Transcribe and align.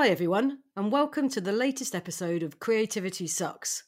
Hi, 0.00 0.10
everyone, 0.10 0.60
and 0.76 0.92
welcome 0.92 1.28
to 1.30 1.40
the 1.40 1.50
latest 1.50 1.92
episode 1.92 2.44
of 2.44 2.60
Creativity 2.60 3.26
Sucks, 3.26 3.82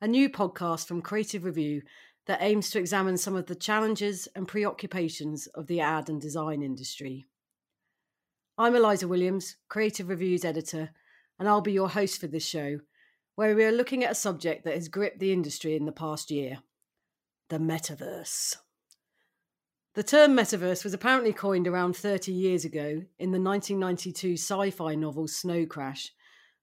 a 0.00 0.08
new 0.08 0.28
podcast 0.28 0.88
from 0.88 1.00
Creative 1.00 1.44
Review 1.44 1.82
that 2.26 2.42
aims 2.42 2.68
to 2.70 2.80
examine 2.80 3.16
some 3.16 3.36
of 3.36 3.46
the 3.46 3.54
challenges 3.54 4.26
and 4.34 4.48
preoccupations 4.48 5.46
of 5.54 5.68
the 5.68 5.78
ad 5.78 6.08
and 6.08 6.20
design 6.20 6.64
industry. 6.64 7.26
I'm 8.58 8.74
Eliza 8.74 9.06
Williams, 9.06 9.54
Creative 9.68 10.08
Review's 10.08 10.44
editor, 10.44 10.90
and 11.38 11.48
I'll 11.48 11.60
be 11.60 11.70
your 11.70 11.90
host 11.90 12.20
for 12.20 12.26
this 12.26 12.44
show, 12.44 12.80
where 13.36 13.54
we 13.54 13.62
are 13.64 13.70
looking 13.70 14.02
at 14.02 14.10
a 14.10 14.16
subject 14.16 14.64
that 14.64 14.74
has 14.74 14.88
gripped 14.88 15.20
the 15.20 15.32
industry 15.32 15.76
in 15.76 15.86
the 15.86 15.92
past 15.92 16.32
year 16.32 16.58
the 17.50 17.58
metaverse. 17.58 18.56
The 19.94 20.02
term 20.02 20.34
metaverse 20.34 20.84
was 20.84 20.94
apparently 20.94 21.34
coined 21.34 21.68
around 21.68 21.96
30 21.96 22.32
years 22.32 22.64
ago 22.64 23.02
in 23.18 23.30
the 23.30 23.38
1992 23.38 24.38
sci 24.38 24.70
fi 24.70 24.94
novel 24.94 25.28
Snow 25.28 25.66
Crash, 25.66 26.14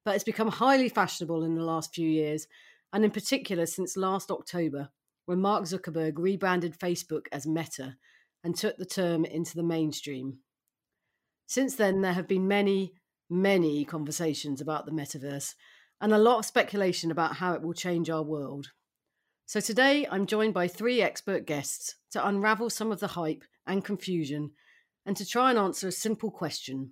but 0.04 0.16
it's 0.16 0.24
become 0.24 0.48
highly 0.48 0.90
fashionable 0.90 1.44
in 1.44 1.54
the 1.54 1.64
last 1.64 1.94
few 1.94 2.10
years, 2.10 2.48
and 2.92 3.06
in 3.06 3.12
particular 3.12 3.68
since 3.68 3.96
last 3.96 4.32
October, 4.32 4.90
when 5.28 5.40
Mark 5.40 5.66
Zuckerberg 5.66 6.14
rebranded 6.18 6.80
Facebook 6.80 7.28
as 7.32 7.46
Meta 7.46 7.98
and 8.44 8.56
took 8.56 8.78
the 8.78 8.86
term 8.86 9.26
into 9.26 9.56
the 9.56 9.62
mainstream. 9.62 10.40
Since 11.46 11.76
then, 11.76 12.02
there 12.02 12.14
have 12.14 12.28
been 12.28 12.48
many, 12.48 12.96
many 13.30 13.86
conversations 13.86 14.60
about 14.60 14.88
the 14.88 14.92
metaverse 14.92 15.54
and 16.02 16.14
a 16.14 16.18
lot 16.18 16.40
of 16.40 16.46
speculation 16.46 17.12
about 17.12 17.36
how 17.36 17.54
it 17.54 17.62
will 17.62 17.74
change 17.74 18.10
our 18.10 18.24
world. 18.24 18.72
So 19.50 19.60
today 19.60 20.06
I'm 20.12 20.28
joined 20.28 20.54
by 20.54 20.68
three 20.68 21.02
expert 21.02 21.48
guests 21.48 21.96
to 22.12 22.28
unravel 22.28 22.70
some 22.70 22.92
of 22.92 23.00
the 23.00 23.08
hype 23.08 23.44
and 23.66 23.84
confusion 23.84 24.52
and 25.08 25.18
to 25.18 25.26
try 25.26 25.50
and 25.50 25.58
answer 25.58 25.88
a 25.88 25.92
simple 25.92 26.30
question 26.30 26.92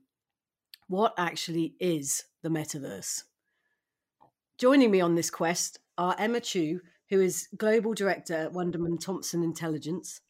What 0.87 1.13
actually 1.19 1.75
is 1.79 2.23
the 2.41 2.49
metaverse? 2.49 3.25
Joining 4.57 4.89
me 4.89 4.99
on 4.99 5.13
this 5.13 5.29
quest 5.29 5.77
are 5.99 6.15
Emma 6.17 6.39
Chiu, 6.39 6.81
who 7.11 7.21
is 7.21 7.47
Global 7.55 7.93
Director 7.93 8.33
at 8.33 8.53
Wunderman 8.53 8.99
Thompson 8.99 9.43
Intelligence, 9.43 10.21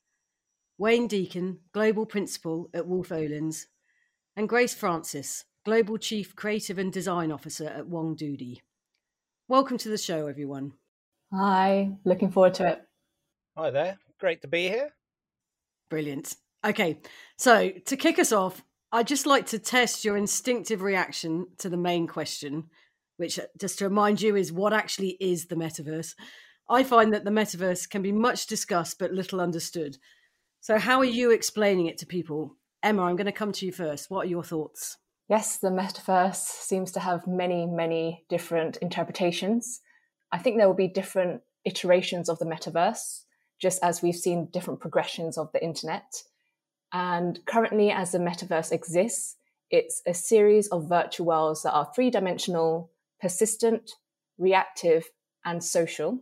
Wayne 0.77 1.07
Deakin, 1.07 1.59
Global 1.71 2.05
Principal 2.05 2.69
at 2.73 2.87
Wolff 2.87 3.07
Olins, 3.07 3.67
and 4.35 4.49
Grace 4.49 4.73
Francis, 4.73 5.45
Global 5.63 5.97
Chief 5.97 6.35
Creative 6.35 6.77
and 6.77 6.91
Design 6.91 7.31
Officer 7.31 7.69
at 7.69 7.85
Wongdoody. 7.87 8.59
Welcome 9.47 9.77
to 9.77 9.87
the 9.87 9.97
show, 9.97 10.27
everyone. 10.27 10.73
Hi, 11.33 11.91
looking 12.05 12.31
forward 12.31 12.53
to 12.55 12.67
it. 12.69 12.81
Hi 13.57 13.69
there. 13.69 13.97
Great 14.19 14.41
to 14.43 14.47
be 14.47 14.69
here. 14.69 14.91
Brilliant. 15.89 16.35
Okay, 16.65 16.99
so 17.37 17.69
to 17.69 17.97
kick 17.97 18.17
us 18.17 18.31
off, 18.31 18.63
I'd 18.91 19.07
just 19.07 19.25
like 19.25 19.45
to 19.47 19.59
test 19.59 20.05
your 20.05 20.15
instinctive 20.15 20.81
reaction 20.81 21.47
to 21.57 21.69
the 21.69 21.77
main 21.77 22.07
question, 22.07 22.69
which, 23.17 23.37
uh, 23.37 23.43
just 23.59 23.79
to 23.79 23.85
remind 23.85 24.21
you, 24.21 24.35
is 24.35 24.51
what 24.51 24.73
actually 24.73 25.17
is 25.19 25.47
the 25.47 25.55
metaverse? 25.55 26.15
I 26.69 26.83
find 26.83 27.13
that 27.13 27.25
the 27.25 27.31
metaverse 27.31 27.89
can 27.89 28.01
be 28.01 28.11
much 28.11 28.47
discussed 28.47 28.97
but 28.97 29.11
little 29.11 29.41
understood. 29.41 29.97
So, 30.61 30.77
how 30.77 30.99
are 30.99 31.05
you 31.05 31.31
explaining 31.31 31.87
it 31.87 31.97
to 31.99 32.05
people? 32.05 32.55
Emma, 32.81 33.03
I'm 33.03 33.17
going 33.17 33.25
to 33.25 33.31
come 33.33 33.51
to 33.53 33.65
you 33.65 33.71
first. 33.73 34.09
What 34.09 34.25
are 34.25 34.29
your 34.29 34.43
thoughts? 34.43 34.97
Yes, 35.29 35.57
the 35.57 35.69
metaverse 35.69 36.35
seems 36.35 36.91
to 36.93 37.01
have 37.01 37.27
many, 37.27 37.65
many 37.65 38.25
different 38.29 38.77
interpretations. 38.77 39.81
I 40.31 40.37
think 40.37 40.57
there 40.57 40.67
will 40.67 40.75
be 40.75 40.87
different 40.87 41.41
iterations 41.65 42.29
of 42.29 42.39
the 42.39 42.45
metaverse, 42.45 43.23
just 43.59 43.83
as 43.83 44.01
we've 44.01 44.15
seen 44.15 44.49
different 44.51 44.79
progressions 44.79 45.37
of 45.37 45.51
the 45.51 45.63
internet. 45.63 46.23
And 46.93 47.39
currently, 47.45 47.91
as 47.91 48.11
the 48.11 48.19
metaverse 48.19 48.71
exists, 48.71 49.35
it's 49.69 50.01
a 50.05 50.13
series 50.13 50.67
of 50.67 50.87
virtual 50.87 51.27
worlds 51.27 51.63
that 51.63 51.73
are 51.73 51.91
three 51.93 52.09
dimensional, 52.09 52.91
persistent, 53.19 53.91
reactive, 54.37 55.09
and 55.43 55.63
social. 55.63 56.19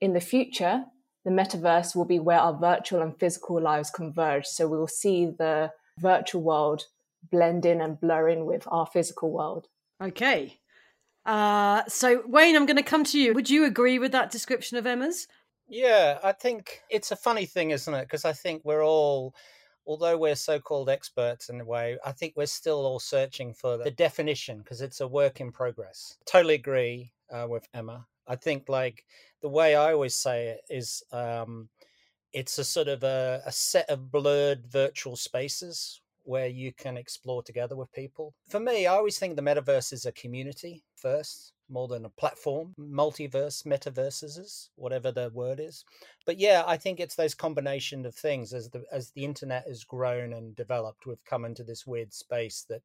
In 0.00 0.12
the 0.14 0.20
future, 0.20 0.84
the 1.24 1.30
metaverse 1.30 1.94
will 1.94 2.04
be 2.04 2.18
where 2.18 2.38
our 2.38 2.56
virtual 2.56 3.02
and 3.02 3.18
physical 3.18 3.60
lives 3.60 3.90
converge. 3.90 4.46
So 4.46 4.68
we 4.68 4.78
will 4.78 4.86
see 4.86 5.26
the 5.26 5.72
virtual 5.98 6.42
world 6.42 6.84
blend 7.30 7.66
in 7.66 7.80
and 7.80 8.00
blur 8.00 8.28
in 8.28 8.46
with 8.46 8.66
our 8.68 8.86
physical 8.86 9.30
world. 9.30 9.66
Okay. 10.02 10.58
Uh, 11.26 11.82
so, 11.88 12.22
Wayne, 12.26 12.54
I'm 12.54 12.66
going 12.66 12.76
to 12.76 12.82
come 12.84 13.02
to 13.04 13.20
you. 13.20 13.34
Would 13.34 13.50
you 13.50 13.64
agree 13.64 13.98
with 13.98 14.12
that 14.12 14.30
description 14.30 14.76
of 14.76 14.86
Emma's? 14.86 15.26
Yeah, 15.68 16.20
I 16.22 16.30
think 16.30 16.82
it's 16.88 17.10
a 17.10 17.16
funny 17.16 17.46
thing, 17.46 17.72
isn't 17.72 17.92
it? 17.92 18.02
Because 18.02 18.24
I 18.24 18.32
think 18.32 18.62
we're 18.64 18.84
all, 18.84 19.34
although 19.86 20.16
we're 20.16 20.36
so 20.36 20.60
called 20.60 20.88
experts 20.88 21.48
in 21.48 21.60
a 21.60 21.64
way, 21.64 21.98
I 22.04 22.12
think 22.12 22.34
we're 22.36 22.46
still 22.46 22.86
all 22.86 23.00
searching 23.00 23.52
for 23.52 23.76
the 23.76 23.90
definition 23.90 24.58
because 24.58 24.80
it's 24.80 25.00
a 25.00 25.08
work 25.08 25.40
in 25.40 25.50
progress. 25.50 26.16
Totally 26.26 26.54
agree 26.54 27.12
uh, 27.32 27.46
with 27.48 27.66
Emma. 27.74 28.06
I 28.28 28.36
think, 28.36 28.68
like, 28.68 29.04
the 29.42 29.48
way 29.48 29.74
I 29.74 29.92
always 29.92 30.14
say 30.14 30.48
it 30.48 30.60
is 30.70 31.02
um, 31.10 31.68
it's 32.32 32.58
a 32.58 32.64
sort 32.64 32.86
of 32.86 33.02
a, 33.02 33.42
a 33.44 33.50
set 33.50 33.90
of 33.90 34.12
blurred 34.12 34.66
virtual 34.68 35.16
spaces 35.16 36.00
where 36.26 36.48
you 36.48 36.72
can 36.72 36.96
explore 36.96 37.42
together 37.42 37.76
with 37.76 37.92
people. 37.92 38.34
For 38.48 38.60
me, 38.60 38.86
I 38.86 38.94
always 38.94 39.18
think 39.18 39.36
the 39.36 39.42
metaverse 39.42 39.92
is 39.92 40.04
a 40.04 40.12
community 40.12 40.82
first, 40.96 41.52
more 41.68 41.88
than 41.88 42.04
a 42.04 42.10
platform. 42.10 42.74
Multiverse, 42.78 43.64
metaverses, 43.64 44.68
whatever 44.76 45.12
the 45.12 45.30
word 45.32 45.60
is. 45.60 45.84
But 46.24 46.38
yeah, 46.38 46.64
I 46.66 46.76
think 46.76 47.00
it's 47.00 47.14
those 47.14 47.34
combination 47.34 48.04
of 48.06 48.14
things 48.14 48.52
as 48.52 48.70
the 48.70 48.84
as 48.90 49.10
the 49.10 49.24
internet 49.24 49.66
has 49.66 49.84
grown 49.84 50.32
and 50.32 50.54
developed, 50.56 51.06
we've 51.06 51.24
come 51.24 51.44
into 51.44 51.64
this 51.64 51.86
weird 51.86 52.12
space 52.12 52.64
that 52.68 52.82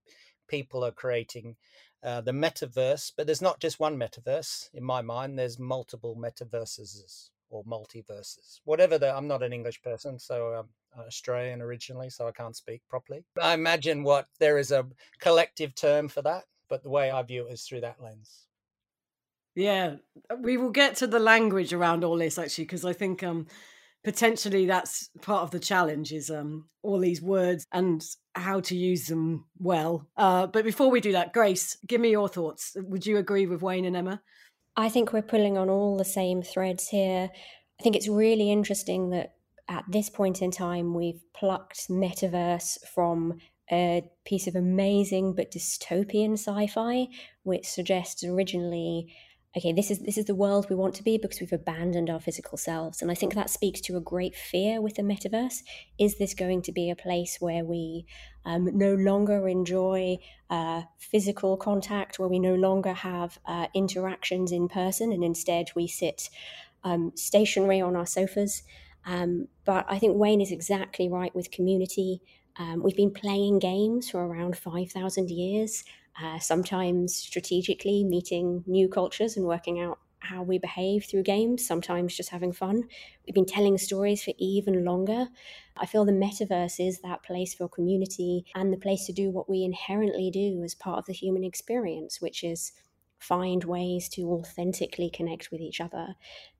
people 0.47 0.84
are 0.84 0.91
creating 0.91 1.56
uh, 2.03 2.22
the 2.22 2.31
metaverse. 2.31 3.12
But 3.16 3.25
there's 3.25 3.41
not 3.41 3.59
just 3.59 3.79
one 3.79 3.97
metaverse 3.97 4.69
in 4.73 4.84
my 4.84 5.02
mind. 5.02 5.38
There's 5.38 5.59
multiple 5.59 6.16
metaverses 6.16 7.29
or 7.51 7.63
multiverses, 7.66 8.59
whatever 8.63 8.97
the. 8.97 9.16
I'm 9.16 9.28
not 9.28 9.44
an 9.44 9.53
English 9.53 9.81
person, 9.84 10.17
so 10.17 10.47
I'm 10.47 11.06
Australian 11.06 11.62
originally, 11.62 12.09
so 12.09 12.28
I 12.28 12.31
can't 12.31 12.56
speak 12.56 12.81
properly. 12.89 13.23
I 13.41 13.53
imagine 13.53 14.03
what 14.03 14.25
there 14.39 14.57
is 14.57 14.72
a 14.72 14.88
collective 15.19 15.75
term 15.75 16.07
for 16.07 16.22
that, 16.23 16.45
but 16.69 16.81
the 16.81 16.90
way 16.90 17.11
I 17.11 17.22
view 17.22 17.47
it 17.47 17.53
is 17.53 17.63
through 17.63 17.81
that 17.81 18.01
lens. 18.01 18.47
Yeah, 19.53 19.97
we 20.40 20.57
will 20.57 20.72
get 20.72 20.95
to 20.97 21.07
the 21.07 21.19
language 21.19 21.73
around 21.73 22.03
all 22.03 22.17
this 22.17 22.38
actually, 22.38 22.63
because 22.63 22.85
I 22.85 22.94
think 22.94 23.22
um, 23.22 23.47
potentially 24.03 24.66
that's 24.66 25.09
part 25.22 25.44
of 25.44 25.51
the 25.51 25.59
challenge 25.59 26.11
is 26.13 26.29
um, 26.29 26.69
all 26.81 27.00
these 27.00 27.22
words 27.22 27.66
and 27.72 28.03
how 28.34 28.61
to 28.61 28.75
use 28.75 29.07
them 29.07 29.45
well. 29.59 30.07
Uh, 30.16 30.47
but 30.47 30.63
before 30.63 30.90
we 30.90 31.01
do 31.01 31.11
that, 31.11 31.34
Grace, 31.34 31.78
give 31.85 32.00
me 32.00 32.11
your 32.11 32.29
thoughts. 32.29 32.75
Would 32.78 33.06
you 33.06 33.17
agree 33.17 33.45
with 33.45 33.61
Wayne 33.61 33.85
and 33.85 33.95
Emma? 33.95 34.22
I 34.76 34.90
think 34.90 35.12
we're 35.12 35.22
pulling 35.22 35.58
on 35.58 35.70
all 35.70 35.98
the 35.98 36.06
same 36.06 36.42
threads 36.42 36.90
here. 36.90 37.30
I 37.80 37.84
think 37.84 37.96
it's 37.96 38.08
really 38.08 38.52
interesting 38.52 39.09
that 39.09 39.34
at 39.68 39.86
this 39.88 40.09
point 40.09 40.42
in 40.42 40.52
time, 40.52 40.94
we've 40.94 41.22
plucked 41.34 41.90
metaverse 41.90 42.78
from 42.88 43.40
a 43.72 44.04
piece 44.26 44.48
of 44.48 44.56
amazing 44.56 45.34
but 45.34 45.52
dystopian 45.52 46.34
sci-fi, 46.34 47.08
which 47.44 47.66
suggests 47.66 48.24
originally, 48.24 49.14
okay, 49.56 49.73
this 49.73 49.91
is 49.91 50.00
this 50.00 50.17
is 50.17 50.25
the 50.25 50.35
world 50.35 50.69
we 50.69 50.75
want 50.75 50.95
to 50.95 51.03
be 51.03 51.17
because 51.17 51.39
we've 51.39 51.51
abandoned 51.51 52.09
our 52.09 52.19
physical 52.19 52.57
selves, 52.57 53.01
and 53.01 53.12
I 53.12 53.16
think 53.16 53.34
that 53.34 53.50
speaks 53.50 53.81
to 53.81 53.97
a 53.97 54.01
great 54.01 54.35
fear 54.35 54.81
with 54.81 54.95
the 54.95 55.01
metaverse. 55.01 55.63
Is 56.00 56.17
this 56.17 56.34
going 56.34 56.62
to 56.63 56.72
be 56.72 56.89
a 56.89 56.95
place 56.95 57.38
where 57.39 57.66
we 57.66 58.06
um, 58.45 58.69
no 58.78 58.94
longer 58.94 59.47
enjoy 59.47 60.17
uh, 60.50 60.84
physical 60.97 61.57
contact, 61.57 62.17
where 62.19 62.29
we 62.29 62.40
no 62.40 62.56
longer 62.56 62.94
have 62.94 63.40
uh, 63.45 63.67
interactions 63.73 64.51
in 64.51 64.67
person, 64.69 65.11
and 65.11 65.23
instead 65.23 65.69
we 65.75 65.88
sit 65.88 66.29
um, 66.84 67.11
stationary 67.16 67.81
on 67.81 67.96
our 67.96 68.05
sofas? 68.08 68.64
Um, 69.05 69.47
but 69.66 69.85
I 69.90 69.99
think 69.99 70.17
Wayne 70.17 70.41
is 70.41 70.52
exactly 70.52 71.09
right 71.09 71.35
with 71.35 71.52
community. 71.52 72.22
Um, 72.58 72.84
we've 72.84 72.96
been 72.96 73.14
playing 73.14 73.59
games 73.59 74.09
for 74.09 74.26
around 74.26 74.58
5,000 74.58 75.29
years, 75.29 75.84
uh, 76.19 76.40
sometimes 76.40 77.16
strategically 77.16 78.03
meeting 78.03 78.63
new 78.67 78.87
cultures 78.90 79.37
and 79.37 79.46
working 79.46 79.79
out 79.79 79.99
how 80.19 80.43
we 80.43 80.59
behave 80.59 81.05
through 81.05 81.23
games, 81.23 81.66
sometimes 81.66 82.16
just 82.16 82.29
having 82.29 82.52
fun. 82.53 82.84
We've 83.25 83.34
been 83.34 83.46
telling 83.46 83.78
stories 83.78 84.23
for 84.23 84.34
even 84.37 84.85
longer. 84.85 85.28
I 85.78 85.85
feel 85.85 86.05
the 86.05 86.11
metaverse 86.11 86.85
is 86.85 87.02
that 87.02 87.23
place 87.23 87.53
for 87.55 87.67
community 87.67 88.46
and 88.53 88.72
the 88.72 88.78
place 88.78 89.05
to 89.08 89.13
do 89.13 89.31
what 89.31 89.49
we 89.49 89.63
inherently 89.63 90.29
do 90.29 90.61
as 90.63 90.75
part 90.75 90.99
of 90.99 91.05
the 91.05 91.13
human 91.13 91.43
experience, 91.43 92.22
which 92.22 92.43
is 92.43 92.72
find 93.19 93.64
ways 93.64 94.09
to 94.09 94.23
authentically 94.31 95.09
connect 95.09 95.52
with 95.52 95.61
each 95.61 95.81
other. 95.81 96.16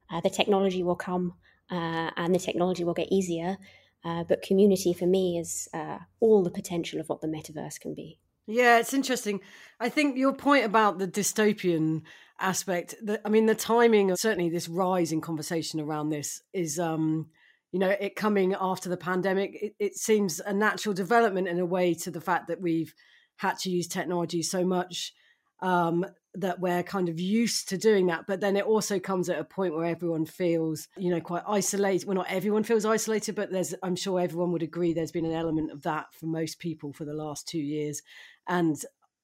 Uh, 0.10 0.22
the 0.22 0.30
technology 0.30 0.84
will 0.84 0.96
come 0.96 1.34
uh, 1.70 2.12
and 2.18 2.34
the 2.36 2.40
technology 2.40 2.84
will 2.84 2.94
get 2.94 3.12
easier. 3.12 3.58
Uh, 4.04 4.24
but 4.24 4.42
community 4.42 4.94
for 4.94 5.06
me 5.06 5.38
is 5.38 5.68
uh, 5.74 6.00
all 6.20 6.44
the 6.44 6.50
potential 6.52 7.00
of 7.00 7.08
what 7.10 7.22
the 7.22 7.28
metaverse 7.28 7.80
can 7.80 7.94
be. 7.94 8.20
Yeah, 8.48 8.80
it's 8.80 8.94
interesting. 8.94 9.42
I 9.80 9.90
think 9.90 10.18
your 10.18 10.34
point 10.34 10.66
about 10.66 10.98
the 10.98 11.08
dystopian 11.08 12.02
aspect, 12.40 12.96
that 13.04 13.22
I 13.24 13.30
mean, 13.30 13.46
the 13.46 13.56
timing 13.56 14.12
of 14.12 14.20
certainly 14.20 14.50
this 14.50 14.68
rise 14.68 15.12
in 15.12 15.22
conversation 15.22 15.80
around 15.80 16.10
this 16.10 16.42
is, 16.54 16.80
um, 16.80 17.28
you 17.72 17.80
know, 17.80 17.90
it 17.90 18.16
coming 18.16 18.56
after 18.60 18.90
the 18.90 18.98
pandemic. 18.98 19.58
It, 19.62 19.76
it 19.80 19.96
seems 19.96 20.40
a 20.40 20.54
natural 20.54 20.94
development 20.94 21.48
in 21.48 21.60
a 21.60 21.66
way 21.66 21.94
to 21.96 22.12
the 22.12 22.22
fact 22.22 22.48
that 22.48 22.62
we've 22.62 22.94
had 23.38 23.58
to 23.60 23.70
use 23.70 23.88
technology 23.88 24.42
so 24.44 24.66
much 24.66 25.14
um, 25.62 26.06
that 26.36 26.60
we're 26.60 26.84
kind 26.84 27.10
of 27.10 27.20
used 27.20 27.70
to 27.70 27.78
doing 27.78 28.08
that. 28.08 28.26
But 28.28 28.40
then 28.40 28.56
it 28.56 28.66
also 28.66 29.00
comes 29.00 29.30
at 29.30 29.40
a 29.40 29.44
point 29.44 29.76
where 29.76 29.86
everyone 29.86 30.26
feels, 30.26 30.88
you 30.98 31.10
know, 31.10 31.20
quite 31.20 31.44
isolated. 31.48 32.08
Well, 32.08 32.16
not 32.16 32.30
everyone 32.30 32.64
feels 32.64 32.86
isolated, 32.86 33.36
but 33.36 33.52
there's, 33.52 33.76
I'm 33.84 33.96
sure 33.96 34.20
everyone 34.20 34.52
would 34.54 34.64
agree 34.64 34.94
there's 34.94 35.12
been 35.12 35.26
an 35.26 35.34
element 35.34 35.72
of 35.72 35.84
that 35.84 36.14
for 36.14 36.28
most 36.28 36.60
people 36.60 36.94
for 36.94 37.06
the 37.06 37.14
last 37.14 37.48
two 37.48 37.60
years. 37.60 38.02
And 38.48 38.82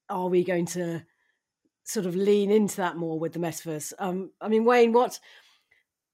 are 0.10 0.28
we 0.28 0.44
going 0.44 0.66
to 0.68 1.04
sort 1.84 2.06
of 2.06 2.16
lean 2.16 2.52
into 2.52 2.78
that 2.78 2.98
more 2.98 3.18
with 3.18 3.34
the 3.34 3.40
metaverse? 3.40 3.94
Um, 4.00 4.32
I 4.42 4.50
mean, 4.50 4.66
Wayne, 4.66 4.92
what 4.92 5.20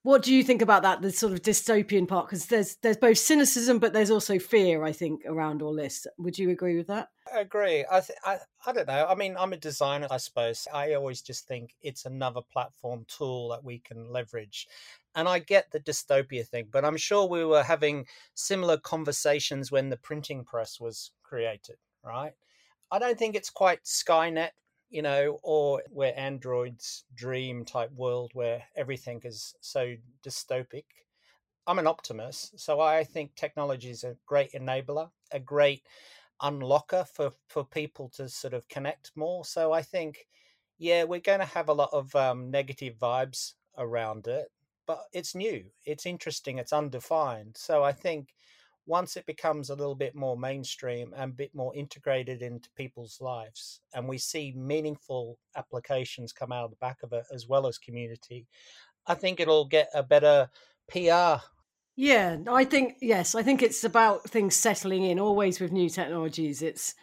what 0.04 0.22
do 0.22 0.34
you 0.34 0.44
think 0.44 0.62
about 0.62 0.84
that 0.84 1.02
the 1.02 1.12
sort 1.12 1.34
of 1.34 1.42
dystopian 1.42 2.08
part? 2.08 2.28
Because 2.28 2.46
there's 2.48 2.76
there's 2.78 2.98
both 2.98 3.18
cynicism 3.18 3.80
but 3.80 3.94
there's 3.94 4.12
also 4.12 4.38
fear 4.38 4.84
i 4.84 4.92
think 4.92 5.24
around 5.26 5.62
all 5.62 5.74
this. 5.74 6.06
Would 6.18 6.38
you 6.38 6.50
agree 6.50 6.78
with 6.78 6.88
that? 6.88 7.10
I 7.34 7.40
agree. 7.40 7.86
I 7.90 8.02
th- 8.02 8.20
I, 8.26 8.38
I 8.66 8.74
don't 8.74 8.88
know. 8.88 9.08
I 9.10 9.16
mean 9.16 9.36
i'm 9.40 9.54
a 9.54 9.58
designer 9.58 10.08
i 10.12 10.18
suppose. 10.18 10.68
I 10.74 10.94
always 10.94 11.22
just 11.22 11.48
think 11.48 11.76
it's 11.82 12.06
another 12.06 12.42
platform 12.52 13.06
tool 13.08 13.50
that 13.50 13.64
we 13.64 13.80
can 13.80 14.12
leverage. 14.12 14.68
And 15.16 15.28
i 15.28 15.40
get 15.40 15.72
the 15.72 15.80
dystopia 15.80 16.46
thing 16.46 16.68
but 16.72 16.84
i'm 16.86 16.98
sure 16.98 17.28
we 17.28 17.46
were 17.46 17.64
having 17.64 18.06
similar 18.34 18.78
conversations 18.78 19.72
when 19.72 19.90
the 19.90 19.98
printing 19.98 20.44
press 20.44 20.80
was 20.80 21.12
created 21.24 21.78
right? 22.04 22.34
I 22.92 23.00
don't 23.00 23.18
think 23.18 23.36
it's 23.36 23.50
quite 23.50 23.84
skynet 23.84 24.50
you 24.94 25.01
know, 25.01 25.40
or 25.42 25.81
where 25.90 26.18
androids 26.18 27.04
dream 27.16 27.66
type 27.66 27.92
world 27.95 28.30
where 28.36 28.62
everything 28.75 29.19
is 29.24 29.56
so 29.60 29.95
dystopic. 30.24 30.86
I'm 31.66 31.80
an 31.80 31.88
optimist, 31.88 32.60
so 32.60 32.80
I 32.80 33.04
think 33.04 33.34
technology 33.34 33.90
is 33.90 34.04
a 34.04 34.18
great 34.28 34.51
enabler, 34.51 35.10
a 35.31 35.40
great 35.40 35.81
unlocker 36.44 37.07
for 37.07 37.31
for 37.48 37.63
people 37.63 38.07
to 38.18 38.30
sort 38.30 38.54
of 38.54 38.68
connect 38.68 39.12
more. 39.16 39.44
So 39.45 39.72
I 39.72 39.81
think, 39.81 40.28
yeah, 40.78 41.06
we're 41.06 41.22
going 41.22 41.40
to 41.40 41.45
have 41.45 41.69
a 41.69 41.74
lot 41.74 41.90
of 41.92 42.16
um, 42.16 42.51
negative 42.51 43.00
vibes 43.00 43.54
around 43.80 44.28
it, 44.28 44.51
but 44.86 45.06
it's 45.12 45.34
new, 45.34 45.66
it's 45.86 46.06
interesting, 46.06 46.60
it's 46.60 46.74
undefined. 46.74 47.57
So 47.57 47.84
I 47.84 47.94
think 47.94 48.36
once 48.85 49.15
it 49.15 49.25
becomes 49.25 49.69
a 49.69 49.75
little 49.75 49.95
bit 49.95 50.15
more 50.15 50.38
mainstream 50.38 51.13
and 51.15 51.31
a 51.31 51.35
bit 51.35 51.56
more 51.56 51.75
integrated 51.75 52.41
into 52.41 52.69
people's 52.75 53.19
lives, 53.21 53.80
and 53.94 54.07
we 54.07 54.18
see 54.18 54.53
meaningful 54.56 55.38
applications 55.56 56.33
come 56.33 56.51
out 56.51 56.65
of 56.65 56.71
the 56.71 56.77
back 56.77 56.97
of 57.03 57.13
it 57.13 57.24
as 57.33 57.47
well 57.47 57.68
as 57.68 57.77
community, 57.77 58.47
I 59.07 59.13
think 59.15 59.39
it'll 59.39 59.65
get 59.65 59.89
a 59.94 60.03
better 60.03 60.50
PR. 60.89 61.44
Yeah, 61.95 62.38
I 62.47 62.65
think 62.65 62.95
yes, 63.01 63.35
I 63.35 63.44
think 63.44 63.62
it's 63.62 63.83
about 63.83 64.30
things 64.30 64.56
settling 64.56 65.03
in. 65.03 65.19
Always 65.19 65.59
with 65.59 65.71
new 65.71 65.89
technologies, 65.89 66.62
it's 66.62 66.95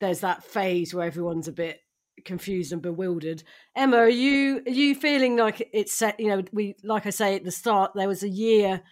there's 0.00 0.20
that 0.20 0.44
phase 0.44 0.92
where 0.92 1.06
everyone's 1.06 1.48
a 1.48 1.52
bit 1.52 1.80
confused 2.24 2.72
and 2.72 2.82
bewildered. 2.82 3.42
Emma, 3.74 3.96
are 3.96 4.08
you 4.08 4.62
are 4.66 4.70
you 4.70 4.94
feeling 4.94 5.36
like 5.36 5.68
it's 5.72 5.94
set? 5.94 6.20
You 6.20 6.28
know, 6.28 6.42
we 6.52 6.76
like 6.84 7.06
I 7.06 7.10
say 7.10 7.36
at 7.36 7.44
the 7.44 7.50
start, 7.50 7.92
there 7.94 8.08
was 8.08 8.22
a 8.22 8.28
year 8.28 8.82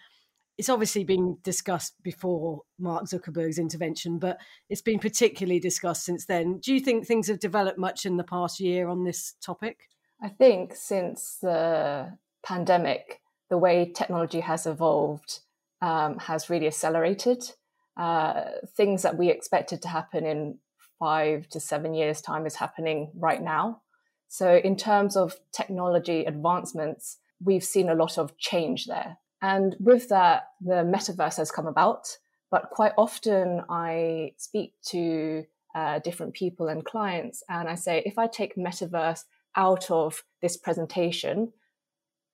it's 0.57 0.69
obviously 0.69 1.03
been 1.03 1.37
discussed 1.43 1.95
before 2.03 2.61
Mark 2.77 3.05
Zuckerberg's 3.05 3.57
intervention, 3.57 4.19
but 4.19 4.37
it's 4.69 4.81
been 4.81 4.99
particularly 4.99 5.59
discussed 5.59 6.05
since 6.05 6.25
then. 6.25 6.59
Do 6.59 6.73
you 6.73 6.79
think 6.79 7.05
things 7.05 7.27
have 7.27 7.39
developed 7.39 7.79
much 7.79 8.05
in 8.05 8.17
the 8.17 8.23
past 8.23 8.59
year 8.59 8.87
on 8.87 9.03
this 9.03 9.33
topic? 9.43 9.89
I 10.21 10.29
think 10.29 10.75
since 10.75 11.37
the 11.41 12.17
pandemic, 12.43 13.21
the 13.49 13.57
way 13.57 13.91
technology 13.93 14.41
has 14.41 14.67
evolved 14.67 15.39
um, 15.81 16.19
has 16.19 16.49
really 16.49 16.67
accelerated. 16.67 17.51
Uh, 17.97 18.43
things 18.75 19.01
that 19.01 19.17
we 19.17 19.29
expected 19.29 19.81
to 19.81 19.87
happen 19.87 20.25
in 20.25 20.57
five 20.99 21.47
to 21.49 21.59
seven 21.59 21.93
years' 21.93 22.21
time 22.21 22.45
is 22.45 22.55
happening 22.55 23.11
right 23.15 23.41
now. 23.41 23.81
So, 24.29 24.55
in 24.55 24.75
terms 24.77 25.15
of 25.15 25.35
technology 25.51 26.25
advancements, 26.25 27.17
we've 27.43 27.63
seen 27.63 27.89
a 27.89 27.95
lot 27.95 28.17
of 28.17 28.37
change 28.37 28.85
there. 28.85 29.17
And 29.43 29.75
with 29.79 30.07
that, 30.07 30.53
the 30.61 30.83
metaverse 30.83 31.37
has 31.37 31.51
come 31.51 31.67
about. 31.67 32.17
But 32.49 32.69
quite 32.71 32.93
often 32.97 33.61
I 33.69 34.33
speak 34.37 34.73
to 34.85 35.45
uh, 35.75 35.99
different 35.99 36.33
people 36.33 36.69
and 36.69 36.85
clients, 36.85 37.43
and 37.49 37.67
I 37.67 37.75
say, 37.75 38.01
if 38.05 38.17
I 38.17 38.27
take 38.27 38.55
metaverse 38.55 39.25
out 39.55 39.91
of 39.91 40.23
this 40.41 40.55
presentation, 40.55 41.51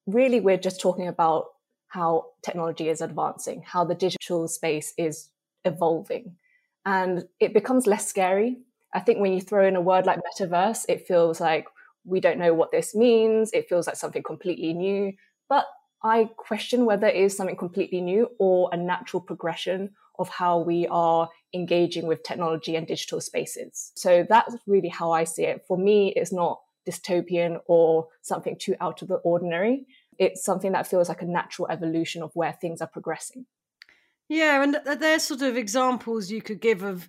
really 0.06 0.40
we're 0.40 0.58
just 0.58 0.80
talking 0.80 1.08
about 1.08 1.46
how 1.88 2.28
technology 2.44 2.90
is 2.90 3.02
advancing, 3.02 3.64
how 3.66 3.84
the 3.84 3.96
digital 3.96 4.48
space 4.48 4.94
is 4.98 5.30
evolving. 5.66 6.36
And 6.86 7.26
it 7.40 7.54
becomes 7.54 7.88
less 7.88 8.08
scary. 8.08 8.58
I 8.94 9.00
think 9.00 9.20
when 9.20 9.34
you 9.34 9.42
throw 9.42 9.66
in 9.66 9.76
a 9.76 9.82
word 9.82 10.06
like 10.06 10.20
metaverse, 10.20 10.86
it 10.88 11.08
feels 11.08 11.42
like 11.42 11.66
we 12.06 12.20
don't 12.20 12.40
know 12.40 12.54
what 12.54 12.72
this 12.72 12.94
means. 12.94 13.52
It 13.54 13.68
feels 13.68 13.88
like 13.88 13.96
something 13.96 14.24
completely 14.24 14.74
new. 14.74 15.14
But 15.48 15.66
I 16.04 16.30
question 16.38 16.86
whether 16.86 17.08
it 17.08 17.16
is 17.16 17.36
something 17.36 17.56
completely 17.56 18.02
new 18.02 18.30
or 18.40 18.70
a 18.72 18.78
natural 18.78 19.22
progression 19.22 19.92
of 20.18 20.30
how 20.30 20.60
we 20.60 20.88
are 20.88 21.30
engaging 21.54 22.08
with 22.08 22.24
technology 22.24 22.76
and 22.76 22.86
digital 22.86 23.22
spaces. 23.22 23.92
So 23.96 24.26
that's 24.28 24.56
really 24.68 24.90
how 24.90 25.12
I 25.12 25.24
see 25.24 25.44
it. 25.44 25.66
For 25.68 25.78
me, 25.78 26.14
it's 26.16 26.32
not 26.32 26.62
dystopian 26.88 27.60
or 27.66 28.08
something 28.22 28.58
too 28.58 28.76
out 28.80 29.02
of 29.02 29.08
the 29.08 29.16
ordinary. 29.16 29.86
It's 30.18 30.44
something 30.44 30.74
that 30.74 30.88
feels 30.88 31.10
like 31.10 31.22
a 31.22 31.26
natural 31.26 31.70
evolution 31.70 32.22
of 32.22 32.36
where 32.36 32.54
things 32.54 32.82
are 32.82 32.88
progressing. 32.88 33.46
Yeah, 34.28 34.62
and 34.62 34.78
there's 35.00 35.24
sort 35.24 35.42
of 35.42 35.58
examples 35.58 36.30
you 36.30 36.42
could 36.42 36.62
give 36.62 36.84
of 36.84 37.08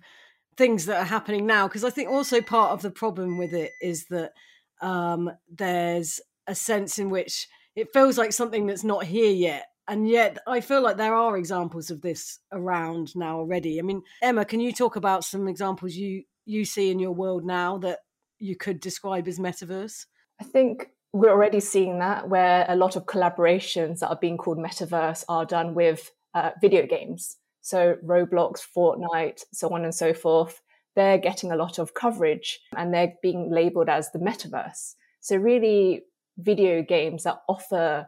things 0.57 0.85
that 0.85 0.97
are 0.97 1.05
happening 1.05 1.45
now 1.45 1.67
because 1.67 1.83
I 1.83 1.89
think 1.89 2.09
also 2.09 2.41
part 2.41 2.71
of 2.71 2.81
the 2.81 2.89
problem 2.89 3.37
with 3.37 3.53
it 3.53 3.71
is 3.81 4.05
that 4.05 4.33
um, 4.81 5.31
there's 5.49 6.19
a 6.47 6.55
sense 6.55 6.97
in 6.97 7.09
which 7.09 7.47
it 7.75 7.93
feels 7.93 8.17
like 8.17 8.33
something 8.33 8.67
that's 8.67 8.83
not 8.83 9.05
here 9.05 9.31
yet. 9.31 9.67
And 9.87 10.07
yet 10.07 10.37
i 10.47 10.61
feel 10.61 10.81
like 10.81 10.97
there 10.97 11.15
are 11.15 11.37
examples 11.37 11.89
of 11.91 12.01
this 12.01 12.39
around 12.51 13.15
now 13.15 13.39
already. 13.39 13.79
I 13.79 13.81
mean 13.81 14.03
emma 14.21 14.45
can 14.45 14.59
you 14.59 14.71
talk 14.71 14.95
about 14.95 15.25
some 15.25 15.47
examples 15.47 15.95
you 15.95 16.23
you 16.45 16.65
see 16.65 16.91
in 16.91 16.99
your 16.99 17.11
world 17.11 17.45
now 17.45 17.77
that 17.79 17.99
you 18.39 18.55
could 18.55 18.79
describe 18.79 19.27
as 19.27 19.39
metaverse? 19.39 20.05
I 20.39 20.43
think 20.43 20.89
we're 21.13 21.29
already 21.29 21.59
seeing 21.59 21.99
that 21.99 22.29
where 22.29 22.65
a 22.69 22.75
lot 22.75 22.95
of 22.95 23.05
collaborations 23.05 23.99
that 23.99 24.09
are 24.09 24.17
being 24.19 24.37
called 24.37 24.57
metaverse 24.57 25.25
are 25.27 25.45
done 25.45 25.73
with 25.73 26.11
uh, 26.33 26.51
video 26.61 26.85
games. 26.85 27.37
So 27.61 27.97
roblox 28.05 28.61
fortnite 28.75 29.43
so 29.53 29.69
on 29.69 29.83
and 29.83 29.93
so 29.93 30.13
forth. 30.13 30.61
They're 30.95 31.17
getting 31.17 31.51
a 31.51 31.55
lot 31.55 31.79
of 31.79 31.93
coverage 31.93 32.59
and 32.75 32.93
they're 32.93 33.13
being 33.21 33.51
labeled 33.51 33.89
as 33.89 34.11
the 34.11 34.19
metaverse. 34.19 34.95
So 35.21 35.35
really 35.35 36.03
video 36.41 36.81
games 36.81 37.23
that 37.23 37.41
offer, 37.47 38.07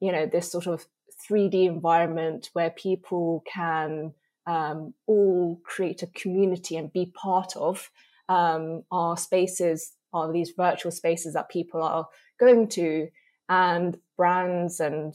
you 0.00 0.12
know, 0.12 0.26
this 0.26 0.50
sort 0.50 0.66
of 0.66 0.86
3D 1.28 1.66
environment 1.66 2.50
where 2.52 2.70
people 2.70 3.42
can 3.46 4.12
um, 4.46 4.94
all 5.06 5.60
create 5.64 6.02
a 6.02 6.08
community 6.08 6.76
and 6.76 6.92
be 6.92 7.06
part 7.06 7.56
of 7.56 7.90
um, 8.28 8.82
our 8.90 9.16
spaces, 9.16 9.92
are 10.12 10.32
these 10.32 10.52
virtual 10.56 10.92
spaces 10.92 11.34
that 11.34 11.48
people 11.48 11.82
are 11.82 12.08
going 12.38 12.68
to, 12.68 13.08
and 13.48 13.98
brands 14.16 14.80
and 14.80 15.14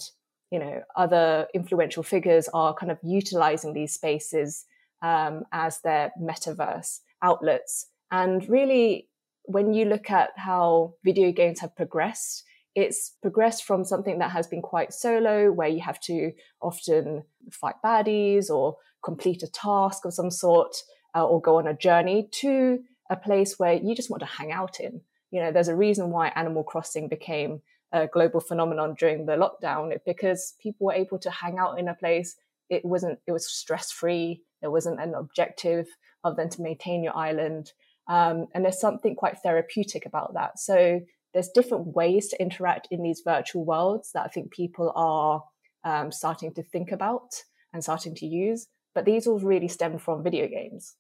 you 0.51 0.59
know 0.59 0.83
other 0.95 1.47
influential 1.53 2.03
figures 2.03 2.47
are 2.53 2.73
kind 2.73 2.91
of 2.91 2.99
utilizing 3.01 3.73
these 3.73 3.93
spaces 3.93 4.65
um, 5.01 5.43
as 5.51 5.81
their 5.81 6.11
metaverse 6.21 6.99
outlets. 7.21 7.87
And 8.11 8.47
really, 8.49 9.07
when 9.43 9.73
you 9.73 9.85
look 9.85 10.09
at 10.11 10.31
how 10.35 10.95
video 11.03 11.31
games 11.31 11.59
have 11.59 11.75
progressed, 11.75 12.43
it's 12.75 13.13
progressed 13.21 13.63
from 13.63 13.83
something 13.83 14.19
that 14.19 14.31
has 14.31 14.47
been 14.47 14.61
quite 14.61 14.93
solo, 14.93 15.51
where 15.51 15.67
you 15.67 15.81
have 15.81 15.99
to 16.01 16.31
often 16.61 17.23
fight 17.51 17.75
baddies 17.83 18.49
or 18.49 18.77
complete 19.03 19.43
a 19.43 19.47
task 19.47 20.05
of 20.05 20.13
some 20.13 20.31
sort 20.31 20.75
uh, 21.15 21.25
or 21.25 21.41
go 21.41 21.57
on 21.57 21.67
a 21.67 21.73
journey, 21.73 22.29
to 22.31 22.79
a 23.09 23.15
place 23.15 23.57
where 23.57 23.73
you 23.73 23.95
just 23.95 24.09
want 24.09 24.21
to 24.21 24.27
hang 24.27 24.51
out 24.51 24.79
in. 24.79 25.01
You 25.31 25.41
know, 25.41 25.51
there's 25.51 25.67
a 25.67 25.75
reason 25.75 26.11
why 26.11 26.29
Animal 26.35 26.63
Crossing 26.63 27.07
became 27.07 27.61
a 27.91 28.07
global 28.07 28.39
phenomenon 28.39 28.95
during 28.99 29.25
the 29.25 29.33
lockdown, 29.33 29.97
because 30.05 30.53
people 30.61 30.87
were 30.87 30.93
able 30.93 31.17
to 31.19 31.31
hang 31.31 31.57
out 31.57 31.79
in 31.79 31.87
a 31.87 31.95
place. 31.95 32.35
It 32.69 32.85
wasn't, 32.85 33.19
it 33.25 33.31
was 33.31 33.51
stress 33.51 33.91
free. 33.91 34.43
There 34.61 34.69
wasn't 34.69 34.99
an 34.99 35.15
objective 35.15 35.87
of 36.23 36.35
them 36.35 36.49
to 36.49 36.61
maintain 36.61 37.03
your 37.03 37.17
island. 37.17 37.71
Um, 38.07 38.47
and 38.53 38.63
there's 38.63 38.79
something 38.79 39.15
quite 39.15 39.39
therapeutic 39.39 40.05
about 40.05 40.33
that. 40.33 40.59
So 40.59 41.01
there's 41.33 41.49
different 41.49 41.95
ways 41.95 42.29
to 42.29 42.41
interact 42.41 42.87
in 42.91 43.03
these 43.03 43.21
virtual 43.23 43.65
worlds 43.65 44.11
that 44.13 44.25
I 44.25 44.29
think 44.29 44.51
people 44.51 44.91
are 44.95 45.43
um, 45.83 46.11
starting 46.11 46.53
to 46.55 46.63
think 46.63 46.91
about 46.91 47.29
and 47.73 47.83
starting 47.83 48.15
to 48.15 48.25
use. 48.25 48.67
But 48.95 49.05
these 49.05 49.27
all 49.27 49.39
really 49.39 49.67
stem 49.67 49.99
from 49.99 50.23
video 50.23 50.47
games. 50.47 50.95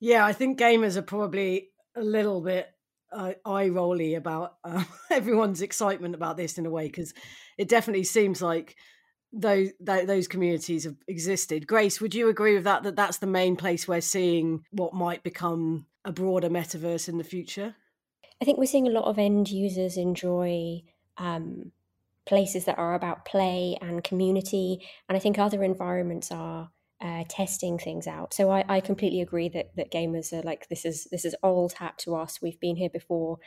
Yeah, 0.00 0.24
I 0.24 0.32
think 0.32 0.58
gamers 0.58 0.96
are 0.96 1.02
probably 1.02 1.68
a 1.94 2.00
little 2.00 2.40
bit 2.40 2.68
uh, 3.12 3.32
eye 3.44 3.68
rolly 3.68 4.14
about 4.14 4.54
uh, 4.64 4.84
everyone's 5.10 5.62
excitement 5.62 6.14
about 6.14 6.36
this 6.36 6.56
in 6.56 6.66
a 6.66 6.70
way 6.70 6.86
because 6.86 7.12
it 7.58 7.68
definitely 7.68 8.04
seems 8.04 8.40
like 8.40 8.76
those 9.32 9.70
those 9.80 10.26
communities 10.26 10.84
have 10.84 10.96
existed. 11.06 11.66
Grace, 11.66 12.00
would 12.00 12.14
you 12.14 12.28
agree 12.28 12.54
with 12.54 12.64
that? 12.64 12.82
That 12.82 12.96
that's 12.96 13.18
the 13.18 13.26
main 13.26 13.56
place 13.56 13.86
we're 13.86 14.00
seeing 14.00 14.64
what 14.70 14.94
might 14.94 15.22
become 15.22 15.86
a 16.04 16.12
broader 16.12 16.48
metaverse 16.48 17.08
in 17.08 17.18
the 17.18 17.24
future? 17.24 17.76
I 18.40 18.44
think 18.44 18.58
we're 18.58 18.66
seeing 18.66 18.88
a 18.88 18.92
lot 18.92 19.04
of 19.04 19.18
end 19.18 19.50
users 19.50 19.96
enjoy 19.96 20.82
um, 21.18 21.72
places 22.26 22.64
that 22.64 22.78
are 22.78 22.94
about 22.94 23.24
play 23.24 23.76
and 23.82 24.02
community, 24.02 24.86
and 25.08 25.16
I 25.16 25.18
think 25.18 25.38
other 25.38 25.62
environments 25.62 26.30
are 26.32 26.70
uh, 27.02 27.24
testing 27.28 27.78
things 27.78 28.06
out. 28.06 28.32
So 28.34 28.50
I, 28.50 28.64
I, 28.68 28.80
completely 28.80 29.20
agree 29.22 29.48
that 29.50 29.74
that 29.76 29.90
gamers 29.90 30.32
are 30.32 30.42
like 30.42 30.68
this 30.68 30.84
is 30.84 31.08
this 31.10 31.24
is 31.24 31.34
old 31.42 31.72
hat 31.74 31.98
to 31.98 32.14
us. 32.14 32.40
We've 32.42 32.60
been 32.60 32.76
here 32.76 32.90
before, 32.90 33.38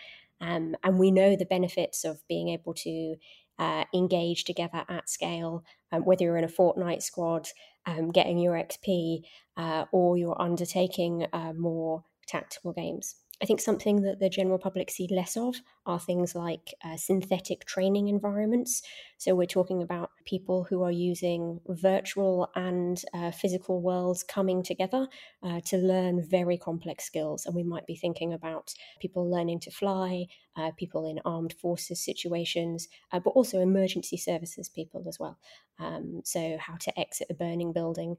um, 0.41 0.75
and 0.83 0.97
we 0.97 1.11
know 1.11 1.35
the 1.35 1.45
benefits 1.45 2.03
of 2.03 2.27
being 2.27 2.49
able 2.49 2.73
to 2.75 3.15
uh, 3.59 3.85
engage 3.93 4.43
together 4.43 4.85
at 4.89 5.09
scale. 5.09 5.63
Um, 5.91 6.03
whether 6.03 6.23
you're 6.23 6.37
in 6.37 6.43
a 6.43 6.47
Fortnite 6.47 7.03
squad, 7.03 7.47
um, 7.85 8.11
getting 8.11 8.39
your 8.39 8.53
XP, 8.53 9.21
uh, 9.55 9.85
or 9.91 10.17
you're 10.17 10.41
undertaking 10.41 11.27
uh, 11.31 11.53
more 11.53 12.03
tactical 12.27 12.73
games. 12.73 13.15
I 13.43 13.45
think 13.45 13.59
something 13.59 14.03
that 14.03 14.19
the 14.21 14.29
general 14.29 14.57
public 14.57 14.89
see 14.89 15.05
less 15.11 15.35
of 15.35 15.55
are 15.85 15.99
things 15.99 16.35
like 16.35 16.73
uh, 16.83 16.95
synthetic 16.97 17.65
training 17.65 18.07
environments. 18.07 18.81
So 19.17 19.35
we're 19.35 19.45
talking 19.45 19.81
about 19.81 20.11
people 20.25 20.63
who 20.63 20.83
are 20.83 20.91
using 20.91 21.59
virtual 21.67 22.49
and 22.55 23.01
uh, 23.13 23.31
physical 23.31 23.81
worlds 23.81 24.23
coming 24.23 24.63
together 24.63 25.07
uh, 25.43 25.61
to 25.65 25.77
learn 25.77 26.25
very 26.27 26.57
complex 26.57 27.05
skills. 27.05 27.45
And 27.45 27.55
we 27.55 27.63
might 27.63 27.85
be 27.85 27.95
thinking 27.95 28.33
about 28.33 28.73
people 28.99 29.29
learning 29.29 29.61
to 29.61 29.71
fly, 29.71 30.25
uh, 30.55 30.71
people 30.77 31.09
in 31.09 31.19
armed 31.25 31.53
forces 31.53 32.03
situations, 32.03 32.87
uh, 33.11 33.19
but 33.19 33.31
also 33.31 33.59
emergency 33.59 34.17
services 34.17 34.69
people 34.69 35.03
as 35.07 35.19
well. 35.19 35.37
Um, 35.79 36.21
so 36.23 36.57
how 36.59 36.75
to 36.75 36.99
exit 36.99 37.27
a 37.29 37.33
burning 37.33 37.73
building. 37.73 38.17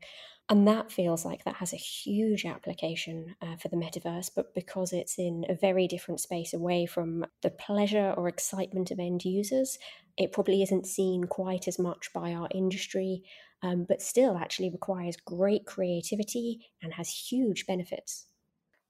And 0.50 0.68
that 0.68 0.92
feels 0.92 1.25
like 1.25 1.44
that 1.44 1.56
has 1.56 1.73
a 1.73 1.76
huge 1.76 2.44
application 2.44 3.35
uh, 3.40 3.56
for 3.56 3.68
the 3.68 3.76
metaverse, 3.76 4.30
but 4.35 4.54
because 4.54 4.92
it's 4.92 5.18
in 5.18 5.47
a 5.49 5.54
very 5.54 5.88
different 5.88 6.21
space 6.21 6.52
away 6.52 6.85
from 6.85 7.25
the 7.42 7.50
pleasure 7.54 8.14
or 8.16 8.28
excitement 8.28 8.90
of 8.90 8.99
end 8.99 9.25
users, 9.25 9.78
it 10.16 10.32
probably 10.32 10.62
isn't 10.62 10.87
seen 10.87 11.25
quite 11.25 11.66
as 11.66 11.78
much 11.78 12.12
by 12.12 12.32
our 12.32 12.49
industry, 12.54 13.23
um, 13.62 13.84
but 13.88 14.02
still 14.02 14.37
actually 14.37 14.70
requires 14.70 15.16
great 15.16 15.66
creativity 15.66 16.66
and 16.82 16.94
has 16.94 17.08
huge 17.08 17.66
benefits. 17.66 18.26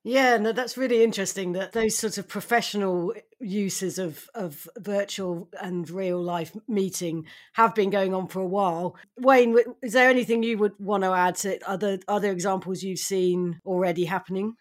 Yeah, 0.07 0.37
no, 0.37 0.53
that's 0.53 0.77
really 0.77 1.03
interesting 1.03 1.53
that 1.53 1.73
those 1.73 1.97
sorts 1.97 2.19
of 2.19 2.29
professional 2.29 3.15
uses 3.41 3.99
of, 3.99 4.29
of 4.35 4.69
virtual 4.77 5.49
and 5.59 5.89
real 5.89 6.23
life 6.23 6.55
meeting 6.69 7.25
have 7.55 7.75
been 7.75 7.89
going 7.89 8.13
on 8.13 8.29
for 8.29 8.41
a 8.41 8.47
while. 8.47 8.97
Wayne, 9.19 9.57
is 9.83 9.95
there 9.95 10.11
anything 10.11 10.43
you 10.43 10.59
would 10.59 10.75
want 10.79 11.05
to 11.05 11.13
add 11.13 11.37
to 11.37 11.59
other 11.67 11.99
other 12.07 12.31
examples 12.31 12.83
you've 12.83 12.99
seen 12.99 13.61
already 13.65 14.05
happening? 14.05 14.57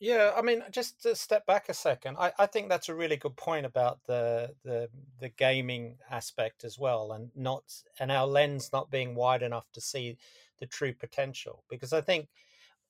Yeah, 0.00 0.32
I 0.36 0.42
mean, 0.42 0.62
just 0.70 1.02
to 1.02 1.14
step 1.14 1.46
back 1.46 1.68
a 1.68 1.74
second, 1.74 2.16
I, 2.18 2.32
I 2.38 2.46
think 2.46 2.68
that's 2.68 2.88
a 2.88 2.94
really 2.94 3.16
good 3.16 3.36
point 3.36 3.64
about 3.64 4.00
the, 4.06 4.54
the 4.64 4.90
the 5.20 5.28
gaming 5.30 5.98
aspect 6.10 6.64
as 6.64 6.78
well, 6.78 7.12
and 7.12 7.30
not 7.34 7.62
and 7.98 8.10
our 8.12 8.26
lens 8.26 8.70
not 8.72 8.90
being 8.90 9.14
wide 9.14 9.42
enough 9.42 9.70
to 9.72 9.80
see 9.80 10.18
the 10.58 10.66
true 10.66 10.92
potential. 10.92 11.64
Because 11.70 11.92
I 11.92 12.00
think 12.00 12.28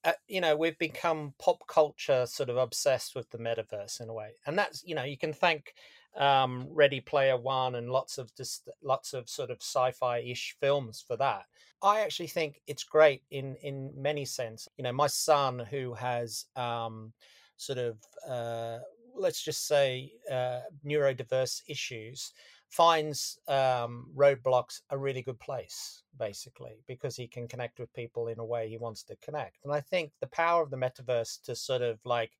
uh, 0.04 0.12
you 0.28 0.40
know 0.40 0.56
we've 0.56 0.78
become 0.78 1.34
pop 1.38 1.66
culture 1.68 2.26
sort 2.26 2.50
of 2.50 2.56
obsessed 2.56 3.14
with 3.14 3.30
the 3.30 3.38
metaverse 3.38 4.00
in 4.00 4.08
a 4.08 4.14
way 4.14 4.32
and 4.46 4.58
that's 4.58 4.84
you 4.84 4.94
know 4.94 5.04
you 5.04 5.18
can 5.18 5.32
thank 5.32 5.74
um, 6.16 6.66
ready 6.70 7.00
player 7.00 7.36
one 7.36 7.74
and 7.74 7.90
lots 7.90 8.18
of 8.18 8.34
just 8.34 8.68
lots 8.82 9.14
of 9.14 9.28
sort 9.28 9.50
of 9.50 9.58
sci-fi-ish 9.60 10.56
films 10.60 11.04
for 11.06 11.16
that 11.16 11.44
i 11.82 12.00
actually 12.00 12.26
think 12.26 12.60
it's 12.66 12.84
great 12.84 13.22
in 13.30 13.56
in 13.62 13.90
many 13.96 14.24
sense 14.24 14.68
you 14.76 14.84
know 14.84 14.92
my 14.92 15.06
son 15.08 15.58
who 15.70 15.94
has 15.94 16.46
um, 16.56 17.12
sort 17.56 17.78
of 17.78 17.98
uh, 18.28 18.78
let's 19.16 19.42
just 19.42 19.66
say 19.66 20.12
uh, 20.30 20.60
neurodiverse 20.84 21.62
issues 21.68 22.32
finds 22.74 23.38
um, 23.46 24.08
Roblox 24.16 24.80
a 24.90 24.98
really 24.98 25.22
good 25.22 25.38
place, 25.38 26.02
basically, 26.18 26.82
because 26.88 27.14
he 27.14 27.28
can 27.28 27.46
connect 27.46 27.78
with 27.78 27.92
people 27.94 28.26
in 28.26 28.40
a 28.40 28.44
way 28.44 28.68
he 28.68 28.78
wants 28.78 29.04
to 29.04 29.16
connect. 29.22 29.58
And 29.64 29.72
I 29.72 29.80
think 29.80 30.10
the 30.20 30.26
power 30.26 30.60
of 30.60 30.70
the 30.70 30.76
metaverse 30.76 31.40
to 31.44 31.54
sort 31.54 31.82
of 31.82 32.00
like 32.04 32.32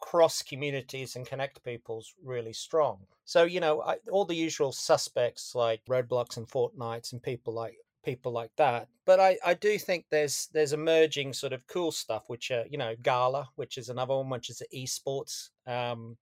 cross 0.00 0.42
communities 0.42 1.16
and 1.16 1.26
connect 1.26 1.64
people's 1.64 2.14
really 2.22 2.52
strong. 2.52 2.98
So 3.24 3.44
you 3.44 3.60
know, 3.60 3.82
I, 3.82 3.96
all 4.10 4.24
the 4.24 4.34
usual 4.34 4.72
suspects 4.72 5.54
like 5.54 5.84
Roblox 5.88 6.36
and 6.36 6.48
Fortnite 6.48 7.12
and 7.12 7.22
people 7.22 7.54
like 7.54 7.76
people 8.04 8.32
like 8.32 8.52
that. 8.56 8.88
But 9.04 9.20
I, 9.20 9.36
I 9.44 9.54
do 9.54 9.78
think 9.78 10.06
there's 10.10 10.48
there's 10.52 10.72
emerging 10.72 11.34
sort 11.34 11.52
of 11.52 11.66
cool 11.66 11.92
stuff, 11.92 12.24
which 12.28 12.50
are 12.50 12.64
you 12.70 12.78
know 12.78 12.94
Gala, 13.02 13.48
which 13.56 13.76
is 13.76 13.88
another 13.88 14.16
one, 14.16 14.30
which 14.30 14.48
is 14.48 14.62
an 14.62 14.68
esports 14.74 15.50
um, 15.66 16.16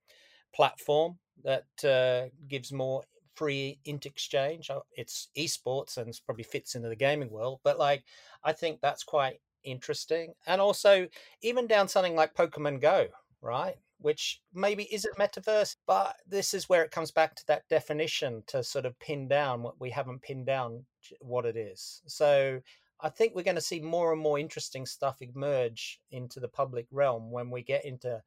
platform 0.55 1.19
that 1.45 1.67
uh, 1.85 2.31
gives 2.49 2.73
more 2.73 3.03
free 3.37 3.79
int 3.85 4.07
exchange. 4.07 4.71
Uh, 4.71 4.81
it's 4.97 5.29
esports 5.37 5.99
and 5.99 6.19
probably 6.27 6.45
fits 6.45 6.75
into 6.75 6.89
the 6.89 6.97
gaming 6.97 7.31
world, 7.31 7.61
but 7.63 7.79
like 7.79 8.05
I 8.43 8.53
think 8.53 8.81
that's 8.81 9.05
quite 9.05 9.41
interesting. 9.63 10.35
And 10.47 10.61
also 10.61 11.09
even 11.43 11.67
down 11.67 11.89
something 11.89 12.15
like 12.15 12.35
Pokemon 12.35 12.81
Go, 12.81 13.09
right? 13.45 13.77
Which 13.99 14.41
maybe 14.53 14.93
isn't 14.93 15.19
metaverse, 15.19 15.77
but 15.87 16.17
this 16.27 16.55
is 16.55 16.69
where 16.69 16.83
it 16.83 16.91
comes 16.91 17.11
back 17.11 17.37
to 17.37 17.47
that 17.47 17.69
definition 17.69 18.43
to 18.49 18.65
sort 18.65 18.87
of 18.87 18.99
pin 18.99 19.29
down 19.29 19.63
what 19.63 19.81
we 19.81 19.91
haven't 19.91 20.23
pinned 20.23 20.47
down 20.47 20.87
what 21.21 21.45
it 21.45 21.57
is. 21.57 22.03
So 22.07 22.61
I 23.01 23.11
think 23.11 23.35
we're 23.35 23.43
going 23.43 23.55
to 23.57 23.61
see 23.61 23.81
more 23.81 24.13
and 24.13 24.21
more 24.21 24.39
interesting 24.39 24.87
stuff 24.87 25.21
emerge 25.21 26.01
into 26.11 26.41
the 26.41 26.49
public 26.49 26.87
realm 26.91 27.31
when 27.31 27.51
we 27.51 27.63
get 27.63 27.85
into 27.85 28.23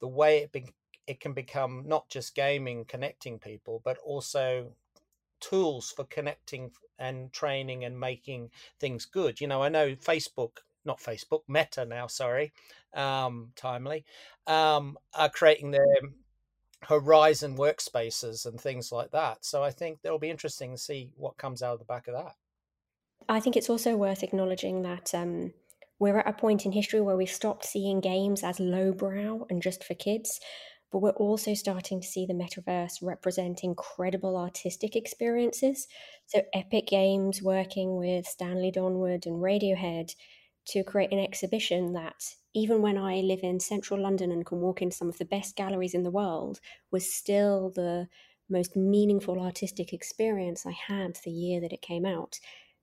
the 0.00 0.08
way 0.08 0.38
it 0.38 0.52
be- 0.52 0.74
it 1.06 1.20
can 1.20 1.32
become 1.32 1.84
not 1.86 2.08
just 2.08 2.34
gaming 2.34 2.84
connecting 2.84 3.38
people 3.38 3.80
but 3.84 3.98
also 3.98 4.72
tools 5.40 5.90
for 5.90 6.04
connecting 6.04 6.70
and 6.98 7.32
training 7.32 7.84
and 7.84 7.98
making 7.98 8.50
things 8.78 9.04
good 9.04 9.40
you 9.40 9.46
know 9.46 9.62
i 9.62 9.68
know 9.68 9.94
facebook 9.94 10.58
not 10.84 11.00
facebook 11.00 11.42
meta 11.48 11.84
now 11.84 12.06
sorry 12.06 12.52
um 12.94 13.50
timely 13.56 14.04
um 14.46 14.98
are 15.14 15.28
creating 15.28 15.70
their 15.70 15.84
horizon 16.82 17.56
workspaces 17.56 18.44
and 18.44 18.60
things 18.60 18.90
like 18.90 19.10
that 19.12 19.44
so 19.44 19.62
i 19.62 19.70
think 19.70 19.98
it'll 20.02 20.18
be 20.18 20.30
interesting 20.30 20.72
to 20.72 20.78
see 20.78 21.10
what 21.16 21.36
comes 21.36 21.62
out 21.62 21.74
of 21.74 21.78
the 21.78 21.84
back 21.84 22.08
of 22.08 22.14
that 22.14 22.34
i 23.28 23.38
think 23.38 23.56
it's 23.56 23.70
also 23.70 23.96
worth 23.96 24.22
acknowledging 24.22 24.82
that 24.82 25.14
um 25.14 25.52
we're 25.98 26.18
at 26.18 26.28
a 26.28 26.32
point 26.32 26.66
in 26.66 26.72
history 26.72 27.00
where 27.00 27.16
we've 27.16 27.30
stopped 27.30 27.64
seeing 27.64 28.00
games 28.00 28.42
as 28.42 28.58
lowbrow 28.58 29.46
and 29.48 29.62
just 29.62 29.84
for 29.84 29.94
kids 29.94 30.40
but 30.92 30.98
we're 30.98 31.10
also 31.10 31.54
starting 31.54 32.02
to 32.02 32.06
see 32.06 32.26
the 32.26 32.34
metaverse 32.34 32.98
represent 33.02 33.64
incredible 33.64 34.36
artistic 34.36 34.94
experiences. 34.94 35.88
So, 36.26 36.42
Epic 36.52 36.86
Games 36.86 37.42
working 37.42 37.96
with 37.96 38.26
Stanley 38.26 38.70
Donwood 38.70 39.24
and 39.24 39.42
Radiohead 39.42 40.14
to 40.66 40.84
create 40.84 41.12
an 41.12 41.18
exhibition 41.18 41.92
that, 41.92 42.34
even 42.54 42.82
when 42.82 42.98
I 42.98 43.16
live 43.16 43.40
in 43.42 43.60
central 43.60 44.00
London 44.00 44.30
and 44.30 44.44
can 44.46 44.60
walk 44.60 44.82
into 44.82 44.96
some 44.96 45.08
of 45.08 45.18
the 45.18 45.24
best 45.24 45.56
galleries 45.56 45.94
in 45.94 46.02
the 46.02 46.10
world, 46.10 46.60
was 46.90 47.12
still 47.12 47.70
the 47.70 48.08
most 48.48 48.76
meaningful 48.76 49.40
artistic 49.40 49.92
experience 49.92 50.66
I 50.66 50.72
had 50.72 51.18
the 51.24 51.30
year 51.30 51.60
that 51.60 51.72
it 51.72 51.82
came 51.82 52.04
out. 52.04 52.38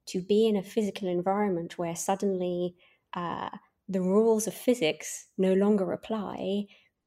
To 0.08 0.22
be 0.22 0.48
in 0.48 0.56
a 0.56 0.64
physical 0.64 1.08
environment 1.08 1.78
where 1.78 1.96
suddenly 1.96 2.76
uh, 3.14 3.50
the 3.88 4.02
rules 4.02 4.48
of 4.48 4.54
physics 4.54 5.28
no 5.38 5.54
longer 5.54 5.92
apply, 5.92 6.66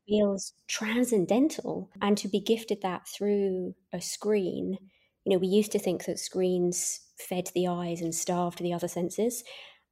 feels 0.08 0.52
transcendental 0.68 1.90
and 2.00 2.18
to 2.18 2.28
be 2.28 2.40
gifted 2.40 2.82
that 2.82 3.06
through 3.06 3.74
a 3.92 4.00
screen 4.00 4.76
you 5.24 5.32
know 5.32 5.38
we 5.38 5.46
used 5.46 5.70
to 5.72 5.78
think 5.78 6.04
that 6.04 6.18
screens 6.18 7.00
fed 7.16 7.48
the 7.54 7.68
eyes 7.68 8.00
and 8.00 8.14
starved 8.14 8.58
the 8.58 8.72
other 8.72 8.88
senses 8.88 9.44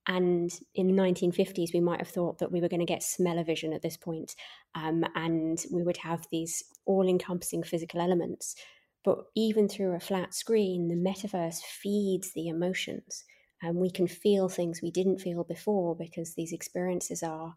and 0.06 0.50
in 0.74 0.86
the 0.86 1.02
1950s 1.02 1.72
we 1.74 1.80
might 1.80 2.00
have 2.00 2.08
thought 2.08 2.38
that 2.38 2.50
we 2.50 2.60
were 2.60 2.68
going 2.68 2.80
to 2.80 2.86
get 2.86 3.02
smell-o-vision 3.02 3.72
at 3.72 3.82
this 3.82 3.96
point, 3.96 4.34
um, 4.74 5.04
and 5.14 5.64
we 5.72 5.82
would 5.82 5.98
have 5.98 6.26
these 6.30 6.62
all-encompassing 6.86 7.62
physical 7.62 8.00
elements 8.00 8.54
but 9.02 9.18
even 9.34 9.66
through 9.66 9.94
a 9.94 10.00
flat 10.00 10.34
screen 10.34 10.88
the 10.88 10.94
metaverse 10.94 11.60
feeds 11.62 12.32
the 12.34 12.48
emotions 12.48 13.24
and 13.62 13.76
we 13.76 13.90
can 13.90 14.06
feel 14.06 14.48
things 14.48 14.80
we 14.82 14.90
didn't 14.90 15.20
feel 15.20 15.44
before 15.44 15.94
because 15.94 16.34
these 16.34 16.52
experiences 16.52 17.22
are 17.22 17.54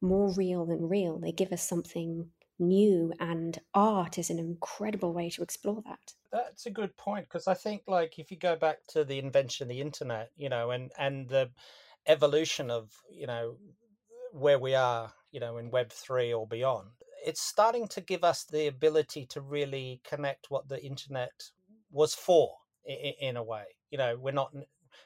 more 0.00 0.32
real 0.34 0.66
than 0.66 0.88
real. 0.88 1.18
They 1.18 1.32
give 1.32 1.52
us 1.52 1.66
something 1.66 2.28
new, 2.58 3.12
and 3.20 3.58
art 3.74 4.18
is 4.18 4.30
an 4.30 4.38
incredible 4.38 5.12
way 5.12 5.30
to 5.30 5.42
explore 5.42 5.82
that. 5.86 6.14
That's 6.32 6.66
a 6.66 6.70
good 6.70 6.96
point 6.96 7.26
because 7.26 7.46
I 7.46 7.54
think, 7.54 7.82
like, 7.86 8.18
if 8.18 8.30
you 8.30 8.36
go 8.36 8.56
back 8.56 8.78
to 8.88 9.04
the 9.04 9.18
invention 9.18 9.64
of 9.64 9.68
the 9.68 9.80
internet, 9.80 10.30
you 10.36 10.48
know, 10.48 10.70
and 10.70 10.90
and 10.98 11.28
the 11.28 11.50
evolution 12.06 12.70
of 12.70 12.92
you 13.10 13.26
know 13.26 13.56
where 14.32 14.58
we 14.58 14.74
are, 14.74 15.12
you 15.30 15.40
know, 15.40 15.56
in 15.56 15.70
Web 15.70 15.90
three 15.90 16.32
or 16.32 16.46
beyond, 16.46 16.88
it's 17.24 17.40
starting 17.40 17.88
to 17.88 18.00
give 18.00 18.24
us 18.24 18.44
the 18.44 18.66
ability 18.66 19.26
to 19.26 19.40
really 19.40 20.00
connect 20.04 20.50
what 20.50 20.68
the 20.68 20.82
internet 20.82 21.50
was 21.90 22.14
for 22.14 22.56
in, 22.84 23.14
in 23.20 23.36
a 23.36 23.42
way. 23.42 23.64
You 23.90 23.98
know, 23.98 24.16
we're 24.16 24.32
not 24.32 24.52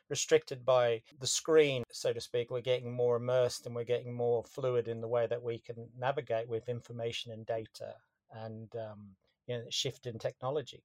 restricted 0.08 0.64
by 0.64 1.02
the 1.18 1.26
screen, 1.26 1.84
so 1.90 2.12
to 2.12 2.20
speak. 2.20 2.50
We're 2.50 2.60
getting 2.60 2.92
more 2.92 3.16
immersed 3.16 3.66
and 3.66 3.74
we're 3.74 3.84
getting 3.84 4.12
more 4.12 4.44
fluid 4.44 4.88
in 4.88 5.00
the 5.00 5.08
way 5.08 5.26
that 5.26 5.42
we 5.42 5.58
can 5.58 5.88
navigate 5.98 6.48
with 6.48 6.68
information 6.68 7.32
and 7.32 7.46
data 7.46 7.94
and 8.32 8.68
um, 8.76 9.10
you 9.46 9.58
know, 9.58 9.64
shift 9.70 10.06
in 10.06 10.18
technology. 10.18 10.82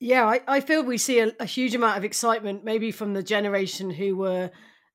Yeah, 0.00 0.26
I, 0.26 0.40
I 0.48 0.60
feel 0.60 0.82
we 0.82 0.98
see 0.98 1.20
a, 1.20 1.32
a 1.38 1.46
huge 1.46 1.74
amount 1.74 1.96
of 1.96 2.04
excitement, 2.04 2.64
maybe 2.64 2.90
from 2.90 3.14
the 3.14 3.22
generation 3.22 3.88
who 3.88 4.16
were 4.16 4.50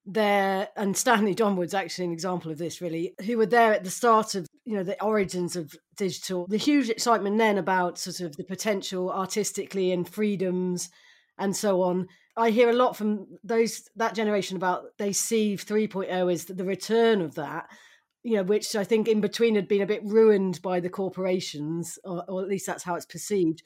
there, 0.05 0.67
and 0.75 0.97
Stanley 0.97 1.33
Donwood's 1.33 1.74
actually 1.74 2.05
an 2.05 2.12
example 2.12 2.51
of 2.51 2.57
this, 2.57 2.81
really, 2.81 3.13
who 3.25 3.38
were 3.38 3.45
there 3.45 3.74
at 3.74 3.83
the 3.83 3.89
start 3.89 4.36
of 4.36 4.47
you 4.65 4.75
know 4.75 4.83
the 4.83 5.01
origins 5.01 5.55
of 5.55 5.74
digital. 5.95 6.45
The 6.47 6.57
huge 6.57 6.89
excitement 6.89 7.38
then 7.38 7.57
about 7.57 7.97
sort 7.97 8.19
of 8.19 8.36
the 8.36 8.43
potential 8.43 9.09
artistically 9.12 9.93
and 9.93 10.07
freedoms 10.07 10.89
and 11.38 11.56
so 11.56 11.82
on. 11.82 12.08
I 12.36 12.51
hear 12.51 12.70
a 12.70 12.74
lot 12.74 12.96
from 12.96 13.27
those 13.44 13.89
that 13.96 14.15
generation 14.15 14.58
about 14.58 14.86
they 14.98 15.12
see 15.12 15.56
3.0 15.56 16.32
as 16.32 16.46
the 16.46 16.63
return 16.63 17.22
of 17.22 17.36
that, 17.36 17.67
you 18.24 18.36
know, 18.36 18.44
which 18.44 18.75
I 18.75 18.84
think 18.84 19.08
in 19.08 19.22
between 19.22 19.56
had 19.56 19.67
been 19.67 19.82
a 19.82 19.88
bit 19.88 20.03
ruined 20.03 20.62
by 20.62 20.79
the 20.79 20.89
corporations, 20.89 21.98
or, 22.03 22.24
or 22.27 22.44
at 22.44 22.50
least 22.50 22.67
that's 22.67 22.84
how 22.84 22.96
it's 22.96 23.06
perceived. 23.06 23.63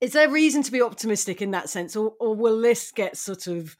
Is 0.00 0.12
there 0.12 0.28
reason 0.28 0.62
to 0.62 0.72
be 0.72 0.82
optimistic 0.82 1.42
in 1.42 1.52
that 1.52 1.68
sense, 1.68 1.96
or, 1.96 2.14
or 2.20 2.34
will 2.34 2.60
this 2.60 2.92
get 2.92 3.16
sort 3.16 3.46
of 3.46 3.76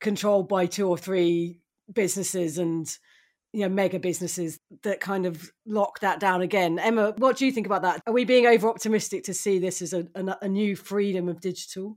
controlled 0.00 0.48
by 0.48 0.66
two 0.66 0.88
or 0.88 0.98
three 0.98 1.60
businesses 1.92 2.58
and 2.58 2.96
you 3.52 3.60
know 3.60 3.68
mega 3.68 3.98
businesses 3.98 4.60
that 4.82 5.00
kind 5.00 5.26
of 5.26 5.50
lock 5.66 5.98
that 6.00 6.20
down 6.20 6.40
again 6.40 6.78
emma 6.78 7.12
what 7.18 7.36
do 7.36 7.44
you 7.44 7.50
think 7.50 7.66
about 7.66 7.82
that 7.82 8.00
are 8.06 8.12
we 8.12 8.24
being 8.24 8.46
over 8.46 8.68
optimistic 8.68 9.24
to 9.24 9.34
see 9.34 9.58
this 9.58 9.82
as 9.82 9.92
a, 9.92 10.06
a, 10.14 10.36
a, 10.42 10.48
new 10.48 10.76
freedom 10.76 11.28
of 11.28 11.40
digital 11.40 11.96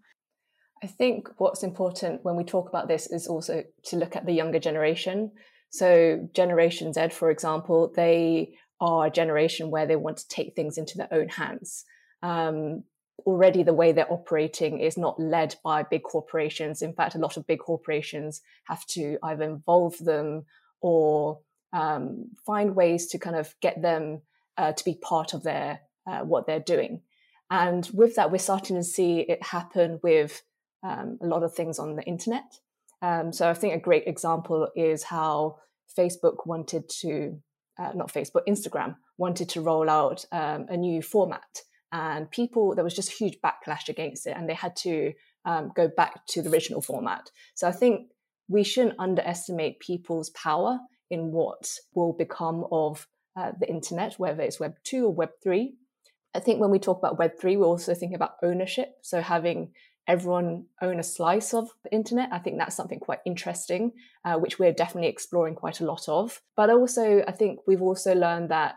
i 0.84 0.88
think 0.88 1.30
what's 1.38 1.64
important 1.64 2.24
when 2.24 2.36
we 2.36 2.44
talk 2.44 2.70
about 2.70 2.88
this 2.88 3.08
is 3.12 3.28
also 3.28 3.64
to 3.84 3.96
look 3.96 4.16
at 4.16 4.26
the 4.26 4.34
younger 4.34 4.60
generation 4.60 5.32
so 5.70 6.28
generation 6.34 6.94
z 6.94 7.10
for 7.10 7.32
example 7.32 7.92
they 7.96 8.54
are 8.80 9.08
a 9.08 9.12
generation 9.12 9.72
where 9.72 9.86
they 9.86 9.96
want 9.96 10.18
to 10.18 10.28
take 10.28 10.56
things 10.56 10.78
into 10.78 10.98
their 10.98 11.12
own 11.12 11.30
hands 11.30 11.86
um, 12.22 12.84
already 13.26 13.64
the 13.64 13.74
way 13.74 13.92
they're 13.92 14.12
operating 14.12 14.80
is 14.80 14.98
not 14.98 15.20
led 15.20 15.56
by 15.64 15.84
big 15.84 16.04
corporations. 16.04 16.82
In 16.82 16.94
fact, 16.94 17.16
a 17.16 17.20
lot 17.20 17.38
of 17.38 17.48
big 17.48 17.60
corporations 17.60 18.42
have 18.66 18.86
to 18.88 19.18
either 19.24 19.44
involve 19.44 19.98
them 20.00 20.46
or 20.82 21.40
um, 21.72 22.30
find 22.46 22.76
ways 22.76 23.08
to 23.08 23.20
kind 23.20 23.36
of 23.36 23.54
get 23.62 23.82
them 23.82 24.22
uh, 24.58 24.74
to 24.74 24.84
be 24.84 24.96
part 24.96 25.34
of 25.34 25.44
their 25.44 25.82
uh, 26.06 26.20
what 26.20 26.46
they're 26.46 26.60
doing. 26.60 27.02
And 27.50 27.90
with 27.94 28.16
that, 28.16 28.32
we're 28.32 28.40
starting 28.40 28.76
to 28.76 28.84
see 28.84 29.20
it 29.20 29.42
happen 29.42 30.00
with 30.04 30.42
um, 30.84 31.18
a 31.22 31.26
lot 31.26 31.44
of 31.44 31.54
things 31.54 31.80
on 31.80 31.96
the 31.96 32.04
internet. 32.04 32.60
Um, 33.02 33.34
so 33.34 33.50
I 33.50 33.54
think 33.54 33.74
a 33.74 33.80
great 33.80 34.08
example 34.08 34.70
is 34.76 35.04
how 35.04 35.58
Facebook 35.98 36.46
wanted 36.46 36.90
to, 37.02 37.38
uh, 37.78 37.92
not 37.94 38.14
Facebook, 38.14 38.44
Instagram 38.48 38.96
wanted 39.18 39.50
to 39.50 39.62
roll 39.62 39.90
out 39.90 40.26
um, 40.32 40.66
a 40.70 40.78
new 40.78 41.02
format. 41.02 41.62
And 41.92 42.30
people 42.32 42.74
there 42.74 42.84
was 42.84 42.96
just 42.96 43.12
huge 43.12 43.38
backlash 43.44 43.88
against 43.88 44.26
it 44.26 44.36
and 44.36 44.50
they 44.50 44.56
had 44.56 44.76
to 44.78 45.14
um, 45.46 45.72
go 45.76 45.90
back 45.96 46.26
to 46.28 46.42
the 46.42 46.50
original 46.50 46.82
format. 46.82 47.30
So 47.54 47.68
i 47.68 47.72
think 47.72 48.10
we 48.48 48.64
shouldn't 48.64 49.00
underestimate 49.00 49.80
people's 49.80 50.30
power 50.32 50.80
in 51.10 51.32
what 51.32 51.78
will 51.94 52.14
become 52.14 52.66
of 52.72 53.08
uh, 53.36 53.52
the 53.60 53.70
internet 53.70 54.16
whether 54.18 54.42
it's 54.42 54.60
web 54.60 54.76
2 54.84 55.06
or 55.06 55.14
web 55.14 55.30
3 55.44 55.74
i 56.36 56.40
think 56.40 56.60
when 56.60 56.72
we 56.72 56.80
talk 56.80 56.98
about 56.98 57.20
web 57.20 57.32
3 57.40 57.58
we're 57.58 57.66
also 57.66 57.94
thinking 57.94 58.16
about 58.16 58.38
ownership. 58.42 58.96
So 59.02 59.22
having 59.22 59.74
everyone 60.08 60.66
own 60.82 61.00
a 61.00 61.04
slice 61.04 61.54
of 61.54 61.70
the 61.84 61.94
internet 61.94 62.30
i 62.32 62.40
think 62.40 62.58
that's 62.58 62.76
something 62.76 63.00
quite 63.00 63.20
interesting 63.26 63.92
uh, 64.26 64.36
which 64.36 64.60
we're 64.60 64.74
definitely 64.74 65.10
exploring 65.10 65.56
quite 65.56 65.80
a 65.80 65.86
lot 65.86 66.08
of 66.10 66.42
but 66.56 66.70
also 66.70 67.24
i 67.28 67.32
think 67.32 67.60
we've 67.68 67.82
also 67.82 68.14
learned 68.14 68.50
that 68.50 68.76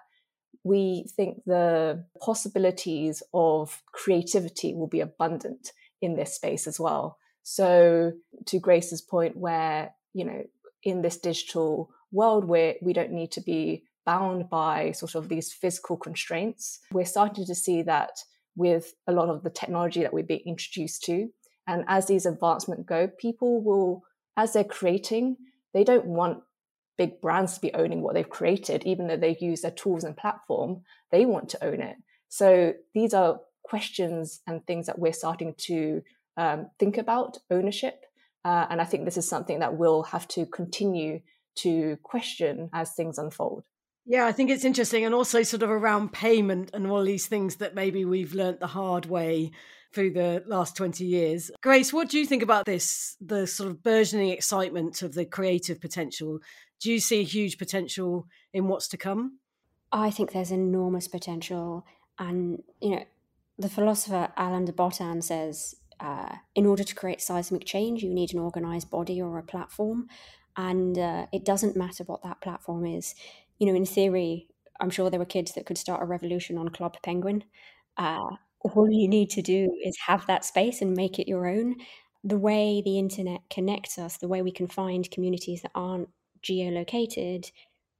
we 0.66 1.06
think 1.14 1.42
the 1.46 2.04
possibilities 2.20 3.22
of 3.32 3.82
creativity 3.92 4.74
will 4.74 4.88
be 4.88 4.98
abundant 4.98 5.70
in 6.02 6.16
this 6.16 6.34
space 6.34 6.66
as 6.66 6.80
well. 6.80 7.18
So, 7.44 8.12
to 8.46 8.58
Grace's 8.58 9.00
point, 9.00 9.36
where, 9.36 9.92
you 10.12 10.24
know, 10.24 10.42
in 10.82 11.02
this 11.02 11.18
digital 11.18 11.90
world 12.10 12.44
where 12.46 12.74
we 12.82 12.92
don't 12.92 13.12
need 13.12 13.30
to 13.32 13.40
be 13.40 13.84
bound 14.04 14.50
by 14.50 14.90
sort 14.90 15.14
of 15.14 15.28
these 15.28 15.52
physical 15.52 15.96
constraints, 15.96 16.80
we're 16.90 17.04
starting 17.04 17.46
to 17.46 17.54
see 17.54 17.82
that 17.82 18.18
with 18.56 18.94
a 19.06 19.12
lot 19.12 19.28
of 19.28 19.42
the 19.42 19.50
technology 19.50 20.02
that 20.02 20.12
we're 20.12 20.24
being 20.24 20.42
introduced 20.46 21.04
to. 21.04 21.28
And 21.66 21.84
as 21.88 22.06
these 22.06 22.26
advancements 22.26 22.84
go, 22.86 23.08
people 23.08 23.62
will, 23.62 24.02
as 24.36 24.52
they're 24.52 24.64
creating, 24.64 25.36
they 25.74 25.84
don't 25.84 26.06
want 26.06 26.42
big 26.96 27.20
brands 27.20 27.54
to 27.54 27.60
be 27.60 27.74
owning 27.74 28.02
what 28.02 28.14
they've 28.14 28.28
created, 28.28 28.84
even 28.84 29.06
though 29.06 29.16
they 29.16 29.36
use 29.40 29.60
their 29.60 29.70
tools 29.70 30.04
and 30.04 30.16
platform, 30.16 30.82
they 31.10 31.26
want 31.26 31.48
to 31.50 31.64
own 31.64 31.80
it. 31.80 31.96
So 32.28 32.74
these 32.94 33.12
are 33.12 33.40
questions 33.62 34.40
and 34.46 34.66
things 34.66 34.86
that 34.86 34.98
we're 34.98 35.12
starting 35.12 35.54
to 35.58 36.02
um, 36.36 36.70
think 36.78 36.96
about 36.96 37.38
ownership. 37.50 38.04
Uh, 38.44 38.66
and 38.70 38.80
I 38.80 38.84
think 38.84 39.04
this 39.04 39.16
is 39.16 39.28
something 39.28 39.58
that 39.58 39.76
we'll 39.76 40.04
have 40.04 40.28
to 40.28 40.46
continue 40.46 41.20
to 41.56 41.98
question 42.02 42.70
as 42.72 42.92
things 42.92 43.18
unfold. 43.18 43.64
Yeah, 44.06 44.26
I 44.26 44.32
think 44.32 44.50
it's 44.50 44.64
interesting. 44.64 45.04
And 45.04 45.14
also, 45.14 45.42
sort 45.42 45.62
of 45.62 45.70
around 45.70 46.12
payment 46.12 46.70
and 46.72 46.86
all 46.86 47.02
these 47.02 47.26
things 47.26 47.56
that 47.56 47.74
maybe 47.74 48.04
we've 48.04 48.34
learnt 48.34 48.60
the 48.60 48.68
hard 48.68 49.06
way 49.06 49.50
through 49.92 50.12
the 50.12 50.44
last 50.46 50.76
20 50.76 51.04
years. 51.04 51.50
Grace, 51.62 51.92
what 51.92 52.08
do 52.08 52.18
you 52.18 52.26
think 52.26 52.42
about 52.42 52.66
this, 52.66 53.16
the 53.20 53.46
sort 53.46 53.70
of 53.70 53.82
burgeoning 53.82 54.28
excitement 54.28 55.00
of 55.02 55.14
the 55.14 55.24
creative 55.24 55.80
potential 55.80 56.38
do 56.80 56.92
you 56.92 57.00
see 57.00 57.24
huge 57.24 57.58
potential 57.58 58.26
in 58.52 58.68
what's 58.68 58.88
to 58.88 58.96
come? 58.96 59.38
I 59.92 60.10
think 60.10 60.32
there's 60.32 60.50
enormous 60.50 61.08
potential. 61.08 61.86
And, 62.18 62.62
you 62.80 62.90
know, 62.90 63.04
the 63.58 63.68
philosopher 63.68 64.32
Alain 64.36 64.66
de 64.66 64.72
Botton 64.72 65.22
says 65.22 65.76
uh, 66.00 66.36
in 66.54 66.66
order 66.66 66.84
to 66.84 66.94
create 66.94 67.22
seismic 67.22 67.64
change, 67.64 68.02
you 68.02 68.12
need 68.12 68.34
an 68.34 68.40
organized 68.40 68.90
body 68.90 69.20
or 69.20 69.38
a 69.38 69.42
platform. 69.42 70.08
And 70.56 70.98
uh, 70.98 71.26
it 71.32 71.44
doesn't 71.44 71.76
matter 71.76 72.04
what 72.04 72.22
that 72.22 72.40
platform 72.40 72.86
is. 72.86 73.14
You 73.58 73.66
know, 73.66 73.74
in 73.74 73.86
theory, 73.86 74.48
I'm 74.80 74.90
sure 74.90 75.10
there 75.10 75.20
were 75.20 75.26
kids 75.26 75.52
that 75.54 75.66
could 75.66 75.78
start 75.78 76.02
a 76.02 76.06
revolution 76.06 76.58
on 76.58 76.68
Club 76.68 76.96
Penguin. 77.02 77.44
Uh, 77.96 78.36
all 78.60 78.90
you 78.90 79.08
need 79.08 79.30
to 79.30 79.42
do 79.42 79.70
is 79.84 79.96
have 80.06 80.26
that 80.26 80.44
space 80.44 80.82
and 80.82 80.94
make 80.94 81.18
it 81.18 81.28
your 81.28 81.46
own. 81.46 81.76
The 82.24 82.38
way 82.38 82.82
the 82.84 82.98
internet 82.98 83.40
connects 83.50 83.98
us, 83.98 84.16
the 84.16 84.28
way 84.28 84.42
we 84.42 84.50
can 84.50 84.66
find 84.66 85.10
communities 85.10 85.62
that 85.62 85.70
aren't 85.74 86.08
geolocated 86.42 87.50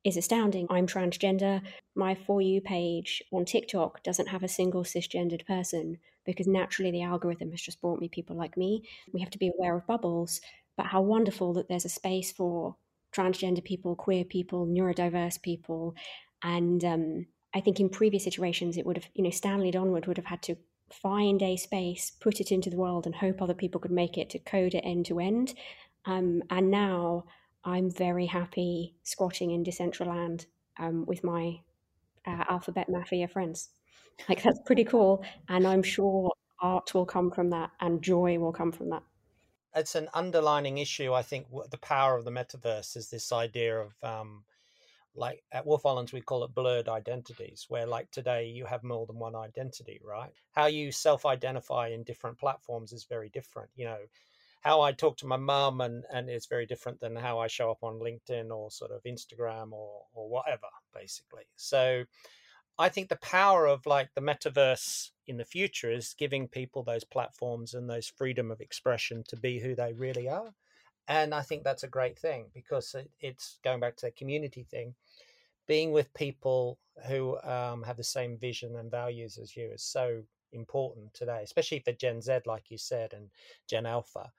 is 0.05 0.17
astounding. 0.17 0.67
I'm 0.71 0.87
transgender. 0.87 1.63
My 1.95 2.15
For 2.15 2.41
You 2.41 2.61
page 2.61 3.23
on 3.33 3.45
TikTok 3.45 4.03
doesn't 4.03 4.29
have 4.29 4.43
a 4.43 4.49
single 4.49 4.85
cisgendered 4.85 5.47
person 5.47 5.99
because 6.25 6.47
naturally 6.47 6.91
the 6.91 7.03
algorithm 7.03 7.51
has 7.51 7.61
just 7.61 7.81
brought 7.81 8.01
me 8.01 8.09
people 8.09 8.37
like 8.37 8.57
me. 8.57 8.83
We 9.13 9.21
have 9.21 9.31
to 9.31 9.39
be 9.39 9.51
aware 9.57 9.77
of 9.77 9.87
bubbles, 9.87 10.41
but 10.77 10.87
how 10.87 11.03
wonderful 11.03 11.55
that 11.55 11.69
there's 11.69 11.85
a 11.85 11.89
space 11.91 12.33
for 12.33 12.77
transgender 13.17 13.65
people, 13.65 13.95
queer 13.95 14.25
people, 14.25 14.67
neurodiverse 14.67 15.41
people. 15.41 15.95
And 16.43 16.85
um, 16.85 17.27
I 17.55 17.61
think 17.61 17.81
in 17.81 17.89
previous 17.89 18.27
iterations, 18.27 18.77
it 18.77 18.85
would 18.85 18.97
have, 18.97 19.09
you 19.15 19.25
know, 19.25 19.31
Stanley 19.31 19.73
Donwood 19.73 20.07
would 20.07 20.17
have 20.19 20.27
had 20.27 20.43
to 20.43 20.57
find 20.91 21.43
a 21.43 21.57
space, 21.57 22.13
put 22.21 22.41
it 22.41 22.53
into 22.53 22.71
the 22.71 22.77
world, 22.77 23.07
and 23.07 23.15
hope 23.15 23.41
other 23.41 23.55
people 23.55 23.81
could 23.81 23.91
make 23.91 24.19
it 24.19 24.31
to 24.31 24.39
code 24.39 24.75
it 24.75 24.85
end 24.85 25.07
to 25.07 25.19
end. 25.19 25.55
Um, 26.05 26.43
and 26.51 26.71
now 26.71 27.25
I'm 27.65 27.91
very 27.91 28.27
happy 28.27 28.95
squatting 29.03 29.51
in 29.51 29.65
Decentraland 29.65 30.47
um, 30.79 31.05
with 31.07 31.25
my 31.25 31.61
uh, 32.27 32.45
Alphabet 32.49 32.89
Mafia 32.89 33.29
friends. 33.29 33.71
Like 34.29 34.43
that's 34.43 34.61
pretty 34.65 34.85
cool, 34.85 35.25
and 35.49 35.67
I'm 35.67 35.83
sure 35.83 36.33
art 36.61 36.95
will 36.95 37.05
come 37.05 37.31
from 37.31 37.51
that, 37.51 37.71
and 37.81 38.01
joy 38.01 38.39
will 38.39 38.53
come 38.53 38.73
from 38.73 38.91
that. 38.91 39.03
It's 39.77 39.95
an 39.95 40.09
underlining 40.15 40.79
issue. 40.79 41.13
I 41.13 41.23
think 41.23 41.47
the 41.71 41.79
power 41.79 42.17
of 42.17 42.25
the 42.25 42.31
metaverse 42.31 42.97
is 42.97 43.11
this 43.11 43.31
idea 43.31 43.79
of 43.79 43.93
um, 44.03 44.45
like 45.15 45.43
at 45.53 45.67
Wolff 45.67 45.83
Olins 45.85 46.13
we 46.13 46.21
call 46.21 46.45
it 46.45 46.55
blurred 46.55 46.89
identities 46.89 47.67
where 47.69 47.87
like 47.87 48.11
today 48.11 48.47
you 48.47 48.67
have 48.67 48.83
more 48.83 49.07
than 49.07 49.19
one 49.19 49.35
identity 49.35 50.01
right 50.05 50.31
how 50.55 50.67
you 50.67 50.93
self-identify 50.93 51.89
in 51.89 52.05
different 52.05 52.39
platforms 52.39 52.93
is 52.93 53.05
very 53.05 53.31
different 53.31 53.71
you 53.77 53.87
know 53.87 53.99
how 54.61 54.81
I 54.81 54.93
talk 54.93 55.17
to 55.19 55.27
my 55.27 55.37
mum 55.37 55.81
and 55.81 56.05
and 56.13 56.29
it's 56.29 56.47
very 56.47 56.67
different 56.67 57.01
than 57.01 57.17
how 57.17 57.39
I 57.39 57.47
show 57.47 57.71
up 57.71 57.83
on 57.83 58.01
LinkedIn 58.01 58.51
or 58.51 58.71
sort 58.71 58.91
of 58.91 59.03
Instagram 59.05 59.73
or 59.73 60.03
or 60.13 60.29
whatever 60.29 60.67
basically. 60.95 61.45
So 61.57 62.05
I 62.79 62.89
think 62.91 63.09
the 63.09 63.17
power 63.17 63.67
of 63.67 63.87
like 63.87 64.15
the 64.15 64.21
metaverse 64.23 65.11
in 65.27 65.39
the 65.39 65.45
future 65.45 65.91
is 65.91 66.15
giving 66.19 66.49
people 66.49 66.83
those 66.83 67.05
platforms 67.05 67.75
and 67.75 67.89
those 67.91 68.09
freedom 68.09 68.51
of 68.51 68.61
expression 68.61 69.25
to 69.29 69.37
be 69.37 69.61
who 69.61 69.75
they 69.75 69.93
really 69.95 70.29
are. 70.29 70.55
And 71.09 71.35
I 71.35 71.43
think 71.43 71.65
that's 71.65 71.85
a 71.85 71.89
great 71.89 72.19
thing 72.19 72.47
because 72.55 72.95
it, 72.95 73.11
it's 73.21 73.59
going 73.65 73.81
back 73.81 73.97
to 73.97 74.07
the 74.07 74.13
community 74.13 74.65
thing. 74.65 74.95
Being 75.69 75.93
with 75.93 76.15
people 76.15 76.79
who 77.07 77.39
um, 77.43 77.83
have 77.85 77.97
the 77.97 78.05
same 78.05 78.39
vision 78.39 78.77
and 78.77 78.91
values 78.91 79.39
as 79.39 79.57
you 79.57 79.71
is 79.73 79.83
so 79.85 80.23
important 80.53 81.15
today, 81.15 81.43
especially 81.45 81.81
for 81.81 81.93
Gen 81.93 82.21
Z, 82.23 82.41
like 82.47 82.71
you 82.71 82.79
said, 82.79 83.13
and 83.15 83.31
Gen 83.69 83.87
Alpha 83.87 84.33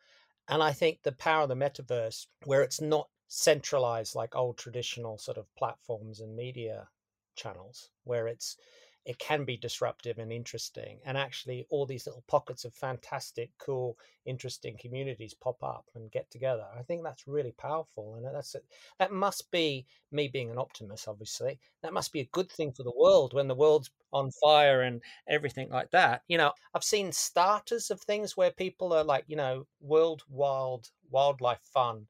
And 0.49 0.63
I 0.63 0.73
think 0.73 1.03
the 1.03 1.13
power 1.13 1.43
of 1.43 1.49
the 1.49 1.55
metaverse, 1.55 2.27
where 2.45 2.63
it's 2.63 2.81
not 2.81 3.09
centralized 3.29 4.15
like 4.15 4.35
old 4.35 4.57
traditional 4.57 5.17
sort 5.17 5.37
of 5.37 5.53
platforms 5.57 6.21
and 6.21 6.35
media 6.35 6.89
channels, 7.37 7.91
where 8.03 8.27
it's 8.27 8.57
it 9.05 9.17
can 9.19 9.45
be 9.45 9.55
disruptive 9.55 10.17
and 10.19 10.33
interesting. 10.33 10.99
And 11.05 11.17
actually, 11.17 11.65
all 11.69 11.85
these 11.85 12.05
little 12.05 12.25
pockets 12.27 12.65
of 12.65 12.73
fantastic, 12.73 13.51
cool, 13.57 13.97
interesting 14.25 14.77
communities 14.77 15.33
pop 15.33 15.63
up 15.63 15.85
and 15.95 16.11
get 16.11 16.29
together. 16.29 16.65
I 16.77 16.83
think 16.83 17.03
that's 17.03 17.25
really 17.25 17.53
powerful, 17.53 18.15
and 18.15 18.25
that's. 18.25 18.53
That 18.99 19.13
must 19.13 19.49
be 19.49 19.85
me 20.11 20.27
being 20.27 20.51
an 20.51 20.57
optimist. 20.57 21.07
Obviously, 21.07 21.57
that 21.83 21.93
must 21.93 22.11
be 22.11 22.19
a 22.19 22.25
good 22.33 22.51
thing 22.51 22.73
for 22.73 22.83
the 22.83 22.91
world 22.97 23.33
when 23.33 23.47
the 23.47 23.55
world's 23.55 23.89
on 24.11 24.29
fire 24.41 24.81
and 24.81 25.01
everything 25.27 25.69
like 25.69 25.91
that. 25.91 26.23
You 26.27 26.37
know, 26.37 26.51
I've 26.73 26.83
seen 26.83 27.13
starters 27.13 27.89
of 27.89 28.01
things 28.01 28.35
where 28.35 28.51
people 28.51 28.91
are 28.93 29.05
like, 29.05 29.23
you 29.27 29.37
know, 29.37 29.67
world 29.79 30.23
wild 30.29 30.91
wildlife 31.09 31.61
fun, 31.61 32.07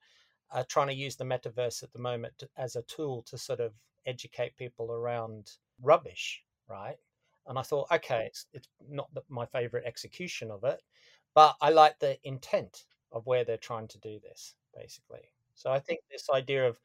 uh, 0.51 0.63
trying 0.67 0.87
to 0.87 0.93
use 0.95 1.15
the 1.15 1.25
metaverse 1.25 1.83
at 1.83 1.93
the 1.93 1.99
moment 1.99 2.43
as 2.57 2.75
a 2.75 2.81
tool 2.83 3.21
to 3.23 3.37
sort 3.37 3.59
of 3.59 3.73
educate 4.07 4.57
people 4.57 4.91
around 4.91 5.51
rubbish 5.81 6.43
right? 6.69 6.97
And 7.47 7.57
I 7.57 7.61
thought, 7.61 7.87
okay, 7.91 8.25
it's 8.27 8.45
it's 8.53 8.67
not 8.89 9.09
my 9.29 9.45
favorite 9.45 9.85
execution 9.85 10.51
of 10.51 10.63
it, 10.63 10.81
but 11.33 11.55
I 11.61 11.69
like 11.69 11.99
the 11.99 12.17
intent 12.27 12.85
of 13.11 13.25
where 13.25 13.45
they're 13.45 13.57
trying 13.57 13.87
to 13.89 13.99
do 13.99 14.19
this, 14.19 14.55
basically. 14.75 15.31
So 15.55 15.71
I 15.71 15.79
think 15.79 16.01
this 16.11 16.29
idea 16.29 16.67
of 16.67 16.79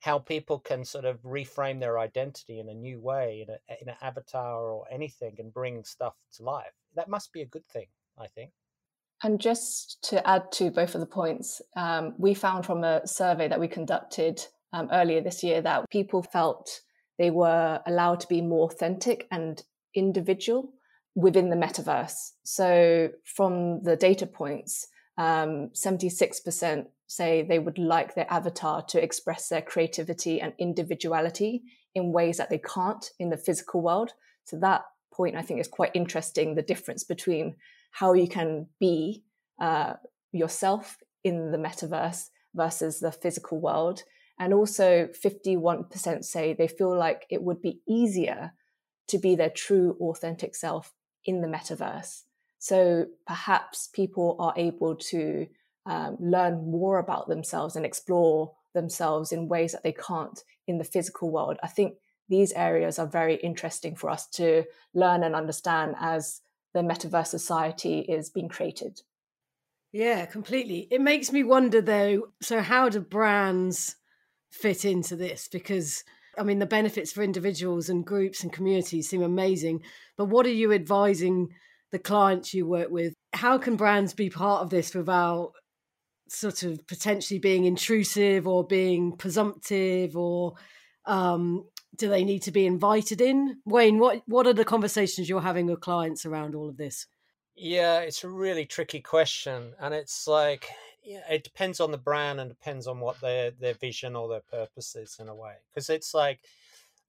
how 0.00 0.18
people 0.18 0.58
can 0.58 0.84
sort 0.84 1.04
of 1.04 1.22
reframe 1.22 1.80
their 1.80 1.98
identity 1.98 2.60
in 2.60 2.68
a 2.68 2.74
new 2.74 3.00
way 3.00 3.46
in, 3.46 3.54
a, 3.54 3.82
in 3.82 3.88
an 3.88 3.96
avatar 4.00 4.70
or 4.70 4.84
anything 4.90 5.34
and 5.38 5.52
bring 5.52 5.82
stuff 5.82 6.14
to 6.32 6.44
life 6.44 6.72
that 6.94 7.08
must 7.08 7.32
be 7.32 7.42
a 7.42 7.46
good 7.46 7.66
thing 7.66 7.86
i 8.16 8.24
think 8.28 8.52
and 9.24 9.40
just 9.40 10.00
to 10.00 10.24
add 10.24 10.52
to 10.52 10.70
both 10.70 10.94
of 10.94 11.00
the 11.00 11.06
points 11.06 11.60
um, 11.74 12.14
we 12.16 12.32
found 12.32 12.64
from 12.64 12.84
a 12.84 13.04
survey 13.08 13.48
that 13.48 13.58
we 13.58 13.66
conducted 13.66 14.40
um, 14.72 14.88
earlier 14.92 15.20
this 15.20 15.42
year 15.42 15.60
that 15.62 15.88
people 15.90 16.22
felt 16.22 16.80
they 17.18 17.30
were 17.30 17.80
allowed 17.86 18.20
to 18.20 18.28
be 18.28 18.40
more 18.40 18.70
authentic 18.70 19.26
and 19.30 19.62
individual 19.94 20.72
within 21.14 21.50
the 21.50 21.56
metaverse. 21.56 22.32
So, 22.44 23.10
from 23.24 23.82
the 23.82 23.96
data 23.96 24.26
points, 24.26 24.86
um, 25.16 25.70
76% 25.74 26.86
say 27.08 27.42
they 27.42 27.58
would 27.58 27.78
like 27.78 28.14
their 28.14 28.30
avatar 28.30 28.82
to 28.82 29.02
express 29.02 29.48
their 29.48 29.62
creativity 29.62 30.40
and 30.40 30.52
individuality 30.58 31.62
in 31.94 32.12
ways 32.12 32.36
that 32.36 32.50
they 32.50 32.58
can't 32.58 33.10
in 33.18 33.30
the 33.30 33.36
physical 33.36 33.82
world. 33.82 34.12
So, 34.44 34.58
that 34.60 34.82
point 35.12 35.36
I 35.36 35.42
think 35.42 35.60
is 35.60 35.68
quite 35.68 35.90
interesting 35.94 36.54
the 36.54 36.62
difference 36.62 37.02
between 37.02 37.56
how 37.90 38.12
you 38.12 38.28
can 38.28 38.66
be 38.78 39.24
uh, 39.60 39.94
yourself 40.30 40.98
in 41.24 41.50
the 41.50 41.58
metaverse 41.58 42.28
versus 42.54 43.00
the 43.00 43.10
physical 43.10 43.60
world 43.60 44.02
and 44.38 44.54
also 44.54 45.08
51% 45.08 46.24
say 46.24 46.52
they 46.52 46.68
feel 46.68 46.96
like 46.96 47.26
it 47.30 47.42
would 47.42 47.60
be 47.60 47.80
easier 47.88 48.52
to 49.08 49.18
be 49.18 49.34
their 49.34 49.50
true 49.50 49.96
authentic 50.00 50.54
self 50.54 50.92
in 51.24 51.40
the 51.40 51.48
metaverse. 51.48 52.22
So 52.58 53.06
perhaps 53.26 53.88
people 53.88 54.36
are 54.38 54.54
able 54.56 54.96
to 54.96 55.46
um, 55.86 56.16
learn 56.20 56.70
more 56.70 56.98
about 56.98 57.28
themselves 57.28 57.76
and 57.76 57.86
explore 57.86 58.52
themselves 58.74 59.32
in 59.32 59.48
ways 59.48 59.72
that 59.72 59.82
they 59.82 59.92
can't 59.92 60.42
in 60.66 60.78
the 60.78 60.84
physical 60.84 61.30
world. 61.30 61.58
I 61.62 61.68
think 61.68 61.94
these 62.28 62.52
areas 62.52 62.98
are 62.98 63.06
very 63.06 63.36
interesting 63.36 63.96
for 63.96 64.10
us 64.10 64.26
to 64.28 64.64
learn 64.94 65.22
and 65.22 65.34
understand 65.34 65.94
as 65.98 66.40
the 66.74 66.80
metaverse 66.80 67.28
society 67.28 68.00
is 68.00 68.28
being 68.28 68.48
created. 68.48 69.00
Yeah, 69.92 70.26
completely. 70.26 70.86
It 70.90 71.00
makes 71.00 71.32
me 71.32 71.42
wonder 71.42 71.80
though 71.80 72.28
so, 72.42 72.60
how 72.60 72.90
do 72.90 73.00
brands 73.00 73.96
fit 74.50 74.84
into 74.84 75.16
this 75.16 75.48
because 75.48 76.04
I 76.38 76.44
mean, 76.44 76.60
the 76.60 76.66
benefits 76.66 77.12
for 77.12 77.22
individuals 77.22 77.88
and 77.88 78.06
groups 78.06 78.42
and 78.42 78.52
communities 78.52 79.08
seem 79.08 79.22
amazing. 79.22 79.82
But 80.16 80.26
what 80.26 80.46
are 80.46 80.50
you 80.50 80.72
advising 80.72 81.48
the 81.90 81.98
clients 81.98 82.54
you 82.54 82.66
work 82.66 82.90
with? 82.90 83.14
How 83.32 83.58
can 83.58 83.76
brands 83.76 84.14
be 84.14 84.30
part 84.30 84.62
of 84.62 84.70
this 84.70 84.94
without 84.94 85.52
sort 86.28 86.62
of 86.62 86.86
potentially 86.86 87.40
being 87.40 87.64
intrusive 87.64 88.46
or 88.46 88.64
being 88.64 89.16
presumptive 89.16 90.16
or 90.16 90.54
um, 91.06 91.64
do 91.96 92.08
they 92.08 92.22
need 92.22 92.42
to 92.42 92.52
be 92.52 92.66
invited 92.66 93.20
in? 93.20 93.56
Wayne, 93.64 93.98
what 93.98 94.22
what 94.26 94.46
are 94.46 94.52
the 94.52 94.64
conversations 94.64 95.28
you're 95.28 95.40
having 95.40 95.66
with 95.66 95.80
clients 95.80 96.26
around 96.26 96.54
all 96.54 96.68
of 96.68 96.76
this? 96.76 97.06
Yeah, 97.56 98.00
it's 98.00 98.22
a 98.22 98.28
really 98.28 98.66
tricky 98.66 99.00
question. 99.00 99.72
And 99.80 99.92
it's 99.92 100.28
like 100.28 100.68
it 101.08 101.44
depends 101.44 101.80
on 101.80 101.90
the 101.90 101.98
brand 101.98 102.40
and 102.40 102.50
depends 102.50 102.86
on 102.86 103.00
what 103.00 103.20
their 103.20 103.50
their 103.50 103.74
vision 103.74 104.14
or 104.16 104.28
their 104.28 104.40
purpose 104.40 104.94
is 104.94 105.16
in 105.18 105.28
a 105.28 105.34
way. 105.34 105.54
Because 105.70 105.90
it's 105.90 106.14
like 106.14 106.40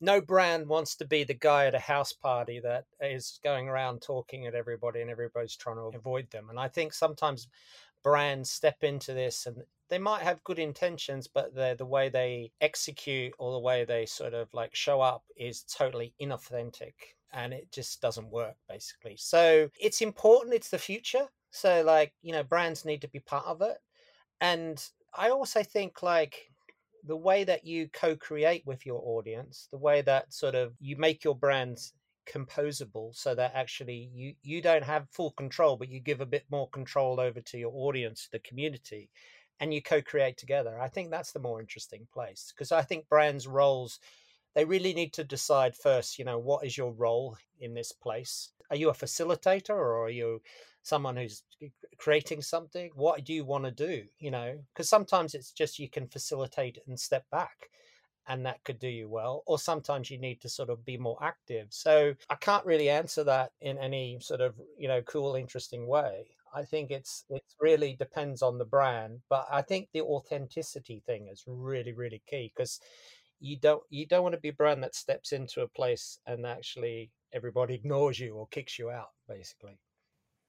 no 0.01 0.21
brand 0.21 0.67
wants 0.67 0.95
to 0.95 1.05
be 1.05 1.23
the 1.23 1.33
guy 1.33 1.65
at 1.65 1.75
a 1.75 1.79
house 1.79 2.13
party 2.13 2.59
that 2.61 2.85
is 3.01 3.39
going 3.43 3.67
around 3.67 4.01
talking 4.01 4.47
at 4.47 4.55
everybody 4.55 5.01
and 5.01 5.09
everybody's 5.09 5.55
trying 5.55 5.75
to 5.75 5.97
avoid 5.97 6.29
them. 6.31 6.49
And 6.49 6.57
I 6.57 6.69
think 6.69 6.93
sometimes 6.93 7.47
brands 8.01 8.49
step 8.49 8.83
into 8.83 9.13
this 9.13 9.45
and 9.45 9.63
they 9.89 9.97
might 9.97 10.21
have 10.21 10.43
good 10.43 10.59
intentions, 10.59 11.27
but 11.27 11.53
the 11.53 11.75
the 11.77 11.85
way 11.85 12.09
they 12.09 12.51
execute 12.61 13.33
or 13.37 13.51
the 13.51 13.59
way 13.59 13.83
they 13.83 14.05
sort 14.05 14.33
of 14.33 14.53
like 14.53 14.73
show 14.75 15.01
up 15.01 15.23
is 15.35 15.63
totally 15.63 16.13
inauthentic 16.21 16.93
and 17.33 17.53
it 17.53 17.71
just 17.71 18.01
doesn't 18.01 18.31
work 18.31 18.55
basically. 18.67 19.17
So 19.17 19.69
it's 19.79 20.01
important, 20.01 20.55
it's 20.55 20.69
the 20.69 20.77
future. 20.77 21.27
So 21.51 21.83
like, 21.83 22.13
you 22.21 22.31
know, 22.31 22.43
brands 22.43 22.85
need 22.85 23.01
to 23.01 23.07
be 23.07 23.19
part 23.19 23.45
of 23.45 23.61
it 23.61 23.79
and 24.41 24.83
I 25.13 25.29
also 25.29 25.63
think 25.63 26.03
like 26.03 26.51
the 27.03 27.15
way 27.15 27.43
that 27.43 27.65
you 27.65 27.89
co-create 27.89 28.65
with 28.65 28.85
your 28.85 29.01
audience, 29.03 29.67
the 29.71 29.77
way 29.77 30.01
that 30.01 30.33
sort 30.33 30.55
of 30.55 30.73
you 30.79 30.97
make 30.97 31.23
your 31.23 31.35
brands 31.35 31.93
composable 32.29 33.15
so 33.15 33.33
that 33.33 33.53
actually 33.55 34.09
you 34.13 34.33
you 34.43 34.61
don't 34.61 34.83
have 34.83 35.09
full 35.09 35.31
control 35.31 35.75
but 35.75 35.89
you 35.89 35.99
give 35.99 36.21
a 36.21 36.25
bit 36.25 36.43
more 36.51 36.69
control 36.69 37.19
over 37.19 37.41
to 37.41 37.57
your 37.57 37.71
audience 37.73 38.29
the 38.31 38.39
community 38.39 39.09
and 39.59 39.73
you 39.73 39.81
co-create 39.81 40.37
together 40.37 40.79
i 40.79 40.87
think 40.87 41.09
that's 41.09 41.31
the 41.31 41.39
more 41.39 41.59
interesting 41.59 42.07
place. 42.13 42.53
Because 42.53 42.71
i 42.71 42.83
think 42.83 43.09
brands 43.09 43.47
roles 43.47 43.99
they 44.55 44.65
really 44.65 44.93
need 44.93 45.13
to 45.13 45.23
decide 45.23 45.75
first 45.75 46.19
you 46.19 46.25
know 46.25 46.39
what 46.39 46.65
is 46.65 46.77
your 46.77 46.91
role 46.93 47.37
in 47.59 47.73
this 47.73 47.91
place? 47.91 48.51
Are 48.69 48.75
you 48.75 48.89
a 48.89 48.93
facilitator 48.93 49.71
or 49.71 50.05
are 50.05 50.09
you 50.09 50.41
someone 50.83 51.17
who's 51.17 51.43
creating 51.97 52.41
something? 52.41 52.91
What 52.95 53.23
do 53.25 53.33
you 53.33 53.45
want 53.45 53.65
to 53.65 53.71
do 53.71 54.03
you 54.19 54.31
know? 54.31 54.59
Because 54.73 54.89
sometimes 54.89 55.33
it's 55.33 55.51
just 55.51 55.79
you 55.79 55.89
can 55.89 56.07
facilitate 56.07 56.79
and 56.87 56.99
step 56.99 57.25
back 57.31 57.69
and 58.27 58.45
that 58.45 58.63
could 58.63 58.79
do 58.79 58.87
you 58.87 59.09
well 59.09 59.43
or 59.47 59.57
sometimes 59.57 60.11
you 60.11 60.17
need 60.19 60.39
to 60.41 60.49
sort 60.49 60.69
of 60.69 60.85
be 60.85 60.97
more 60.97 61.17
active. 61.21 61.67
So 61.69 62.13
i 62.29 62.35
can't 62.35 62.65
really 62.65 62.89
answer 62.89 63.23
that 63.25 63.51
in 63.61 63.77
any 63.77 64.19
sort 64.21 64.41
of 64.41 64.55
you 64.77 64.87
know 64.87 65.01
cool 65.03 65.35
interesting 65.35 65.87
way. 65.87 66.27
I 66.55 66.63
think 66.63 66.89
it's 66.91 67.25
it 67.29 67.43
really 67.59 67.95
depends 67.95 68.41
on 68.41 68.57
the 68.57 68.65
brand 68.65 69.19
but 69.29 69.45
i 69.51 69.61
think 69.61 69.89
the 69.93 70.01
authenticity 70.01 71.01
thing 71.05 71.27
is 71.31 71.43
really 71.45 71.93
really 71.93 72.23
key 72.27 72.51
because 72.55 72.79
you 73.39 73.57
don't 73.57 73.83
you 73.89 74.05
don't 74.05 74.23
want 74.23 74.33
to 74.33 74.41
be 74.41 74.49
a 74.49 74.53
brand 74.53 74.83
that 74.83 74.95
steps 74.95 75.31
into 75.31 75.61
a 75.61 75.67
place 75.67 76.19
and 76.25 76.45
actually 76.45 77.11
everybody 77.33 77.73
ignores 77.81 78.19
you 78.19 78.35
or 78.35 78.47
kicks 78.47 78.77
you 78.79 78.89
out 78.89 79.09
basically 79.27 79.79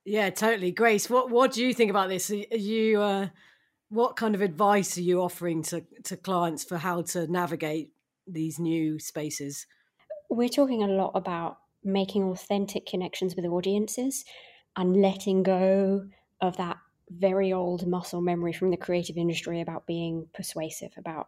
yeah, 0.04 0.30
totally. 0.30 0.72
Grace, 0.72 1.10
what 1.10 1.30
what 1.30 1.52
do 1.52 1.64
you 1.64 1.74
think 1.74 1.90
about 1.90 2.08
this? 2.08 2.30
Are 2.30 2.56
you 2.56 3.00
uh, 3.00 3.28
what 3.90 4.16
kind 4.16 4.34
of 4.34 4.40
advice 4.40 4.96
are 4.96 5.02
you 5.02 5.20
offering 5.20 5.62
to 5.64 5.84
to 6.04 6.16
clients 6.16 6.64
for 6.64 6.78
how 6.78 7.02
to 7.02 7.26
navigate 7.26 7.90
these 8.26 8.58
new 8.58 8.98
spaces? 8.98 9.66
We're 10.30 10.48
talking 10.48 10.82
a 10.82 10.88
lot 10.88 11.12
about 11.14 11.58
making 11.84 12.24
authentic 12.24 12.86
connections 12.86 13.36
with 13.36 13.44
audiences 13.44 14.24
and 14.76 15.00
letting 15.00 15.42
go 15.42 16.06
of 16.40 16.56
that 16.56 16.78
very 17.10 17.52
old 17.52 17.86
muscle 17.86 18.20
memory 18.20 18.52
from 18.52 18.70
the 18.70 18.76
creative 18.76 19.16
industry 19.16 19.60
about 19.60 19.86
being 19.86 20.28
persuasive, 20.32 20.92
about 20.96 21.26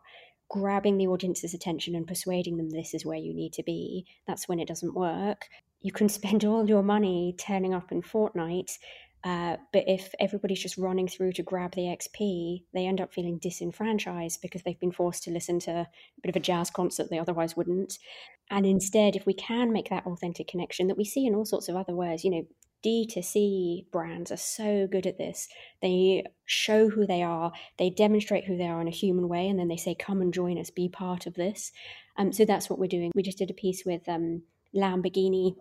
grabbing 0.52 0.98
the 0.98 1.08
audience's 1.08 1.54
attention 1.54 1.96
and 1.96 2.06
persuading 2.06 2.56
them 2.56 2.70
this 2.70 2.94
is 2.94 3.04
where 3.04 3.18
you 3.18 3.34
need 3.34 3.52
to 3.54 3.64
be. 3.64 4.06
That's 4.28 4.46
when 4.48 4.60
it 4.60 4.68
doesn't 4.68 4.94
work 4.94 5.48
you 5.82 5.92
can 5.92 6.08
spend 6.08 6.44
all 6.44 6.66
your 6.66 6.82
money 6.82 7.34
turning 7.38 7.74
up 7.74 7.92
in 7.92 8.02
Fortnite, 8.02 8.78
uh, 9.24 9.56
but 9.72 9.84
if 9.86 10.12
everybody's 10.18 10.62
just 10.62 10.78
running 10.78 11.06
through 11.06 11.32
to 11.32 11.42
grab 11.44 11.74
the 11.74 11.82
XP, 11.82 12.64
they 12.74 12.86
end 12.86 13.00
up 13.00 13.12
feeling 13.12 13.38
disenfranchised 13.38 14.40
because 14.42 14.62
they've 14.62 14.80
been 14.80 14.90
forced 14.90 15.22
to 15.22 15.30
listen 15.30 15.60
to 15.60 15.70
a 15.70 15.88
bit 16.22 16.30
of 16.30 16.36
a 16.36 16.40
jazz 16.40 16.70
concert 16.70 17.08
they 17.08 17.20
otherwise 17.20 17.56
wouldn't. 17.56 17.98
And 18.50 18.66
instead, 18.66 19.14
if 19.14 19.24
we 19.24 19.34
can 19.34 19.72
make 19.72 19.90
that 19.90 20.06
authentic 20.06 20.48
connection 20.48 20.88
that 20.88 20.98
we 20.98 21.04
see 21.04 21.24
in 21.24 21.36
all 21.36 21.44
sorts 21.44 21.68
of 21.68 21.76
other 21.76 21.94
ways, 21.94 22.24
you 22.24 22.30
know, 22.32 22.46
D2C 22.84 23.90
brands 23.90 24.30
are 24.30 24.36
so 24.36 24.86
good 24.86 25.06
at 25.06 25.18
this. 25.18 25.48
They 25.80 26.24
show 26.46 26.88
who 26.88 27.06
they 27.06 27.22
are, 27.22 27.52
they 27.78 27.90
demonstrate 27.90 28.44
who 28.44 28.56
they 28.56 28.66
are 28.66 28.80
in 28.80 28.88
a 28.88 28.92
human 28.92 29.28
way, 29.28 29.48
and 29.48 29.58
then 29.58 29.68
they 29.68 29.76
say, 29.76 29.94
Come 29.94 30.20
and 30.20 30.34
join 30.34 30.58
us, 30.58 30.70
be 30.70 30.88
part 30.88 31.26
of 31.26 31.34
this. 31.34 31.72
Um, 32.16 32.32
so 32.32 32.44
that's 32.44 32.68
what 32.68 32.78
we're 32.78 32.86
doing. 32.86 33.12
We 33.14 33.22
just 33.22 33.38
did 33.38 33.50
a 33.50 33.54
piece 33.54 33.84
with 33.84 34.08
um, 34.08 34.42
Lamborghini 34.74 35.56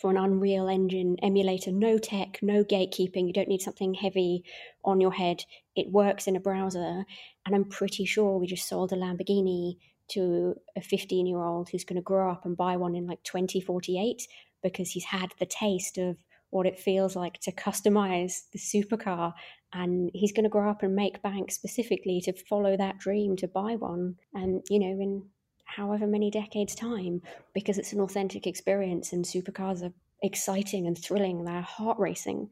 for 0.00 0.10
an 0.10 0.16
Unreal 0.16 0.68
Engine 0.68 1.16
emulator. 1.22 1.72
No 1.72 1.98
tech, 1.98 2.38
no 2.42 2.64
gatekeeping. 2.64 3.26
You 3.26 3.32
don't 3.32 3.48
need 3.48 3.62
something 3.62 3.94
heavy 3.94 4.44
on 4.84 5.00
your 5.00 5.12
head. 5.12 5.44
It 5.74 5.90
works 5.90 6.26
in 6.26 6.36
a 6.36 6.40
browser. 6.40 7.04
And 7.44 7.54
I'm 7.54 7.64
pretty 7.64 8.04
sure 8.04 8.38
we 8.38 8.46
just 8.46 8.68
sold 8.68 8.92
a 8.92 8.96
Lamborghini 8.96 9.76
to 10.08 10.54
a 10.76 10.80
15 10.80 11.26
year 11.26 11.42
old 11.42 11.68
who's 11.68 11.84
going 11.84 11.96
to 11.96 12.02
grow 12.02 12.30
up 12.30 12.44
and 12.44 12.56
buy 12.56 12.76
one 12.76 12.94
in 12.94 13.06
like 13.06 13.22
2048 13.22 14.26
because 14.62 14.90
he's 14.90 15.04
had 15.04 15.32
the 15.38 15.46
taste 15.46 15.98
of 15.98 16.16
what 16.50 16.66
it 16.66 16.78
feels 16.78 17.16
like 17.16 17.38
to 17.40 17.52
customize 17.52 18.42
the 18.52 18.58
supercar 18.58 19.32
and 19.72 20.10
he's 20.14 20.32
going 20.32 20.44
to 20.44 20.50
grow 20.50 20.70
up 20.70 20.82
and 20.82 20.94
make 20.94 21.22
bank 21.22 21.50
specifically 21.50 22.20
to 22.24 22.32
follow 22.32 22.76
that 22.76 22.98
dream 22.98 23.36
to 23.36 23.48
buy 23.48 23.74
one 23.74 24.14
and 24.34 24.62
you 24.70 24.78
know 24.78 25.02
in 25.02 25.22
however 25.64 26.06
many 26.06 26.30
decades 26.30 26.74
time 26.74 27.20
because 27.52 27.78
it's 27.78 27.92
an 27.92 28.00
authentic 28.00 28.46
experience 28.46 29.12
and 29.12 29.24
supercars 29.24 29.82
are 29.82 29.92
exciting 30.22 30.86
and 30.86 30.96
thrilling 30.96 31.44
they're 31.44 31.60
heart 31.60 31.98
racing 31.98 32.48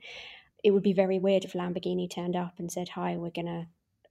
it 0.62 0.70
would 0.70 0.82
be 0.82 0.92
very 0.92 1.18
weird 1.18 1.44
if 1.44 1.52
lamborghini 1.52 2.10
turned 2.10 2.36
up 2.36 2.54
and 2.58 2.70
said 2.70 2.88
hi 2.88 3.16
we're 3.16 3.30
going 3.30 3.46
to 3.46 3.66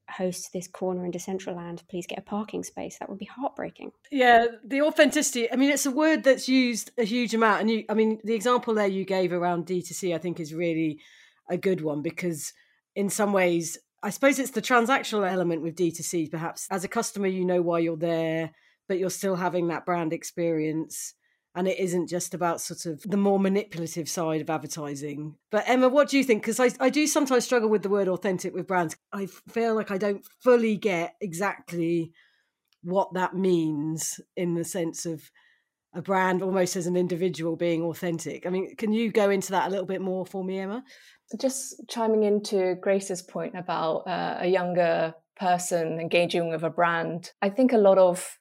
host 0.10 0.52
this 0.54 0.68
corner 0.68 1.06
in 1.06 1.12
Decentraland, 1.12 1.88
please 1.88 2.08
get 2.08 2.20
a 2.20 2.22
parking 2.22 2.64
space. 2.64 2.98
That 3.00 3.10
would 3.10 3.20
be 3.20 3.26
heartbreaking. 3.26 3.92
Yeah, 4.12 4.48
the 4.64 4.82
authenticity. 4.82 5.52
I 5.52 5.56
mean, 5.56 5.72
it's 5.72 5.86
a 5.86 5.92
word 5.92 6.24
that's 6.24 6.48
used 6.48 6.92
a 6.98 7.04
huge 7.04 7.34
amount. 7.34 7.62
And 7.62 7.70
you, 7.70 7.86
I 7.90 7.94
mean, 7.94 8.20
the 8.24 8.34
example 8.34 8.74
there 8.74 8.88
you 8.88 9.06
gave 9.06 9.34
around 9.34 9.66
D2C, 9.66 10.14
I 10.14 10.18
think 10.18 10.40
is 10.40 10.54
really 10.54 11.00
a 11.50 11.58
good 11.58 11.82
one 11.82 12.02
because 12.02 12.54
in 12.96 13.10
some 13.10 13.34
ways, 13.34 13.78
I 14.02 14.10
suppose 14.10 14.40
it's 14.40 14.52
the 14.52 14.62
transactional 14.62 15.30
element 15.30 15.62
with 15.62 15.76
D2C, 15.76 16.30
perhaps. 16.30 16.68
As 16.70 16.84
a 16.84 16.90
customer, 16.90 17.28
you 17.28 17.46
know 17.46 17.62
why 17.62 17.80
you're 17.80 17.98
there, 17.98 18.52
but 18.88 19.00
you're 19.00 19.10
still 19.10 19.36
having 19.36 19.70
that 19.70 19.86
brand 19.86 20.14
experience 20.14 21.14
and 21.56 21.68
it 21.68 21.80
isn't 21.80 22.10
just 22.10 22.34
about 22.34 22.62
sort 22.62 22.86
of 22.86 23.02
the 23.04 23.18
more 23.18 23.40
manipulative 23.40 24.10
side 24.10 24.42
of 24.42 24.50
advertising. 24.50 25.36
But 25.52 25.66
Emma, 25.68 25.88
what 25.88 26.10
do 26.10 26.18
you 26.18 26.24
think? 26.24 26.42
Because 26.42 26.60
I, 26.60 26.72
I 26.80 26.90
do 26.90 27.06
sometimes 27.06 27.46
struggle 27.46 27.70
with 27.70 27.84
the 27.84 27.90
word 27.90 28.08
authentic 28.08 28.54
with 28.54 28.68
brands. 28.68 28.96
I 29.12 29.28
feel 29.50 29.76
like 29.76 29.92
I 29.92 29.98
don't 29.98 30.26
fully 30.42 30.78
get 30.78 31.16
exactly 31.22 32.12
what 32.82 33.14
that 33.14 33.36
means 33.36 34.20
in 34.36 34.56
the 34.56 34.64
sense 34.64 35.06
of 35.06 35.30
a 35.94 36.02
brand 36.02 36.42
almost 36.42 36.76
as 36.76 36.88
an 36.88 36.96
individual 36.96 37.56
being 37.56 37.84
authentic. 37.84 38.48
I 38.48 38.50
mean, 38.50 38.76
can 38.76 38.92
you 38.92 39.12
go 39.12 39.30
into 39.30 39.52
that 39.52 39.68
a 39.68 39.70
little 39.70 39.86
bit 39.86 40.02
more 40.02 40.26
for 40.26 40.44
me, 40.44 40.60
Emma? 40.60 40.84
Just 41.40 41.82
chiming 41.88 42.24
into 42.24 42.76
Grace's 42.82 43.22
point 43.22 43.56
about 43.56 44.08
uh, 44.08 44.38
a 44.40 44.48
younger 44.48 45.14
person 45.40 46.00
engaging 46.00 46.50
with 46.50 46.64
a 46.64 46.70
brand, 46.70 47.32
I 47.42 47.50
think 47.50 47.74
a 47.74 47.78
lot 47.78 47.98
of 47.98 48.40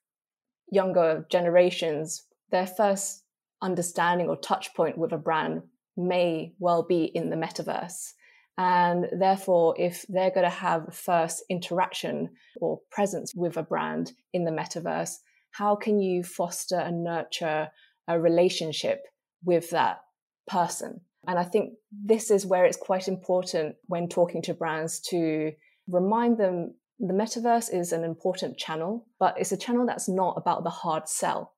younger 0.70 1.26
generations 1.30 2.24
their 2.52 2.66
first 2.66 3.24
understanding 3.60 4.28
or 4.28 4.36
touch 4.36 4.74
point 4.74 4.96
with 4.96 5.12
a 5.12 5.18
brand 5.18 5.62
may 5.96 6.54
well 6.58 6.82
be 6.82 7.04
in 7.04 7.30
the 7.30 7.36
metaverse. 7.36 8.12
And 8.58 9.06
therefore, 9.18 9.74
if 9.78 10.04
they're 10.08 10.30
going 10.30 10.44
to 10.44 10.50
have 10.50 10.94
first 10.94 11.42
interaction 11.48 12.30
or 12.60 12.80
presence 12.90 13.32
with 13.34 13.56
a 13.56 13.62
brand 13.62 14.12
in 14.32 14.44
the 14.44 14.50
metaverse, 14.50 15.16
how 15.52 15.74
can 15.76 16.00
you 16.00 16.22
foster 16.22 16.76
and 16.76 17.02
nurture 17.02 17.68
a 18.08 18.20
relationship 18.20 19.02
with 19.44 19.70
that 19.70 20.00
person? 20.46 21.00
And 21.26 21.38
I 21.38 21.44
think 21.44 21.74
this 21.90 22.30
is 22.30 22.44
where 22.44 22.64
it's 22.64 22.76
quite 22.76 23.08
important 23.08 23.76
when 23.86 24.08
talking 24.08 24.42
to 24.42 24.54
brands 24.54 25.00
to 25.10 25.52
remind 25.88 26.38
them 26.38 26.74
the 26.98 27.14
metaverse 27.14 27.72
is 27.72 27.92
an 27.92 28.04
important 28.04 28.58
channel, 28.58 29.06
but 29.18 29.34
it's 29.38 29.52
a 29.52 29.56
channel 29.56 29.86
that's 29.86 30.08
not 30.08 30.34
about 30.36 30.64
the 30.64 30.70
hard 30.70 31.08
sell. 31.08 31.52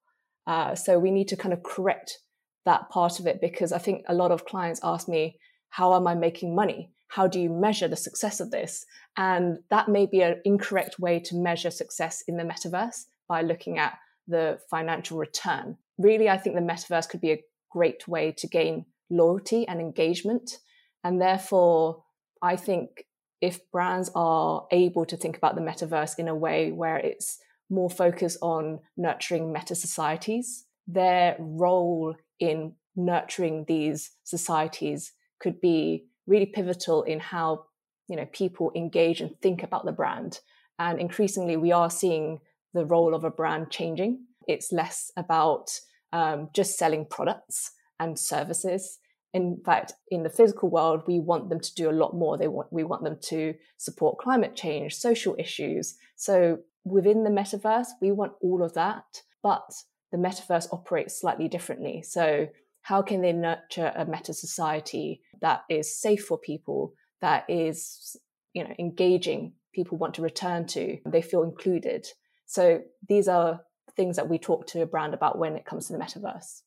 Uh, 0.47 0.75
so 0.75 0.99
we 0.99 1.11
need 1.11 1.29
to 1.29 1.37
kind 1.37 1.53
of 1.53 1.63
correct 1.63 2.19
that 2.65 2.89
part 2.89 3.21
of 3.21 3.27
it 3.27 3.41
because 3.41 3.73
I 3.73 3.79
think 3.79 4.05
a 4.09 4.15
lot 4.15 4.31
of 4.31 4.45
clients 4.45 4.81
ask 4.83 5.09
me, 5.09 5.39
how 5.71 5.95
am 5.95 6.07
I 6.07 6.15
making 6.15 6.55
money? 6.55 6.91
How 7.09 7.27
do 7.27 7.41
you 7.41 7.51
measure 7.51 7.89
the 7.89 7.97
success 7.97 8.41
of 8.41 8.51
this? 8.51 8.85
And 9.17 9.59
that 9.71 9.89
may 9.89 10.07
be 10.07 10.23
an 10.23 10.41
incorrect 10.45 10.99
way 10.99 11.21
to 11.21 11.37
measure 11.37 11.71
success 11.71 12.23
in 12.27 12.37
the 12.37 12.45
metaverse 12.45 13.05
by 13.29 13.43
looking 13.43 13.79
at 13.79 13.99
the 14.27 14.59
financial 14.71 15.19
return. 15.19 15.77
Really, 15.99 16.29
I 16.29 16.39
think 16.39 16.57
the 16.57 16.63
metaverse 16.63 17.09
could 17.09 17.21
be 17.21 17.33
a 17.33 17.43
great 17.71 18.09
way 18.09 18.33
to 18.39 18.47
gain 18.47 18.87
loyalty 19.11 19.67
and 19.69 19.81
engagement. 19.81 20.59
And 21.03 21.21
therefore, 21.21 22.05
I 22.43 22.57
think 22.57 23.05
if 23.41 23.71
brands 23.71 24.11
are 24.15 24.67
able 24.71 25.05
to 25.07 25.17
think 25.17 25.37
about 25.37 25.55
the 25.55 25.61
metaverse 25.61 26.19
in 26.19 26.29
a 26.29 26.35
way 26.35 26.73
where 26.73 26.97
it's 26.97 27.39
more 27.75 27.91
focus 27.91 28.37
on 28.41 28.81
nurturing 28.97 29.53
meta 29.53 29.75
societies. 29.75 30.67
Their 30.87 31.37
role 31.39 32.15
in 32.39 32.75
nurturing 32.97 33.65
these 33.67 34.13
societies 34.23 35.13
could 35.41 35.61
be 35.61 36.07
really 36.27 36.47
pivotal 36.47 37.03
in 37.03 37.21
how 37.21 37.67
you 38.09 38.17
know 38.17 38.27
people 38.33 38.71
engage 38.75 39.21
and 39.21 39.39
think 39.41 39.63
about 39.63 39.85
the 39.85 39.93
brand. 39.93 40.41
And 40.79 41.01
increasingly, 41.01 41.57
we 41.57 41.73
are 41.73 41.91
seeing 41.91 42.41
the 42.73 42.85
role 42.85 43.15
of 43.15 43.25
a 43.25 43.31
brand 43.31 43.71
changing. 43.71 44.25
It's 44.49 44.73
less 44.73 45.11
about 45.17 45.71
um, 46.13 46.51
just 46.53 46.77
selling 46.77 47.07
products 47.07 47.73
and 48.01 48.19
services. 48.19 48.99
In 49.35 49.61
fact, 49.65 49.93
in 50.11 50.23
the 50.23 50.31
physical 50.31 50.71
world, 50.71 51.03
we 51.07 51.19
want 51.19 51.51
them 51.51 51.61
to 51.61 51.75
do 51.75 51.91
a 51.91 51.93
lot 51.93 52.15
more. 52.15 52.39
They 52.39 52.49
want 52.49 52.73
we 52.73 52.85
want 52.85 53.05
them 53.05 53.19
to 53.23 53.55
support 53.77 54.19
climate 54.19 54.57
change, 54.57 54.95
social 54.95 55.37
issues. 55.39 55.97
So 56.17 56.61
within 56.85 57.25
the 57.25 57.31
metaverse, 57.31 57.89
we 58.01 58.13
want 58.13 58.33
all 58.41 58.63
of 58.63 58.75
that, 58.75 59.23
but 59.43 59.69
the 60.13 60.19
metaverse 60.19 60.73
operates 60.73 61.21
slightly 61.21 61.49
differently. 61.49 62.03
So, 62.03 62.49
how 62.83 63.01
can 63.01 63.23
they 63.23 63.33
nurture 63.33 63.93
a 63.97 64.05
meta 64.05 64.35
society 64.35 65.23
that 65.41 65.63
is 65.71 65.99
safe 65.99 66.25
for 66.27 66.39
people, 66.39 66.93
that 67.23 67.45
is, 67.49 68.17
you 68.53 68.63
know, 68.63 68.75
engaging, 68.79 69.55
people 69.73 69.97
want 69.97 70.15
to 70.15 70.23
return 70.23 70.67
to, 70.67 70.99
they 71.07 71.23
feel 71.23 71.43
included. 71.43 72.07
So, 72.47 72.83
these 73.09 73.27
are 73.27 73.63
things 73.97 74.17
that 74.17 74.29
we 74.29 74.39
talk 74.39 74.67
to 74.69 74.83
a 74.83 74.87
brand 74.87 75.15
about 75.15 75.39
when 75.39 75.57
it 75.57 75.65
comes 75.65 75.87
to 75.87 75.95
the 75.95 75.99
metaverse. 75.99 76.61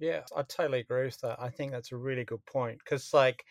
Yeah, 0.00 0.22
I 0.36 0.42
totally 0.42 0.80
agree 0.80 1.04
with 1.06 1.20
that. 1.20 1.40
I 1.40 1.50
think 1.50 1.72
that's 1.72 1.92
a 1.92 1.96
really 1.96 2.24
good 2.24 2.44
point 2.46 2.78
because, 2.78 3.14
like, 3.14 3.44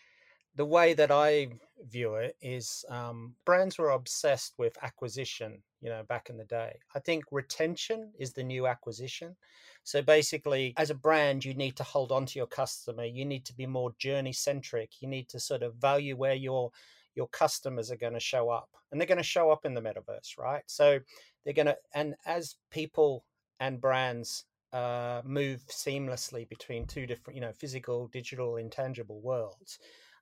the 0.56 0.66
way 0.66 0.94
that 0.96 1.12
I 1.12 1.50
view 1.88 2.16
it 2.16 2.36
is 2.42 2.86
um, 2.90 3.36
brands 3.46 3.78
were 3.80 3.92
obsessed 3.92 4.56
with 4.60 4.78
acquisition, 4.84 5.64
you 5.82 5.90
know, 5.90 6.04
back 6.04 6.30
in 6.30 6.38
the 6.38 6.46
day. 6.46 6.80
I 6.96 7.00
think 7.00 7.26
retention 7.32 8.14
is 8.20 8.34
the 8.34 8.44
new 8.44 8.68
acquisition. 8.68 9.38
So 9.84 10.02
basically, 10.02 10.74
as 10.78 10.92
a 10.92 10.96
brand, 10.96 11.46
you 11.46 11.56
need 11.56 11.78
to 11.78 11.84
hold 11.84 12.12
on 12.12 12.26
to 12.28 12.40
your 12.40 12.48
customer. 12.48 13.06
You 13.06 13.26
need 13.26 13.46
to 13.48 13.56
be 13.56 13.68
more 13.68 13.94
journey 14.00 14.34
centric. 14.34 15.02
You 15.02 15.10
need 15.10 15.30
to 15.30 15.40
sort 15.42 15.64
of 15.64 15.76
value 15.76 16.18
where 16.18 16.36
your 16.36 16.72
your 17.16 17.28
customers 17.30 17.92
are 17.92 17.98
going 17.98 18.14
to 18.14 18.20
show 18.22 18.50
up, 18.50 18.70
and 18.92 19.02
they're 19.02 19.08
going 19.08 19.18
to 19.20 19.24
show 19.24 19.52
up 19.52 19.66
in 19.66 19.74
the 19.76 19.82
metaverse, 19.82 20.38
right? 20.38 20.64
So 20.68 21.00
they're 21.46 21.54
going 21.56 21.68
to, 21.68 21.78
and 21.96 22.16
as 22.26 22.56
people 22.72 23.26
and 23.60 23.82
brands 23.82 24.46
uh, 24.74 25.22
move 25.26 25.64
seamlessly 25.68 26.48
between 26.48 26.86
two 26.86 27.06
different, 27.06 27.36
you 27.36 27.42
know, 27.42 27.52
physical, 27.54 28.08
digital, 28.08 28.58
intangible 28.58 29.22
worlds 29.22 29.80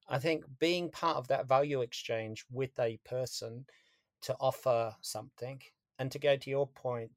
I 0.09 0.19
think 0.19 0.45
being 0.59 0.89
part 0.89 1.17
of 1.17 1.27
that 1.27 1.47
value 1.47 1.81
exchange 1.81 2.45
with 2.51 2.79
a 2.79 2.97
person 3.05 3.65
to 4.21 4.35
offer 4.39 4.95
something 5.01 5.61
and 5.99 6.11
to 6.11 6.19
go 6.19 6.37
to 6.37 6.49
your 6.49 6.67
point 6.67 7.11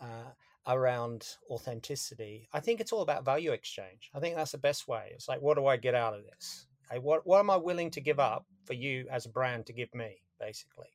uh, 0.00 0.30
around 0.66 1.26
authenticity, 1.50 2.48
I 2.52 2.60
think 2.60 2.80
it's 2.80 2.92
all 2.92 3.02
about 3.02 3.24
value 3.24 3.50
exchange. 3.50 4.10
I 4.14 4.20
think 4.20 4.36
that's 4.36 4.52
the 4.52 4.58
best 4.58 4.86
way. 4.86 5.10
It's 5.12 5.28
like, 5.28 5.42
what 5.42 5.56
do 5.56 5.66
I 5.66 5.76
get 5.76 5.94
out 5.94 6.14
of 6.14 6.24
this? 6.24 6.66
what, 7.00 7.26
what 7.26 7.40
am 7.40 7.50
I 7.50 7.56
willing 7.56 7.90
to 7.90 8.00
give 8.00 8.20
up 8.20 8.46
for 8.64 8.74
you 8.74 9.06
as 9.10 9.26
a 9.26 9.30
brand 9.30 9.66
to 9.66 9.72
give 9.72 9.92
me, 9.92 10.22
basically? 10.38 10.86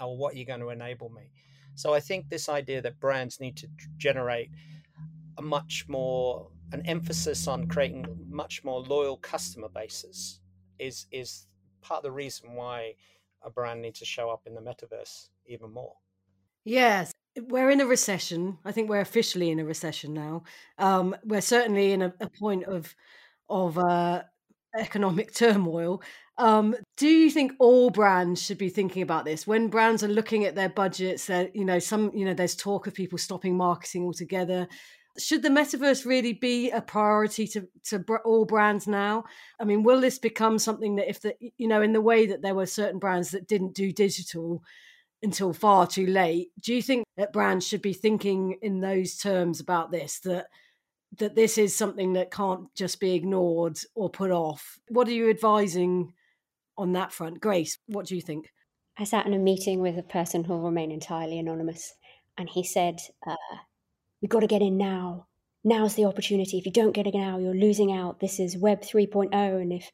Or 0.00 0.16
what 0.16 0.32
are 0.32 0.38
you 0.38 0.46
going 0.46 0.60
to 0.60 0.70
enable 0.70 1.10
me? 1.10 1.30
So 1.74 1.92
I 1.92 2.00
think 2.00 2.30
this 2.30 2.48
idea 2.48 2.80
that 2.80 3.00
brands 3.00 3.38
need 3.38 3.58
to 3.58 3.68
generate 3.98 4.48
a 5.38 5.42
much 5.42 5.86
more 5.88 6.48
an 6.72 6.82
emphasis 6.86 7.46
on 7.46 7.68
creating 7.68 8.06
much 8.28 8.64
more 8.64 8.80
loyal 8.80 9.16
customer 9.18 9.68
bases 9.68 10.40
is 10.78 11.06
is 11.12 11.46
part 11.80 11.98
of 11.98 12.04
the 12.04 12.10
reason 12.10 12.54
why 12.54 12.94
a 13.42 13.50
brand 13.50 13.80
needs 13.82 14.00
to 14.00 14.04
show 14.04 14.30
up 14.30 14.42
in 14.46 14.54
the 14.54 14.60
metaverse 14.60 15.28
even 15.46 15.72
more. 15.72 15.94
Yes, 16.64 17.12
we're 17.40 17.70
in 17.70 17.80
a 17.80 17.86
recession. 17.86 18.58
I 18.64 18.72
think 18.72 18.88
we're 18.88 19.00
officially 19.00 19.50
in 19.50 19.60
a 19.60 19.64
recession 19.64 20.14
now. 20.14 20.42
Um, 20.78 21.14
we're 21.24 21.40
certainly 21.40 21.92
in 21.92 22.02
a, 22.02 22.12
a 22.20 22.28
point 22.28 22.64
of 22.64 22.94
of 23.48 23.78
uh, 23.78 24.22
economic 24.76 25.32
turmoil. 25.34 26.02
Um, 26.38 26.76
do 26.96 27.08
you 27.08 27.30
think 27.30 27.52
all 27.58 27.88
brands 27.88 28.42
should 28.42 28.58
be 28.58 28.68
thinking 28.68 29.02
about 29.02 29.24
this 29.24 29.46
when 29.46 29.68
brands 29.68 30.02
are 30.02 30.08
looking 30.08 30.44
at 30.44 30.54
their 30.54 30.68
budgets? 30.68 31.26
That 31.26 31.54
you 31.54 31.64
know, 31.64 31.78
some 31.78 32.10
you 32.14 32.24
know, 32.24 32.34
there's 32.34 32.56
talk 32.56 32.86
of 32.86 32.94
people 32.94 33.18
stopping 33.18 33.56
marketing 33.56 34.04
altogether 34.04 34.66
should 35.18 35.42
the 35.42 35.48
metaverse 35.48 36.04
really 36.04 36.32
be 36.32 36.70
a 36.70 36.80
priority 36.80 37.46
to 37.46 37.66
to 37.84 38.02
all 38.24 38.44
brands 38.44 38.86
now 38.86 39.24
i 39.60 39.64
mean 39.64 39.82
will 39.82 40.00
this 40.00 40.18
become 40.18 40.58
something 40.58 40.96
that 40.96 41.08
if 41.08 41.20
the 41.20 41.34
you 41.56 41.68
know 41.68 41.82
in 41.82 41.92
the 41.92 42.00
way 42.00 42.26
that 42.26 42.42
there 42.42 42.54
were 42.54 42.66
certain 42.66 42.98
brands 42.98 43.30
that 43.30 43.48
didn't 43.48 43.74
do 43.74 43.92
digital 43.92 44.62
until 45.22 45.52
far 45.52 45.86
too 45.86 46.06
late 46.06 46.50
do 46.60 46.74
you 46.74 46.82
think 46.82 47.04
that 47.16 47.32
brands 47.32 47.66
should 47.66 47.82
be 47.82 47.92
thinking 47.92 48.56
in 48.62 48.80
those 48.80 49.16
terms 49.16 49.60
about 49.60 49.90
this 49.90 50.20
that 50.20 50.46
that 51.18 51.34
this 51.34 51.58
is 51.58 51.74
something 51.74 52.14
that 52.14 52.30
can't 52.30 52.72
just 52.74 53.00
be 53.00 53.14
ignored 53.14 53.78
or 53.94 54.10
put 54.10 54.30
off. 54.30 54.78
What 54.88 55.08
are 55.08 55.12
you 55.12 55.30
advising 55.30 56.12
on 56.76 56.92
that 56.92 57.12
front? 57.12 57.40
Grace, 57.40 57.78
what 57.86 58.06
do 58.06 58.14
you 58.14 58.20
think? 58.20 58.52
I 58.98 59.04
sat 59.04 59.26
in 59.26 59.34
a 59.34 59.38
meeting 59.38 59.80
with 59.80 59.98
a 59.98 60.02
person 60.02 60.44
who 60.44 60.54
will 60.54 60.62
remain 60.62 60.90
entirely 60.90 61.38
anonymous, 61.38 61.94
and 62.38 62.48
he 62.48 62.64
said, 62.64 62.98
uh, 63.26 63.36
We've 64.20 64.30
got 64.30 64.40
to 64.40 64.46
get 64.46 64.62
in 64.62 64.76
now. 64.76 65.26
Now's 65.64 65.94
the 65.94 66.04
opportunity. 66.04 66.58
If 66.58 66.66
you 66.66 66.72
don't 66.72 66.92
get 66.92 67.06
it 67.06 67.14
now, 67.14 67.38
you're 67.38 67.54
losing 67.54 67.92
out. 67.92 68.20
This 68.20 68.38
is 68.38 68.56
Web 68.56 68.82
3.0, 68.82 69.32
and 69.32 69.72
if 69.72 69.90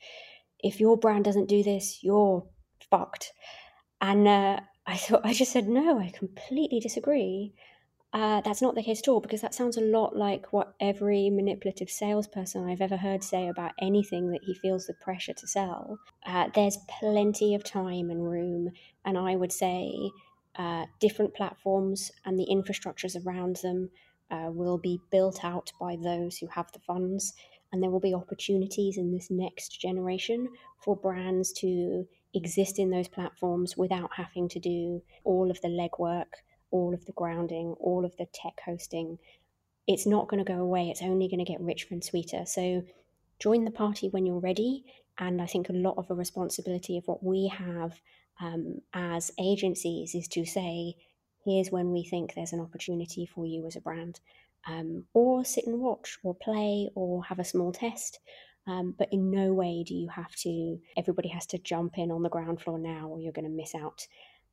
if 0.61 0.79
your 0.81 0.97
brand 0.97 1.25
doesn't 1.25 1.49
do 1.49 1.63
this, 1.63 2.01
you're 2.03 2.47
fucked. 2.91 3.33
And 4.01 4.29
uh, 4.29 4.61
I 4.87 4.97
thought 4.97 5.25
I 5.25 5.33
just 5.33 5.53
said 5.53 5.69
no. 5.69 5.99
I 5.99 6.11
completely 6.11 6.81
disagree. 6.81 7.55
Uh, 8.13 8.43
that's 8.43 8.61
not 8.61 8.75
the 8.75 8.83
case 8.83 9.01
at 9.01 9.09
all 9.09 9.21
because 9.21 9.41
that 9.41 9.55
sounds 9.55 9.79
a 9.79 9.81
lot 9.81 10.15
like 10.15 10.53
what 10.53 10.75
every 10.81 11.31
manipulative 11.31 11.89
salesperson 11.89 12.69
I've 12.69 12.83
ever 12.83 12.99
heard 12.99 13.25
say 13.25 13.49
about 13.49 13.73
anything 13.81 14.31
that 14.33 14.45
he 14.45 14.53
feels 14.53 14.87
the 14.87 14.93
pressure 14.93 15.33
to 15.33 15.47
sell. 15.47 15.99
Uh, 16.27 16.49
there's 16.55 16.77
plenty 17.01 17.55
of 17.55 17.65
time 17.65 18.11
and 18.11 18.31
room, 18.31 18.71
and 19.07 19.17
I 19.17 19.35
would 19.35 19.51
say 19.51 20.11
uh, 20.57 20.85
different 21.01 21.35
platforms 21.35 22.13
and 22.27 22.39
the 22.39 22.49
infrastructures 22.51 23.17
around 23.25 23.57
them 23.57 23.89
uh, 24.33 24.51
will 24.51 24.79
be 24.79 25.01
built 25.12 25.45
out 25.45 25.71
by 25.81 25.97
those 26.03 26.38
who 26.38 26.49
have 26.49 26.73
the 26.73 26.81
funds, 26.81 27.35
and 27.73 27.83
there 27.83 27.90
will 27.90 28.01
be 28.01 28.14
opportunities 28.14 28.99
in 28.99 29.12
this 29.12 29.31
next 29.31 29.81
generation 29.81 30.49
for 30.83 30.97
brands 30.97 31.53
to 31.53 32.07
exist 32.35 32.79
in 32.79 32.90
those 32.90 33.09
platforms 33.09 33.77
without 33.77 34.11
having 34.16 34.49
to 34.49 34.59
do 34.59 35.01
all 35.23 35.51
of 35.51 35.61
the 35.61 35.68
legwork 35.68 36.27
all 36.73 36.92
of 36.92 37.05
the 37.05 37.12
grounding, 37.12 37.77
all 37.79 38.05
of 38.05 38.16
the 38.16 38.27
tech 38.33 38.59
hosting. 38.64 39.18
It's 39.87 40.07
not 40.07 40.29
going 40.29 40.45
to 40.45 40.53
go 40.53 40.59
away. 40.59 40.88
It's 40.88 41.03
only 41.03 41.29
going 41.29 41.45
to 41.45 41.51
get 41.51 41.61
richer 41.61 41.88
and 41.90 42.03
sweeter. 42.03 42.45
So 42.47 42.83
join 43.38 43.64
the 43.64 43.71
party 43.71 44.09
when 44.09 44.27
you're 44.27 44.40
ready. 44.40 44.85
And 45.18 45.40
I 45.40 45.47
think 45.47 45.68
a 45.68 45.75
lot 45.75 45.99
of 45.99 46.09
the 46.09 46.14
responsibility 46.14 46.99
of 46.99 47.07
what 47.07 47.23
we 47.23 47.49
have 47.49 48.01
um, 48.40 48.81
as 48.95 49.31
agencies 49.38 50.14
is 50.14 50.27
to 50.29 50.45
say, 50.45 50.97
here's 51.44 51.70
when 51.70 51.92
we 51.92 52.05
think 52.05 52.35
there's 52.35 52.52
an 52.52 52.61
opportunity 52.61 53.26
for 53.26 53.46
you 53.46 53.66
as 53.66 53.76
a 53.76 53.81
brand. 53.81 54.20
Um, 54.66 55.05
or 55.12 55.44
sit 55.44 55.66
and 55.66 55.81
watch, 55.81 56.18
or 56.22 56.37
play, 56.37 56.88
or 56.94 57.24
have 57.24 57.40
a 57.40 57.44
small 57.44 57.72
test. 57.72 58.20
Um, 58.68 58.94
but 58.96 59.09
in 59.12 59.31
no 59.31 59.52
way 59.52 59.83
do 59.85 59.92
you 59.92 60.09
have 60.09 60.33
to, 60.37 60.78
everybody 60.96 61.28
has 61.31 61.46
to 61.46 61.59
jump 61.59 61.98
in 61.98 62.12
on 62.12 62.22
the 62.22 62.28
ground 62.28 62.61
floor 62.62 62.78
now, 62.78 63.09
or 63.09 63.20
you're 63.20 63.33
going 63.33 63.44
to 63.44 63.50
miss 63.50 63.74
out 63.74 64.07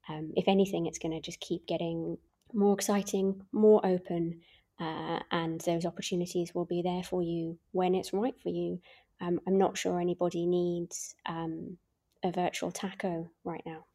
um, 0.10 0.34
if 0.36 0.48
anything, 0.48 0.86
it's 0.86 0.98
going 0.98 1.12
to 1.12 1.22
just 1.22 1.40
keep 1.40 1.68
getting 1.68 2.18
more 2.54 2.74
exciting, 2.74 3.42
more 3.52 3.86
open, 3.86 4.42
uh, 4.80 5.20
and 5.32 5.62
those 5.62 5.86
opportunities 5.86 6.54
will 6.56 6.66
be 6.66 6.82
there 6.82 7.04
for 7.04 7.22
you 7.22 7.60
when 7.72 7.96
it's 7.96 8.14
right 8.14 8.40
for 8.42 8.50
you. 8.50 8.80
Um, 9.22 9.40
I'm 9.48 9.58
not 9.58 9.78
sure 9.78 10.00
anybody 10.00 10.46
needs 10.46 11.16
um, 11.26 11.78
a 12.24 12.32
virtual 12.32 12.72
taco 12.72 13.30
right 13.44 13.62
now. 13.66 13.86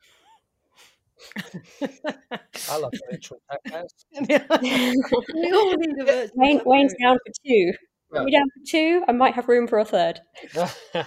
I 2.71 2.77
love 2.77 2.93
virtual 3.11 3.41
tacos. 3.51 3.89
we 4.29 5.53
all 5.53 5.77
need 5.77 6.01
a 6.01 6.05
virtual 6.05 6.31
Wayne, 6.35 6.61
Wayne's 6.65 6.95
down 7.01 7.19
for 7.25 7.33
two. 7.47 7.73
Are 8.13 8.25
we 8.25 8.31
down 8.31 8.49
for 8.51 8.71
two? 8.71 9.03
I 9.09 9.13
might 9.13 9.35
have 9.35 9.49
room 9.49 9.67
for 9.67 9.79
a 9.79 9.85
third. 9.85 10.21
yeah, 10.55 11.07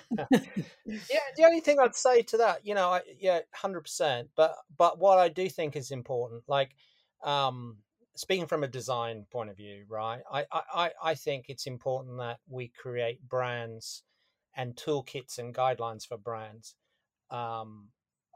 the 0.86 1.46
only 1.46 1.62
thing 1.62 1.80
I'd 1.80 1.96
say 1.96 2.22
to 2.24 2.38
that, 2.38 2.65
you 2.65 2.76
know, 2.76 2.89
I, 2.89 3.02
yeah, 3.20 3.39
hundred 3.54 3.82
percent. 3.82 4.30
But 4.36 4.56
but 4.78 5.00
what 5.00 5.17
I 5.17 5.30
do 5.30 5.48
think 5.48 5.78
is 5.78 5.91
important, 5.91 6.43
like 6.48 6.72
um, 7.24 7.78
speaking 8.15 8.48
from 8.48 8.63
a 8.63 8.67
design 8.67 9.26
point 9.32 9.50
of 9.50 9.56
view, 9.56 9.86
right? 9.88 10.22
I, 10.30 10.46
I 10.52 10.91
I 11.02 11.15
think 11.15 11.46
it's 11.48 11.65
important 11.65 12.17
that 12.17 12.39
we 12.50 12.67
create 12.67 13.26
brands 13.26 14.04
and 14.54 14.76
toolkits 14.76 15.38
and 15.38 15.56
guidelines 15.56 16.06
for 16.06 16.17
brands 16.17 16.76
um, 17.30 17.89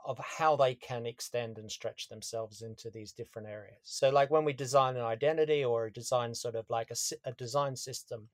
of 0.05 0.19
how 0.19 0.55
they 0.55 0.75
can 0.75 1.05
extend 1.05 1.57
and 1.57 1.71
stretch 1.71 2.09
themselves 2.09 2.61
into 2.61 2.89
these 2.89 3.11
different 3.11 3.47
areas. 3.47 3.79
So, 3.83 4.09
like 4.09 4.29
when 4.31 4.45
we 4.45 4.53
design 4.53 4.95
an 4.95 5.03
identity 5.03 5.63
or 5.63 5.89
design 5.89 6.33
sort 6.33 6.55
of 6.55 6.65
like 6.69 6.91
a, 6.91 7.29
a 7.29 7.33
design 7.33 7.75
system, 7.75 8.29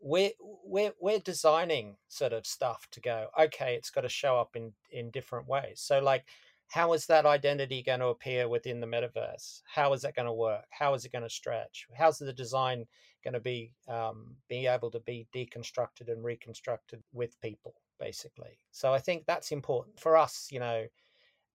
we're 0.00 0.32
we're 0.64 0.92
we're 1.00 1.20
designing 1.20 1.96
sort 2.08 2.32
of 2.32 2.44
stuff 2.44 2.88
to 2.90 3.00
go 3.00 3.28
okay 3.40 3.76
it's 3.76 3.90
got 3.90 4.00
to 4.00 4.08
show 4.08 4.36
up 4.36 4.56
in 4.56 4.72
in 4.90 5.10
different 5.10 5.46
ways. 5.46 5.80
So 5.80 6.00
like 6.00 6.24
how 6.68 6.94
is 6.94 7.04
that 7.06 7.26
identity 7.26 7.82
going 7.82 8.00
to 8.00 8.06
appear 8.06 8.48
within 8.48 8.80
the 8.80 8.86
metaverse? 8.86 9.60
How 9.66 9.92
is 9.92 10.00
that 10.02 10.16
going 10.16 10.26
to 10.26 10.32
work? 10.32 10.64
How 10.70 10.94
is 10.94 11.04
it 11.04 11.12
going 11.12 11.22
to 11.22 11.28
stretch? 11.28 11.86
How's 11.94 12.16
the 12.16 12.32
design 12.32 12.86
going 13.22 13.34
to 13.34 13.40
be 13.40 13.74
um, 13.88 14.34
be 14.48 14.66
able 14.66 14.90
to 14.90 15.00
be 15.00 15.26
deconstructed 15.34 16.08
and 16.08 16.24
reconstructed 16.24 17.02
with 17.12 17.40
people 17.42 17.74
basically. 18.02 18.58
So 18.72 18.92
i 18.92 18.98
think 18.98 19.24
that's 19.26 19.52
important 19.52 20.00
for 20.00 20.16
us 20.16 20.48
you 20.50 20.60
know 20.60 20.86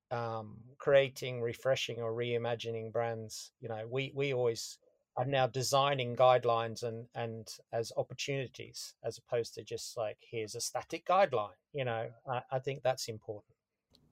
um, 0.09 0.55
creating 0.77 1.41
refreshing 1.41 1.99
or 1.99 2.13
reimagining 2.13 2.93
brands 2.93 3.51
you 3.59 3.67
know 3.67 3.83
we 3.89 4.13
we 4.15 4.33
always 4.33 4.77
are 5.17 5.25
now 5.25 5.47
designing 5.47 6.15
guidelines 6.15 6.83
and 6.83 7.07
and 7.15 7.45
as 7.73 7.91
opportunities 7.97 8.93
as 9.03 9.17
opposed 9.17 9.53
to 9.55 9.63
just 9.63 9.97
like 9.97 10.17
here's 10.31 10.55
a 10.55 10.61
static 10.61 11.05
guideline 11.05 11.59
you 11.73 11.83
know 11.83 12.07
I, 12.29 12.41
I, 12.51 12.59
think 12.59 12.83
that's 12.83 13.09
important. 13.09 13.55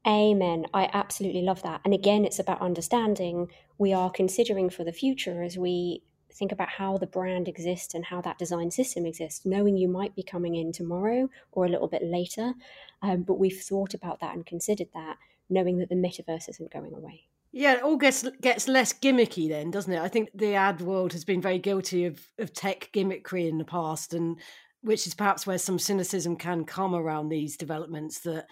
Amen. 0.07 0.65
I 0.73 0.89
absolutely 0.93 1.41
love 1.41 1.61
that. 1.63 1.81
And 1.85 1.93
again 1.93 2.25
it's 2.25 2.39
about 2.39 2.61
understanding 2.61 3.49
we 3.77 3.93
are 3.93 4.09
considering 4.09 4.69
for 4.69 4.83
the 4.83 4.91
future 4.91 5.43
as 5.43 5.57
we 5.57 6.03
think 6.35 6.51
about 6.51 6.69
how 6.69 6.97
the 6.97 7.07
brand 7.07 7.47
exists 7.47 7.93
and 7.93 8.05
how 8.05 8.21
that 8.21 8.37
design 8.37 8.69
system 8.69 9.05
exists 9.05 9.45
knowing 9.45 9.77
you 9.77 9.87
might 9.87 10.15
be 10.15 10.23
coming 10.23 10.55
in 10.55 10.71
tomorrow 10.71 11.29
or 11.51 11.65
a 11.65 11.69
little 11.69 11.87
bit 11.87 12.03
later 12.03 12.53
um, 13.01 13.23
but 13.23 13.39
we've 13.39 13.61
thought 13.61 13.93
about 13.93 14.19
that 14.19 14.35
and 14.35 14.45
considered 14.45 14.89
that 14.93 15.17
knowing 15.49 15.77
that 15.77 15.89
the 15.89 15.95
metaverse 15.95 16.49
isn't 16.49 16.71
going 16.71 16.93
away 16.93 17.25
yeah, 17.57 17.75
it 17.75 17.83
all 17.83 17.95
gets 17.95 18.27
gets 18.41 18.67
less 18.67 18.91
gimmicky 18.91 19.47
then, 19.47 19.71
doesn't 19.71 19.93
it? 19.93 20.01
I 20.01 20.09
think 20.09 20.29
the 20.35 20.55
ad 20.55 20.81
world 20.81 21.13
has 21.13 21.23
been 21.23 21.39
very 21.39 21.57
guilty 21.57 22.03
of 22.03 22.19
of 22.37 22.51
tech 22.51 22.89
gimmickry 22.93 23.47
in 23.47 23.59
the 23.59 23.63
past, 23.63 24.13
and 24.13 24.37
which 24.81 25.07
is 25.07 25.13
perhaps 25.13 25.47
where 25.47 25.57
some 25.57 25.79
cynicism 25.79 26.35
can 26.35 26.65
come 26.65 26.93
around 26.93 27.29
these 27.29 27.55
developments. 27.55 28.19
That 28.19 28.47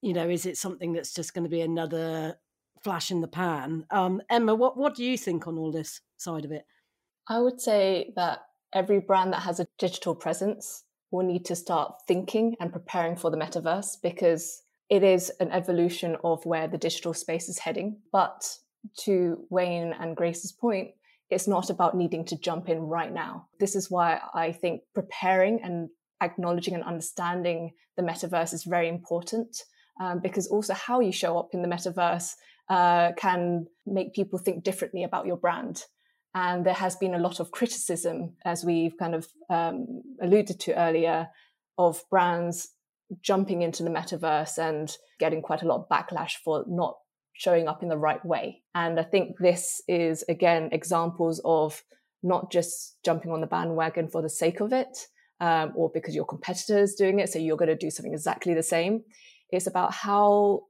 you 0.00 0.12
know, 0.12 0.28
is 0.28 0.46
it 0.46 0.56
something 0.56 0.92
that's 0.92 1.12
just 1.12 1.34
going 1.34 1.42
to 1.42 1.50
be 1.50 1.60
another 1.60 2.36
flash 2.84 3.10
in 3.10 3.20
the 3.20 3.26
pan? 3.26 3.84
Um, 3.90 4.22
Emma, 4.30 4.54
what 4.54 4.76
what 4.76 4.94
do 4.94 5.02
you 5.02 5.18
think 5.18 5.48
on 5.48 5.58
all 5.58 5.72
this 5.72 6.00
side 6.16 6.44
of 6.44 6.52
it? 6.52 6.66
I 7.28 7.40
would 7.40 7.60
say 7.60 8.12
that 8.16 8.40
every 8.72 9.00
brand 9.00 9.32
that 9.32 9.42
has 9.42 9.60
a 9.60 9.66
digital 9.78 10.14
presence 10.14 10.84
will 11.10 11.24
need 11.24 11.44
to 11.46 11.56
start 11.56 11.94
thinking 12.06 12.56
and 12.60 12.72
preparing 12.72 13.16
for 13.16 13.30
the 13.30 13.36
metaverse 13.36 13.96
because 14.02 14.62
it 14.88 15.02
is 15.02 15.30
an 15.40 15.50
evolution 15.50 16.16
of 16.22 16.44
where 16.46 16.68
the 16.68 16.78
digital 16.78 17.14
space 17.14 17.48
is 17.48 17.58
heading. 17.58 17.98
But 18.12 18.48
to 19.00 19.44
Wayne 19.50 19.92
and 19.98 20.16
Grace's 20.16 20.52
point, 20.52 20.90
it's 21.28 21.48
not 21.48 21.70
about 21.70 21.96
needing 21.96 22.24
to 22.26 22.38
jump 22.38 22.68
in 22.68 22.80
right 22.80 23.12
now. 23.12 23.48
This 23.58 23.74
is 23.74 23.90
why 23.90 24.20
I 24.32 24.52
think 24.52 24.82
preparing 24.94 25.60
and 25.62 25.88
acknowledging 26.22 26.74
and 26.74 26.84
understanding 26.84 27.72
the 27.96 28.02
metaverse 28.02 28.54
is 28.54 28.64
very 28.64 28.88
important 28.88 29.64
um, 30.00 30.20
because 30.20 30.46
also 30.46 30.74
how 30.74 31.00
you 31.00 31.10
show 31.10 31.38
up 31.38 31.48
in 31.52 31.62
the 31.62 31.68
metaverse 31.68 32.34
uh, 32.68 33.12
can 33.16 33.66
make 33.86 34.14
people 34.14 34.38
think 34.38 34.62
differently 34.62 35.02
about 35.02 35.26
your 35.26 35.36
brand. 35.36 35.84
And 36.36 36.66
there 36.66 36.74
has 36.74 36.96
been 36.96 37.14
a 37.14 37.18
lot 37.18 37.40
of 37.40 37.50
criticism, 37.50 38.34
as 38.44 38.62
we've 38.62 38.98
kind 38.98 39.14
of 39.14 39.26
um, 39.48 40.02
alluded 40.20 40.60
to 40.60 40.78
earlier, 40.78 41.28
of 41.78 42.04
brands 42.10 42.68
jumping 43.22 43.62
into 43.62 43.82
the 43.82 43.88
metaverse 43.88 44.58
and 44.58 44.94
getting 45.18 45.40
quite 45.40 45.62
a 45.62 45.66
lot 45.66 45.78
of 45.78 45.88
backlash 45.88 46.32
for 46.44 46.62
not 46.68 46.98
showing 47.32 47.68
up 47.68 47.82
in 47.82 47.88
the 47.88 47.96
right 47.96 48.22
way. 48.22 48.62
And 48.74 49.00
I 49.00 49.02
think 49.02 49.38
this 49.38 49.80
is, 49.88 50.24
again, 50.28 50.68
examples 50.72 51.40
of 51.42 51.82
not 52.22 52.52
just 52.52 52.96
jumping 53.02 53.32
on 53.32 53.40
the 53.40 53.46
bandwagon 53.46 54.08
for 54.08 54.20
the 54.20 54.28
sake 54.28 54.60
of 54.60 54.74
it 54.74 55.06
um, 55.40 55.72
or 55.74 55.90
because 55.94 56.14
your 56.14 56.26
competitor 56.26 56.78
is 56.78 56.96
doing 56.96 57.18
it. 57.18 57.30
So 57.30 57.38
you're 57.38 57.56
going 57.56 57.68
to 57.70 57.76
do 57.76 57.90
something 57.90 58.12
exactly 58.12 58.52
the 58.52 58.62
same. 58.62 59.04
It's 59.48 59.66
about 59.66 59.94
how 59.94 60.64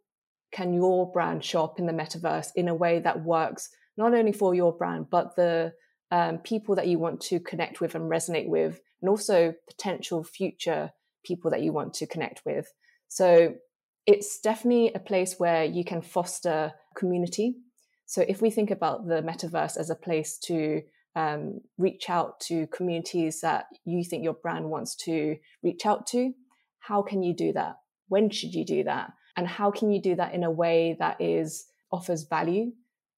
can 0.53 0.75
your 0.75 1.11
brand 1.11 1.45
show 1.45 1.65
up 1.65 1.81
in 1.81 1.87
the 1.87 1.93
metaverse 1.93 2.51
in 2.55 2.69
a 2.69 2.75
way 2.75 3.01
that 3.01 3.25
works 3.25 3.69
not 3.97 4.15
only 4.15 4.33
for 4.33 4.55
your 4.55 4.73
brand, 4.73 5.07
but 5.11 5.37
the 5.37 5.73
um, 6.11 6.39
people 6.39 6.75
that 6.77 6.87
you 6.87 6.99
want 6.99 7.21
to 7.21 7.41
connect 7.41 7.81
with 7.81 7.95
and 7.95 8.11
resonate 8.11 8.49
with, 8.49 8.81
and 9.01 9.09
also 9.09 9.55
potential 9.69 10.23
future 10.25 10.91
people 11.25 11.51
that 11.51 11.63
you 11.63 11.73
want 11.73 11.95
to 11.95 12.07
connect 12.07 12.43
with. 12.47 12.73
So 13.09 13.55
it's 14.07 14.41
definitely 14.41 14.93
a 14.95 15.01
place 15.01 15.35
where 15.39 15.65
you 15.65 15.85
can 15.85 16.01
foster 16.01 16.73
community. 16.95 17.57
So 18.07 18.25
if 18.29 18.41
we 18.41 18.51
think 18.51 18.71
about 18.71 19.09
the 19.09 19.23
metaverse 19.23 19.77
as 19.77 19.91
a 19.91 19.97
place 19.97 20.39
to 20.45 20.83
um, 21.17 21.61
reach 21.77 22.09
out 22.09 22.39
to 22.41 22.69
communities 22.69 23.41
that 23.41 23.67
you 23.85 24.05
think 24.05 24.23
your 24.23 24.35
brand 24.35 24.71
wants 24.71 24.95
to 25.07 25.37
reach 25.63 25.87
out 25.87 26.07
to, 26.09 26.33
how 26.79 27.03
can 27.03 27.23
you 27.23 27.35
do 27.35 27.53
that? 27.55 27.77
When 28.09 28.31
should 28.31 28.55
you 28.55 28.65
do 28.65 28.85
that? 28.85 29.11
And 29.37 29.49
how 29.49 29.71
can 29.71 29.91
you 29.91 30.01
do 30.01 30.15
that 30.15 30.35
in 30.35 30.45
a 30.45 30.51
way 30.51 30.97
that 31.01 31.21
is 31.21 31.67
offers 31.91 32.25
value, 32.25 32.73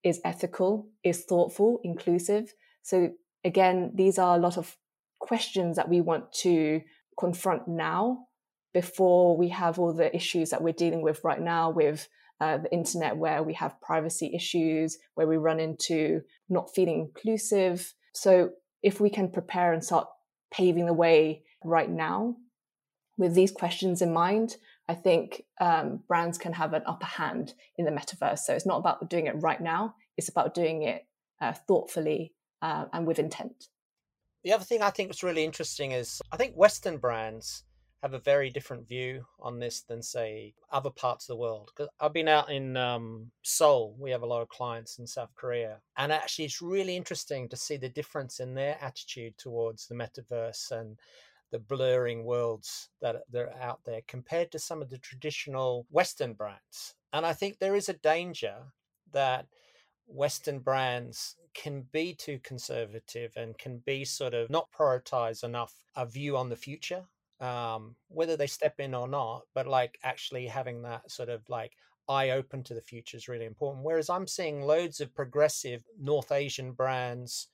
is 0.05 0.21
ethical, 0.25 0.89
is 1.05 1.25
thoughtful, 1.25 1.81
inclusive? 1.83 2.55
So 2.83 3.13
again, 3.45 3.93
these 3.95 4.19
are 4.19 4.37
a 4.37 4.41
lot 4.41 4.57
of 4.57 4.77
questions 5.19 5.77
that 5.77 5.89
we 5.89 6.01
want 6.01 6.33
to 6.33 6.81
confront 7.19 7.67
now 7.69 8.27
before 8.73 9.37
we 9.37 9.49
have 9.49 9.79
all 9.79 9.93
the 9.93 10.15
issues 10.15 10.51
that 10.51 10.63
we're 10.63 10.73
dealing 10.73 11.03
with 11.03 11.25
right 11.25 11.41
now 11.41 11.71
with 11.71 12.09
uh, 12.41 12.59
the 12.59 12.73
internet, 12.73 13.17
where 13.17 13.43
we 13.43 13.55
have 13.55 13.81
privacy 13.81 14.33
issues, 14.35 14.99
where 15.15 15.27
we 15.27 15.37
run 15.37 15.59
into 15.59 16.21
not 16.49 16.73
feeling 16.73 17.01
inclusive. 17.01 17.95
So, 18.13 18.51
if 18.83 19.01
we 19.01 19.11
can 19.11 19.29
prepare 19.29 19.73
and 19.73 19.85
start 19.85 20.07
paving 20.53 20.87
the 20.87 20.93
way 20.93 21.43
right 21.65 21.91
now 21.91 22.37
with 23.17 23.35
these 23.35 23.51
questions 23.51 24.01
in 24.01 24.13
mind, 24.13 24.57
I 24.89 24.95
think 24.95 25.45
um, 25.61 26.01
brands 26.09 26.39
can 26.39 26.53
have 26.55 26.73
an 26.73 26.83
upper 26.87 27.07
hand 27.07 27.55
in 27.77 27.85
the 27.85 27.91
metaverse. 27.91 28.41
So, 28.41 28.55
it's 28.55 28.67
not 28.67 28.79
about 28.79 29.11
doing 29.11 29.27
it 29.27 29.35
right 29.41 29.61
now, 29.61 29.95
it's 30.17 30.29
about 30.29 30.55
doing 30.55 30.83
it 30.83 31.07
uh, 31.41 31.53
thoughtfully 31.53 32.35
uh, 32.63 32.87
and 32.93 33.07
with 33.07 33.19
intent. 33.19 33.69
The 34.45 34.53
other 34.53 34.65
thing 34.65 34.83
I 34.83 34.91
think 34.91 35.09
was 35.09 35.23
really 35.23 35.45
interesting 35.45 35.93
is 35.93 36.23
I 36.33 36.37
think 36.37 36.55
Western 36.55 36.97
brands 36.97 37.65
have 38.03 38.15
a 38.15 38.19
very 38.19 38.49
different 38.49 38.87
view 38.87 39.25
on 39.41 39.59
this 39.59 39.81
than 39.83 40.01
say 40.03 40.55
other 40.71 40.91
parts 40.91 41.25
of 41.25 41.29
the 41.29 41.41
world 41.41 41.71
because 41.75 41.89
i've 42.01 42.13
been 42.13 42.29
out 42.29 42.51
in 42.51 42.77
um, 42.77 43.31
seoul 43.43 43.97
we 43.99 44.11
have 44.11 44.23
a 44.23 44.27
lot 44.27 44.43
of 44.43 44.49
clients 44.49 44.99
in 44.99 45.07
south 45.07 45.35
korea 45.35 45.79
and 45.97 46.13
actually 46.13 46.45
it's 46.45 46.63
really 46.63 46.97
interesting 46.97 47.49
to 47.49 47.57
see 47.57 47.77
the 47.77 47.89
difference 47.89 48.41
in 48.41 48.55
their 48.55 48.77
attitude 48.81 49.37
towards 49.37 49.87
the 49.87 49.95
metaverse 49.95 50.71
and 50.71 50.97
the 51.51 51.59
blurring 51.59 52.25
worlds 52.25 52.91
that 53.01 53.17
are 53.35 53.53
out 53.61 53.81
there 53.85 54.01
compared 54.07 54.51
to 54.51 54.59
some 54.59 54.83
of 54.83 54.91
the 54.91 54.99
traditional 54.99 55.87
western 55.91 56.33
brands 56.33 56.95
and 57.13 57.25
i 57.25 57.33
think 57.33 57.59
there 57.59 57.77
is 57.77 57.89
a 57.89 57.95
danger 57.95 58.57
that 59.13 59.47
western 60.07 60.59
brands 60.59 61.37
can 61.55 61.85
be 61.93 62.15
too 62.15 62.39
conservative 62.43 63.33
and 63.37 63.59
can 63.59 63.79
be 63.85 64.05
sort 64.05 64.35
of 64.35 64.49
not 64.51 64.69
prioritize 64.71 65.45
enough 65.45 65.75
a 65.97 66.07
view 66.07 66.37
on 66.37 66.49
the 66.49 66.57
future 66.57 67.05
um, 67.41 67.95
whether 68.09 68.37
they 68.37 68.47
step 68.47 68.81
in 68.81 68.95
or 68.95 69.09
not, 69.09 69.43
but 69.55 69.67
like 69.67 69.99
actually 70.03 70.47
having 70.47 70.83
that 70.83 71.11
sort 71.11 71.29
of 71.29 71.49
like 71.49 71.73
eye 72.09 72.31
open 72.31 72.63
to 72.65 72.75
the 72.75 72.81
future 72.81 73.17
is 73.17 73.29
really 73.29 73.45
important. 73.45 73.85
Whereas 73.85 74.11
I'm 74.11 74.27
seeing 74.27 74.63
loads 74.63 75.01
of 75.01 75.15
progressive 75.15 75.85
North 76.01 76.33
Asian 76.33 76.73
brands 76.73 77.49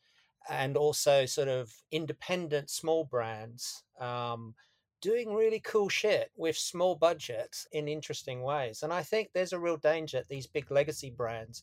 and 0.48 0.76
also 0.76 1.26
sort 1.26 1.48
of 1.48 1.72
independent 1.90 2.70
small 2.70 3.04
brands 3.04 3.84
um, 4.00 4.54
doing 5.00 5.34
really 5.34 5.60
cool 5.60 5.88
shit 5.88 6.30
with 6.36 6.56
small 6.56 6.94
budgets 6.94 7.66
in 7.72 7.88
interesting 7.88 8.42
ways. 8.42 8.82
And 8.82 8.92
I 8.92 9.02
think 9.02 9.30
there's 9.32 9.52
a 9.52 9.58
real 9.58 9.76
danger 9.76 10.18
that 10.18 10.28
these 10.28 10.46
big 10.46 10.70
legacy 10.70 11.10
brands 11.10 11.62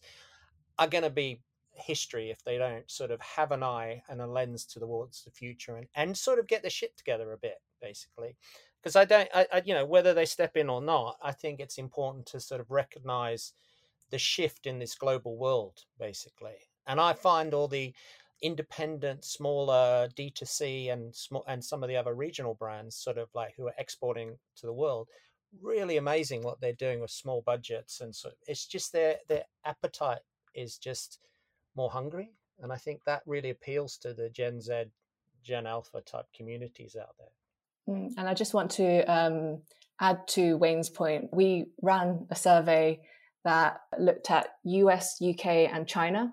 are 0.78 0.88
going 0.88 1.04
to 1.04 1.10
be 1.10 1.42
history 1.74 2.30
if 2.30 2.44
they 2.44 2.58
don't 2.58 2.90
sort 2.90 3.12
of 3.12 3.22
have 3.22 3.52
an 3.52 3.64
eye 3.64 4.04
and 4.10 4.22
a 4.22 4.28
lens 4.28 4.66
towards 4.66 5.24
the 5.24 5.32
future 5.32 5.78
and, 5.78 5.88
and 5.96 6.18
sort 6.18 6.40
of 6.40 6.48
get 6.48 6.64
the 6.64 6.70
shit 6.70 6.96
together 6.98 7.32
a 7.32 7.38
bit 7.38 7.62
basically 7.82 8.36
because 8.82 8.96
i 8.96 9.06
don't 9.06 9.30
I, 9.34 9.48
I, 9.54 9.62
you 9.66 9.74
know 9.74 9.86
whether 9.86 10.14
they 10.14 10.26
step 10.26 10.58
in 10.58 10.70
or 10.70 10.82
not 10.82 11.18
i 11.24 11.32
think 11.32 11.60
it's 11.60 11.78
important 11.78 12.26
to 12.28 12.40
sort 12.40 12.62
of 12.62 12.72
recognize 12.72 13.54
the 14.10 14.18
shift 14.18 14.66
in 14.66 14.80
this 14.80 14.96
global 14.96 15.38
world 15.38 15.80
basically 15.98 16.58
and 16.88 17.00
i 17.00 17.14
find 17.14 17.54
all 17.54 17.68
the 17.68 17.94
independent 18.42 19.24
smaller 19.24 20.10
d2c 20.18 20.92
and 20.92 21.16
small 21.16 21.44
and 21.48 21.64
some 21.64 21.84
of 21.84 21.90
the 21.90 21.96
other 21.96 22.16
regional 22.16 22.56
brands 22.56 22.96
sort 22.96 23.18
of 23.18 23.30
like 23.34 23.54
who 23.56 23.68
are 23.68 23.76
exporting 23.78 24.36
to 24.56 24.66
the 24.66 24.74
world 24.74 25.08
really 25.62 25.98
amazing 25.98 26.42
what 26.42 26.60
they're 26.62 26.74
doing 26.74 27.00
with 27.00 27.12
small 27.12 27.44
budgets 27.46 28.02
and 28.02 28.16
so 28.16 28.30
it's 28.48 28.66
just 28.66 28.92
their 28.94 29.18
their 29.28 29.44
appetite 29.66 30.22
is 30.56 30.78
just 30.78 31.20
more 31.76 31.90
hungry. 31.90 32.32
And 32.62 32.72
I 32.72 32.78
think 32.78 33.04
that 33.06 33.22
really 33.26 33.50
appeals 33.50 33.98
to 33.98 34.14
the 34.14 34.30
Gen 34.30 34.62
Z, 34.62 34.86
Gen 35.44 35.66
Alpha 35.66 36.02
type 36.02 36.26
communities 36.36 36.96
out 37.00 37.16
there. 37.18 37.96
Mm, 37.96 38.14
and 38.18 38.28
I 38.28 38.34
just 38.34 38.54
want 38.54 38.72
to 38.72 39.02
um, 39.12 39.62
add 40.00 40.28
to 40.30 40.58
Wayne's 40.58 40.90
point. 40.90 41.30
We 41.32 41.68
ran 41.82 42.28
a 42.30 42.36
survey 42.36 43.02
that 43.44 43.82
looked 43.98 44.30
at 44.30 44.50
US, 44.64 45.20
UK, 45.22 45.46
and 45.46 45.88
China. 45.88 46.32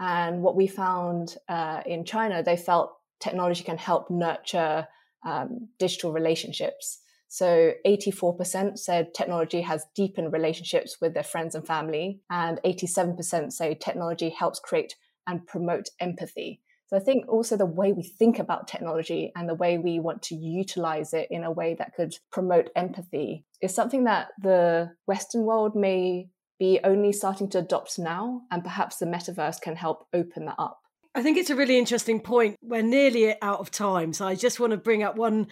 And 0.00 0.42
what 0.42 0.56
we 0.56 0.66
found 0.66 1.36
uh, 1.48 1.82
in 1.86 2.04
China, 2.04 2.42
they 2.42 2.56
felt 2.56 2.92
technology 3.20 3.64
can 3.64 3.78
help 3.78 4.10
nurture 4.10 4.86
um, 5.24 5.68
digital 5.78 6.12
relationships. 6.12 7.00
So 7.28 7.72
84% 7.86 8.78
said 8.78 9.12
technology 9.14 9.60
has 9.62 9.86
deepened 9.94 10.32
relationships 10.32 10.98
with 11.00 11.14
their 11.14 11.24
friends 11.24 11.54
and 11.54 11.66
family, 11.66 12.20
and 12.30 12.60
87% 12.64 13.52
say 13.52 13.74
technology 13.74 14.30
helps 14.30 14.60
create 14.60 14.94
and 15.26 15.46
promote 15.46 15.88
empathy. 16.00 16.60
So 16.86 16.96
I 16.96 17.00
think 17.00 17.24
also 17.28 17.56
the 17.56 17.66
way 17.66 17.92
we 17.92 18.04
think 18.04 18.38
about 18.38 18.68
technology 18.68 19.32
and 19.34 19.48
the 19.48 19.56
way 19.56 19.76
we 19.76 19.98
want 19.98 20.22
to 20.22 20.36
utilize 20.36 21.12
it 21.12 21.26
in 21.30 21.42
a 21.42 21.50
way 21.50 21.74
that 21.74 21.94
could 21.96 22.14
promote 22.30 22.70
empathy 22.76 23.44
is 23.60 23.74
something 23.74 24.04
that 24.04 24.28
the 24.40 24.92
Western 25.06 25.42
world 25.42 25.74
may 25.74 26.28
be 26.58 26.80
only 26.84 27.12
starting 27.12 27.48
to 27.50 27.58
adopt 27.58 27.98
now, 27.98 28.42
and 28.50 28.62
perhaps 28.62 28.96
the 28.96 29.06
metaverse 29.06 29.60
can 29.60 29.76
help 29.76 30.06
open 30.12 30.46
that 30.46 30.56
up. 30.58 30.80
I 31.14 31.22
think 31.22 31.38
it's 31.38 31.50
a 31.50 31.56
really 31.56 31.78
interesting 31.78 32.20
point. 32.20 32.56
We're 32.62 32.82
nearly 32.82 33.40
out 33.42 33.60
of 33.60 33.70
time, 33.70 34.12
so 34.12 34.26
I 34.26 34.34
just 34.34 34.60
want 34.60 34.72
to 34.72 34.76
bring 34.76 35.02
up 35.02 35.16
one 35.16 35.48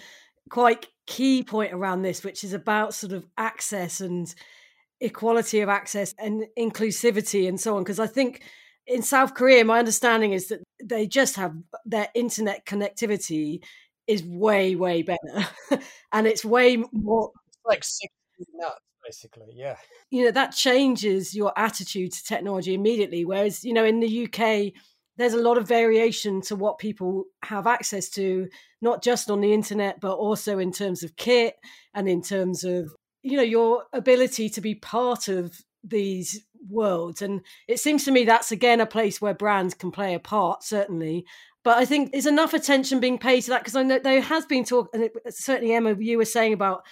quite 0.51 0.87
key 1.07 1.43
point 1.43 1.73
around 1.73 2.03
this, 2.03 2.23
which 2.23 2.45
is 2.45 2.53
about 2.53 2.95
sort 2.95 3.13
of 3.13 3.27
access 3.37 4.01
and 4.01 4.33
equality 5.01 5.61
of 5.61 5.69
access 5.69 6.15
and 6.19 6.47
inclusivity 6.59 7.49
and 7.49 7.61
so 7.61 7.77
on. 7.77 7.83
Because 7.83 7.99
I 7.99 8.07
think 8.07 8.43
in 8.87 9.03
South 9.03 9.35
Korea, 9.35 9.65
my 9.65 9.79
understanding 9.79 10.33
is 10.33 10.49
that 10.49 10.63
they 10.83 11.07
just 11.07 11.37
have 11.37 11.55
their 11.85 12.09
internet 12.15 12.67
connectivity 12.67 13.61
is 14.07 14.23
way, 14.23 14.75
way 14.77 15.03
better. 15.03 15.49
and 16.13 16.27
it's 16.27 16.45
way 16.45 16.77
more 16.93 17.31
it's 17.49 17.59
like 17.65 17.85
six 17.85 18.13
nuts, 18.55 18.81
basically. 19.05 19.53
Yeah. 19.55 19.77
You 20.11 20.25
know, 20.25 20.31
that 20.31 20.53
changes 20.53 21.35
your 21.35 21.53
attitude 21.57 22.13
to 22.13 22.25
technology 22.25 22.75
immediately. 22.75 23.25
Whereas, 23.25 23.65
you 23.65 23.73
know, 23.73 23.85
in 23.85 24.01
the 24.01 24.25
UK, 24.25 24.73
there's 25.17 25.35
a 25.35 25.43
lot 25.43 25.59
of 25.59 25.69
variation 25.69 26.41
to 26.43 26.57
what 26.57 26.79
people 26.79 27.25
have 27.45 27.67
access 27.67 28.09
to, 28.11 28.49
not 28.81 29.03
just 29.03 29.31
on 29.31 29.41
the 29.41 29.53
internet, 29.53 30.01
but 30.01 30.15
also 30.15 30.59
in 30.59 30.73
terms 30.73 31.03
of 31.03 31.17
kit 31.17 31.55
and 31.95 32.09
in 32.09 32.23
terms 32.23 32.65
of, 32.65 32.93
you 33.23 33.37
know, 33.37 33.43
your 33.43 33.85
ability 33.93 34.49
to 34.51 34.61
be 34.61 34.75
part 34.75 35.29
of 35.29 35.57
these 35.83 36.45
worlds. 36.69 37.23
And 37.23 37.43
it 37.69 37.79
seems 37.79 38.05
to 38.05 38.11
me 38.11 38.25
that's 38.25 38.51
again 38.51 38.81
a 38.81 38.87
place 38.87 39.21
where 39.21 39.35
brands 39.35 39.75
can 39.75 39.91
play 39.91 40.15
a 40.15 40.19
part, 40.19 40.65
certainly. 40.65 41.25
But 41.63 41.79
I 41.79 41.85
think 41.85 42.13
there's 42.13 42.27
enough 42.27 42.53
attention 42.53 43.01
being 43.01 43.19
paid 43.19 43.43
to 43.43 43.51
that 43.51 43.61
because 43.61 43.77
I 43.77 43.83
know 43.83 43.99
there 43.99 44.21
has 44.21 44.45
been 44.45 44.65
talk, 44.65 44.91
and 44.93 45.05
it, 45.05 45.13
certainly 45.31 45.75
Emma, 45.75 45.95
you 45.99 46.19
were 46.19 46.25
saying 46.25 46.53
about 46.53 46.85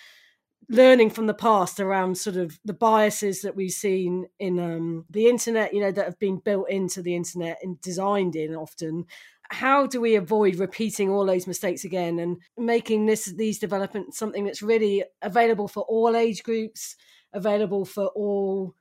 learning 0.68 1.10
from 1.10 1.26
the 1.26 1.34
past 1.34 1.80
around 1.80 2.16
sort 2.16 2.36
of 2.36 2.58
the 2.64 2.72
biases 2.72 3.42
that 3.42 3.56
we've 3.56 3.72
seen 3.72 4.26
in 4.38 4.58
um, 4.58 5.04
the 5.10 5.26
internet, 5.26 5.74
you 5.74 5.80
know, 5.80 5.92
that 5.92 6.04
have 6.04 6.18
been 6.18 6.38
built 6.38 6.70
into 6.70 7.02
the 7.02 7.14
internet 7.14 7.58
and 7.62 7.80
designed 7.80 8.36
in 8.36 8.54
often. 8.54 9.04
How 9.50 9.86
do 9.86 10.00
we 10.00 10.14
avoid 10.14 10.56
repeating 10.56 11.10
all 11.10 11.26
those 11.26 11.46
mistakes 11.46 11.84
again 11.84 12.18
and 12.18 12.38
making 12.56 13.06
this 13.06 13.26
these 13.26 13.58
developments 13.58 14.18
something 14.18 14.44
that's 14.44 14.62
really 14.62 15.04
available 15.20 15.68
for 15.68 15.82
all 15.82 16.16
age 16.16 16.42
groups, 16.42 16.96
available 17.34 17.84
for 17.84 18.06
all 18.08 18.74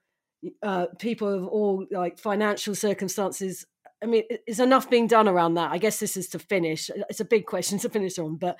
uh, 0.64 0.88
people 0.98 1.28
of 1.28 1.48
all 1.48 1.86
like 1.92 2.18
financial 2.18 2.74
circumstances? 2.74 3.66
I 4.02 4.08
mean, 4.08 4.24
is 4.48 4.60
enough 4.60 4.90
being 4.90 5.08
done 5.08 5.28
around 5.28 5.56
that? 5.56 5.72
I 5.72 5.78
guess 5.78 6.00
this 6.00 6.16
is 6.18 6.30
to 6.30 6.40
finish. 6.40 6.90
It's 7.10 7.20
a 7.20 7.26
big 7.26 7.46
question 7.46 7.78
to 7.80 7.90
finish 7.90 8.18
on, 8.18 8.38
but 8.38 8.58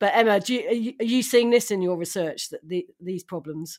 but 0.00 0.12
Emma, 0.14 0.32
are, 0.32 0.40
you, 0.46 0.94
are 0.98 1.04
you 1.04 1.22
seeing 1.22 1.50
this 1.50 1.70
in 1.70 1.82
your 1.82 1.96
research 1.96 2.48
that 2.48 2.66
the, 2.66 2.86
these 3.00 3.22
problems? 3.22 3.78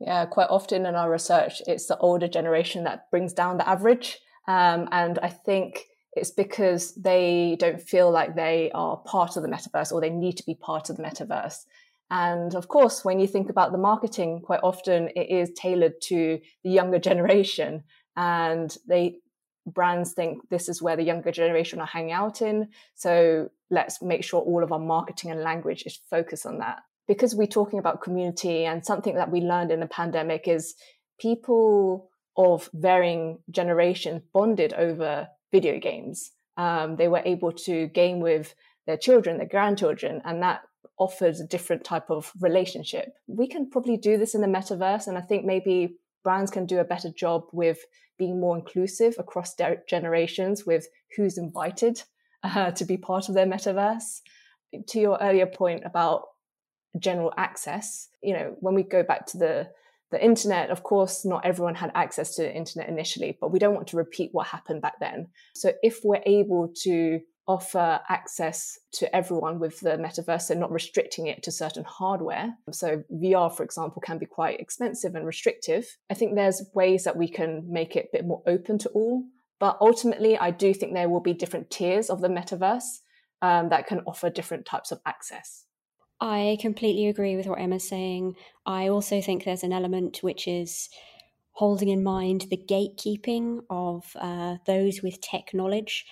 Yeah, 0.00 0.24
quite 0.26 0.48
often 0.50 0.86
in 0.86 0.94
our 0.94 1.10
research, 1.10 1.62
it's 1.66 1.86
the 1.86 1.98
older 1.98 2.26
generation 2.26 2.84
that 2.84 3.10
brings 3.10 3.32
down 3.32 3.58
the 3.58 3.68
average. 3.68 4.18
Um, 4.48 4.88
and 4.90 5.18
I 5.20 5.28
think 5.28 5.84
it's 6.14 6.30
because 6.30 6.94
they 6.94 7.56
don't 7.60 7.80
feel 7.80 8.10
like 8.10 8.34
they 8.34 8.70
are 8.74 8.96
part 8.96 9.36
of 9.36 9.42
the 9.42 9.48
metaverse 9.48 9.92
or 9.92 10.00
they 10.00 10.10
need 10.10 10.36
to 10.38 10.44
be 10.44 10.54
part 10.54 10.90
of 10.90 10.96
the 10.96 11.02
metaverse. 11.02 11.64
And 12.10 12.54
of 12.54 12.68
course, 12.68 13.04
when 13.04 13.20
you 13.20 13.26
think 13.26 13.50
about 13.50 13.72
the 13.72 13.78
marketing, 13.78 14.40
quite 14.44 14.60
often 14.62 15.08
it 15.16 15.30
is 15.30 15.50
tailored 15.56 16.00
to 16.04 16.40
the 16.62 16.70
younger 16.70 16.98
generation. 17.10 17.84
And 18.16 18.76
they 18.86 19.18
brands 19.66 20.12
think 20.12 20.48
this 20.50 20.68
is 20.68 20.82
where 20.82 20.96
the 20.96 21.02
younger 21.02 21.30
generation 21.30 21.80
are 21.80 21.86
hanging 21.86 22.12
out 22.12 22.42
in. 22.42 22.68
So 22.94 23.50
let's 23.70 24.02
make 24.02 24.24
sure 24.24 24.40
all 24.40 24.62
of 24.62 24.72
our 24.72 24.78
marketing 24.78 25.30
and 25.30 25.40
language 25.40 25.84
is 25.86 25.98
focused 26.10 26.46
on 26.46 26.58
that. 26.58 26.80
Because 27.06 27.34
we're 27.34 27.46
talking 27.46 27.78
about 27.78 28.02
community 28.02 28.64
and 28.64 28.84
something 28.84 29.14
that 29.16 29.30
we 29.30 29.40
learned 29.40 29.70
in 29.70 29.80
the 29.80 29.86
pandemic 29.86 30.48
is 30.48 30.74
people 31.20 32.10
of 32.36 32.68
varying 32.72 33.38
generations 33.50 34.22
bonded 34.32 34.72
over 34.72 35.28
video 35.52 35.78
games. 35.78 36.32
Um, 36.56 36.96
they 36.96 37.08
were 37.08 37.22
able 37.24 37.52
to 37.52 37.88
game 37.88 38.20
with 38.20 38.54
their 38.86 38.96
children, 38.96 39.38
their 39.38 39.48
grandchildren, 39.48 40.22
and 40.24 40.42
that 40.42 40.62
offers 40.98 41.40
a 41.40 41.46
different 41.46 41.84
type 41.84 42.10
of 42.10 42.32
relationship. 42.40 43.14
We 43.26 43.48
can 43.48 43.70
probably 43.70 43.96
do 43.96 44.16
this 44.16 44.34
in 44.34 44.40
the 44.40 44.46
metaverse, 44.46 45.06
and 45.06 45.18
I 45.18 45.22
think 45.22 45.44
maybe 45.44 45.96
brands 46.24 46.50
can 46.50 46.66
do 46.66 46.80
a 46.80 46.84
better 46.84 47.10
job 47.10 47.44
with 47.52 47.84
being 48.18 48.40
more 48.40 48.56
inclusive 48.56 49.14
across 49.18 49.54
generations 49.88 50.64
with 50.66 50.88
who's 51.16 51.38
invited 51.38 52.02
uh, 52.42 52.70
to 52.72 52.84
be 52.84 52.96
part 52.96 53.28
of 53.28 53.34
their 53.34 53.46
metaverse. 53.46 54.20
To 54.88 54.98
your 54.98 55.18
earlier 55.20 55.46
point 55.46 55.82
about 55.84 56.24
general 56.98 57.32
access, 57.36 58.08
you 58.22 58.32
know, 58.32 58.56
when 58.58 58.74
we 58.74 58.82
go 58.82 59.04
back 59.04 59.26
to 59.26 59.38
the 59.38 59.68
the 60.10 60.24
internet, 60.24 60.70
of 60.70 60.84
course, 60.84 61.24
not 61.24 61.44
everyone 61.44 61.74
had 61.74 61.90
access 61.96 62.36
to 62.36 62.42
the 62.42 62.54
internet 62.54 62.88
initially, 62.88 63.36
but 63.40 63.50
we 63.50 63.58
don't 63.58 63.74
want 63.74 63.88
to 63.88 63.96
repeat 63.96 64.30
what 64.32 64.46
happened 64.46 64.80
back 64.80 65.00
then. 65.00 65.26
So 65.56 65.72
if 65.82 66.00
we're 66.04 66.22
able 66.24 66.72
to 66.82 67.20
offer 67.46 68.00
access 68.08 68.78
to 68.92 69.14
everyone 69.14 69.58
with 69.58 69.80
the 69.80 69.98
metaverse 69.98 70.50
and 70.50 70.60
not 70.60 70.72
restricting 70.72 71.26
it 71.26 71.42
to 71.42 71.52
certain 71.52 71.84
hardware. 71.84 72.54
So, 72.72 73.02
VR, 73.12 73.54
for 73.54 73.62
example, 73.62 74.00
can 74.00 74.18
be 74.18 74.26
quite 74.26 74.60
expensive 74.60 75.14
and 75.14 75.26
restrictive. 75.26 75.98
I 76.10 76.14
think 76.14 76.34
there's 76.34 76.62
ways 76.74 77.04
that 77.04 77.16
we 77.16 77.28
can 77.28 77.64
make 77.70 77.96
it 77.96 78.06
a 78.06 78.16
bit 78.16 78.26
more 78.26 78.42
open 78.46 78.78
to 78.78 78.88
all. 78.90 79.24
But 79.60 79.78
ultimately, 79.80 80.36
I 80.38 80.50
do 80.50 80.74
think 80.74 80.94
there 80.94 81.08
will 81.08 81.20
be 81.20 81.34
different 81.34 81.70
tiers 81.70 82.10
of 82.10 82.20
the 82.20 82.28
metaverse 82.28 83.00
um, 83.42 83.68
that 83.68 83.86
can 83.86 84.00
offer 84.06 84.30
different 84.30 84.66
types 84.66 84.90
of 84.90 85.00
access. 85.06 85.64
I 86.20 86.56
completely 86.60 87.08
agree 87.08 87.36
with 87.36 87.46
what 87.46 87.60
Emma's 87.60 87.88
saying. 87.88 88.34
I 88.64 88.88
also 88.88 89.20
think 89.20 89.44
there's 89.44 89.62
an 89.62 89.72
element 89.72 90.18
which 90.22 90.48
is 90.48 90.88
holding 91.52 91.88
in 91.88 92.02
mind 92.02 92.46
the 92.50 92.56
gatekeeping 92.56 93.60
of 93.70 94.04
uh, 94.20 94.56
those 94.66 95.02
with 95.02 95.20
tech 95.20 95.52
knowledge 95.52 96.04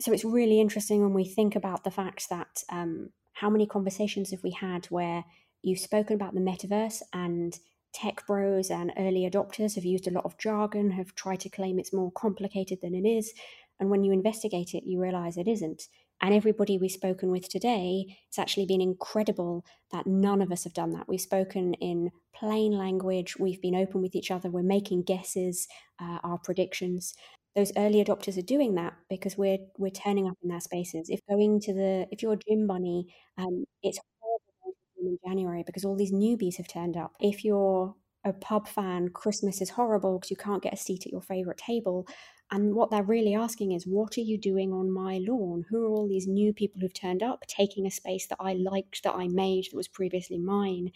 so 0.00 0.12
it's 0.12 0.24
really 0.24 0.60
interesting 0.60 1.02
when 1.02 1.14
we 1.14 1.24
think 1.24 1.54
about 1.54 1.84
the 1.84 1.90
fact 1.90 2.28
that 2.30 2.64
um, 2.70 3.10
how 3.34 3.50
many 3.50 3.66
conversations 3.66 4.30
have 4.30 4.42
we 4.42 4.50
had 4.50 4.86
where 4.86 5.24
you've 5.62 5.78
spoken 5.78 6.14
about 6.14 6.34
the 6.34 6.40
metaverse 6.40 7.02
and 7.12 7.58
tech 7.92 8.26
bros 8.26 8.70
and 8.70 8.92
early 8.98 9.28
adopters 9.28 9.74
have 9.74 9.84
used 9.84 10.06
a 10.06 10.12
lot 10.12 10.24
of 10.24 10.38
jargon, 10.38 10.92
have 10.92 11.14
tried 11.14 11.40
to 11.40 11.48
claim 11.48 11.78
it's 11.78 11.92
more 11.92 12.12
complicated 12.12 12.78
than 12.80 12.94
it 12.94 13.06
is. 13.06 13.32
And 13.78 13.90
when 13.90 14.04
you 14.04 14.12
investigate 14.12 14.74
it, 14.74 14.84
you 14.84 15.00
realize 15.00 15.36
it 15.36 15.48
isn't. 15.48 15.88
And 16.22 16.34
everybody 16.34 16.76
we've 16.76 16.90
spoken 16.90 17.30
with 17.30 17.48
today, 17.48 18.04
it's 18.28 18.38
actually 18.38 18.66
been 18.66 18.82
incredible 18.82 19.64
that 19.90 20.06
none 20.06 20.42
of 20.42 20.52
us 20.52 20.64
have 20.64 20.74
done 20.74 20.92
that. 20.92 21.08
We've 21.08 21.20
spoken 21.20 21.74
in 21.74 22.10
plain 22.34 22.72
language, 22.72 23.38
we've 23.38 23.60
been 23.60 23.74
open 23.74 24.02
with 24.02 24.14
each 24.14 24.30
other, 24.30 24.50
we're 24.50 24.62
making 24.62 25.04
guesses, 25.04 25.66
uh, 25.98 26.18
our 26.22 26.38
predictions 26.38 27.14
those 27.56 27.72
early 27.76 28.02
adopters 28.04 28.38
are 28.38 28.42
doing 28.42 28.74
that 28.76 28.94
because 29.08 29.36
we're 29.36 29.58
we're 29.78 29.90
turning 29.90 30.28
up 30.28 30.36
in 30.42 30.48
their 30.50 30.60
spaces. 30.60 31.08
If 31.10 31.20
going 31.28 31.60
to 31.60 31.74
the 31.74 32.06
if 32.10 32.22
you're 32.22 32.34
a 32.34 32.36
gym 32.48 32.66
bunny, 32.66 33.06
um, 33.38 33.64
it's 33.82 33.98
horrible 34.20 34.76
in 35.00 35.18
January 35.26 35.62
because 35.66 35.84
all 35.84 35.96
these 35.96 36.12
newbies 36.12 36.56
have 36.56 36.68
turned 36.68 36.96
up. 36.96 37.12
If 37.20 37.44
you're 37.44 37.94
a 38.24 38.32
pub 38.32 38.68
fan, 38.68 39.08
Christmas 39.10 39.60
is 39.62 39.70
horrible 39.70 40.18
because 40.18 40.30
you 40.30 40.36
can't 40.36 40.62
get 40.62 40.74
a 40.74 40.76
seat 40.76 41.06
at 41.06 41.12
your 41.12 41.22
favorite 41.22 41.58
table. 41.58 42.06
And 42.52 42.74
what 42.74 42.90
they're 42.90 43.02
really 43.04 43.34
asking 43.34 43.72
is, 43.72 43.86
what 43.86 44.18
are 44.18 44.22
you 44.22 44.36
doing 44.36 44.72
on 44.72 44.90
my 44.90 45.20
lawn? 45.26 45.64
Who 45.70 45.84
are 45.86 45.88
all 45.90 46.08
these 46.08 46.26
new 46.26 46.52
people 46.52 46.80
who've 46.80 46.92
turned 46.92 47.22
up, 47.22 47.44
taking 47.46 47.86
a 47.86 47.90
space 47.92 48.26
that 48.26 48.38
I 48.40 48.54
liked, 48.54 49.04
that 49.04 49.14
I 49.14 49.28
made, 49.28 49.66
that 49.70 49.76
was 49.76 49.86
previously 49.88 50.38
mine? 50.38 50.90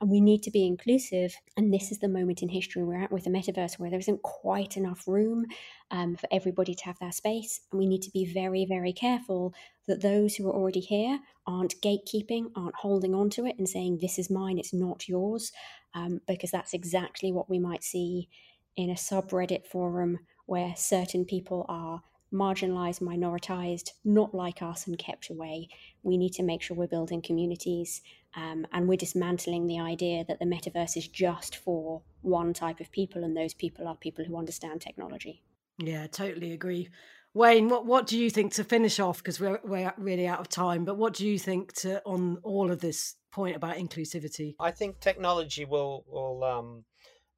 And 0.00 0.10
we 0.10 0.20
need 0.20 0.42
to 0.44 0.50
be 0.50 0.66
inclusive. 0.66 1.34
And 1.56 1.72
this 1.72 1.92
is 1.92 1.98
the 1.98 2.08
moment 2.08 2.42
in 2.42 2.48
history 2.48 2.82
we're 2.82 3.02
at 3.02 3.12
with 3.12 3.24
the 3.24 3.30
metaverse 3.30 3.78
where 3.78 3.90
there 3.90 3.98
isn't 3.98 4.22
quite 4.22 4.76
enough 4.76 5.06
room 5.06 5.44
um, 5.90 6.16
for 6.16 6.26
everybody 6.32 6.74
to 6.74 6.84
have 6.84 6.98
their 6.98 7.12
space. 7.12 7.60
And 7.70 7.78
we 7.78 7.86
need 7.86 8.02
to 8.02 8.10
be 8.10 8.24
very, 8.24 8.64
very 8.64 8.92
careful 8.92 9.52
that 9.86 10.00
those 10.00 10.36
who 10.36 10.48
are 10.48 10.54
already 10.54 10.80
here 10.80 11.18
aren't 11.46 11.80
gatekeeping, 11.82 12.50
aren't 12.56 12.76
holding 12.76 13.14
on 13.14 13.28
to 13.30 13.44
it 13.44 13.56
and 13.58 13.68
saying, 13.68 13.98
this 14.00 14.18
is 14.18 14.30
mine, 14.30 14.58
it's 14.58 14.72
not 14.72 15.08
yours, 15.08 15.52
um, 15.94 16.20
because 16.26 16.50
that's 16.50 16.72
exactly 16.72 17.30
what 17.30 17.50
we 17.50 17.58
might 17.58 17.84
see 17.84 18.28
in 18.76 18.88
a 18.88 18.94
subreddit 18.94 19.66
forum 19.66 20.18
where 20.46 20.74
certain 20.76 21.24
people 21.24 21.66
are 21.68 22.02
marginalized, 22.32 23.00
minoritized, 23.00 23.90
not 24.04 24.34
like 24.34 24.62
us, 24.62 24.86
and 24.86 24.98
kept 24.98 25.30
away. 25.30 25.68
We 26.02 26.16
need 26.16 26.32
to 26.34 26.42
make 26.42 26.62
sure 26.62 26.76
we're 26.76 26.86
building 26.86 27.22
communities 27.22 28.02
um, 28.36 28.66
and 28.72 28.88
we're 28.88 28.96
dismantling 28.96 29.66
the 29.66 29.80
idea 29.80 30.24
that 30.26 30.38
the 30.38 30.44
metaverse 30.44 30.96
is 30.96 31.08
just 31.08 31.56
for 31.56 32.02
one 32.22 32.52
type 32.52 32.80
of 32.80 32.92
people, 32.92 33.24
and 33.24 33.36
those 33.36 33.54
people 33.54 33.88
are 33.88 33.96
people 33.96 34.24
who 34.24 34.36
understand 34.36 34.80
technology. 34.80 35.42
Yeah, 35.78 36.06
totally 36.06 36.52
agree. 36.52 36.90
Wayne, 37.32 37.68
what, 37.68 37.86
what 37.86 38.06
do 38.06 38.18
you 38.18 38.28
think 38.28 38.52
to 38.54 38.64
finish 38.64 38.98
off? 38.98 39.18
Because 39.18 39.40
we're, 39.40 39.60
we're 39.64 39.92
really 39.96 40.26
out 40.26 40.40
of 40.40 40.48
time, 40.48 40.84
but 40.84 40.96
what 40.96 41.14
do 41.14 41.26
you 41.26 41.38
think 41.38 41.72
to 41.74 42.02
on 42.04 42.38
all 42.42 42.72
of 42.72 42.80
this 42.80 43.14
point 43.30 43.56
about 43.56 43.76
inclusivity? 43.76 44.54
I 44.58 44.72
think 44.72 45.00
technology 45.00 45.64
will 45.64 46.04
will 46.08 46.42
um, 46.42 46.84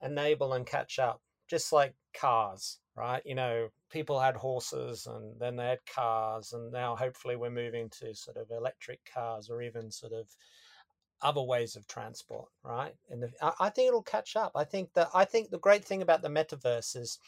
enable 0.03 0.55
and 0.55 0.67
catch 0.67 0.99
up, 0.99 1.21
just 1.49 1.73
like 1.73 1.95
cars, 2.19 2.79
right? 2.97 3.23
You 3.27 3.35
know, 3.35 3.69
people 3.91 4.19
had 4.19 4.35
horses 4.35 5.07
and 5.07 5.39
then 5.39 5.57
they 5.57 5.69
had 5.69 5.87
cars, 5.95 6.55
and 6.55 6.73
now 6.73 6.97
hopefully 6.97 7.37
we're 7.37 7.51
moving 7.51 7.91
to 8.01 8.15
sort 8.15 8.39
of 8.39 8.51
electric 8.51 9.01
cars 9.13 9.51
or 9.51 9.61
even 9.63 9.91
sort 9.91 10.13
of 10.13 10.27
other 11.23 11.43
ways 11.43 11.77
of 11.77 11.87
transport, 11.87 12.49
right? 12.65 12.95
And 13.11 13.25
I, 13.41 13.53
I 13.61 13.71
think 13.71 13.89
it'll 13.89 14.03
catch 14.03 14.37
up. 14.37 14.53
I 14.55 14.65
think 14.65 14.93
that 14.95 15.09
I 15.15 15.25
think 15.25 15.51
the 15.51 15.59
great 15.59 15.85
thing 15.85 16.03
about 16.03 16.23
the 16.23 16.29
metaverse 16.29 16.97
is, 16.97 17.19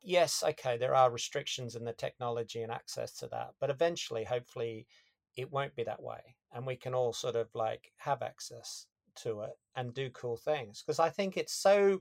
yes, 0.00 0.42
okay, 0.46 0.76
there 0.76 0.94
are 0.94 1.10
restrictions 1.10 1.76
in 1.76 1.84
the 1.84 1.92
technology 1.92 2.62
and 2.62 2.72
access 2.72 3.12
to 3.18 3.26
that, 3.28 3.54
but 3.60 3.70
eventually, 3.70 4.24
hopefully, 4.24 4.86
it 5.36 5.50
won't 5.50 5.74
be 5.74 5.84
that 5.84 6.02
way, 6.02 6.36
and 6.52 6.66
we 6.66 6.76
can 6.76 6.94
all 6.94 7.12
sort 7.12 7.36
of 7.36 7.48
like 7.54 7.92
have 7.96 8.22
access 8.22 8.86
to 9.14 9.42
it 9.42 9.58
and 9.76 9.94
do 9.94 10.10
cool 10.10 10.36
things 10.36 10.82
because 10.82 10.98
I 10.98 11.10
think 11.10 11.36
it's 11.36 11.52
so 11.52 12.00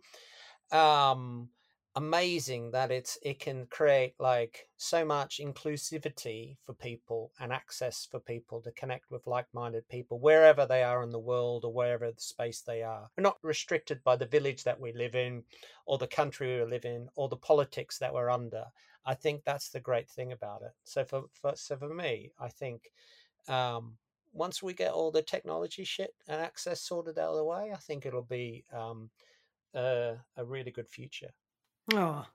um 0.72 1.50
amazing 1.96 2.72
that 2.72 2.90
it's 2.90 3.18
it 3.22 3.40
can 3.40 3.66
create 3.66 4.14
like 4.18 4.70
so 4.78 5.04
much 5.04 5.42
inclusivity 5.44 6.56
for 6.66 6.74
people 6.74 7.32
and 7.40 7.52
access 7.52 8.08
for 8.10 8.20
people 8.20 8.62
to 8.62 8.72
connect 8.72 9.12
with 9.12 9.28
like-minded 9.28 9.88
people 9.90 10.20
wherever 10.20 10.66
they 10.66 10.84
are 10.84 11.04
in 11.04 11.10
the 11.10 11.20
world 11.20 11.66
or 11.66 11.74
wherever 11.74 12.10
the 12.10 12.22
space 12.22 12.62
they 12.62 12.82
are. 12.82 13.10
We're 13.18 13.24
not 13.24 13.38
restricted 13.44 14.04
by 14.04 14.16
the 14.16 14.26
village 14.26 14.64
that 14.64 14.80
we 14.80 14.94
live 14.94 15.16
in 15.16 15.44
or 15.86 15.98
the 15.98 16.08
country 16.08 16.60
we 16.60 16.70
live 16.70 16.86
in 16.86 17.10
or 17.16 17.28
the 17.28 17.36
politics 17.36 17.98
that 18.00 18.14
we're 18.14 18.30
under. 18.30 18.66
I 19.06 19.16
think 19.16 19.44
that's 19.44 19.70
the 19.70 19.80
great 19.80 20.10
thing 20.10 20.32
about 20.32 20.62
it. 20.62 20.72
So 20.84 21.04
for, 21.04 21.24
for 21.34 21.56
so 21.56 21.78
for 21.78 21.94
me 21.94 22.32
i 22.40 22.48
think 22.48 22.92
um 23.48 23.98
once 24.34 24.64
we 24.64 24.74
get 24.74 24.92
all 24.92 25.12
the 25.12 25.22
technology 25.22 25.84
shit 25.84 26.14
and 26.28 26.42
access 26.42 26.82
sorted 26.82 27.18
out 27.18 27.32
of 27.32 27.38
the 27.38 27.44
way 27.44 27.72
i 27.74 27.78
think 27.78 28.06
it'll 28.06 28.22
be 28.22 28.64
um 28.74 29.10
uh, 29.74 30.16
a 30.36 30.44
really 30.44 30.72
good 30.72 30.90
future 30.90 31.30
Oh, 31.94 32.26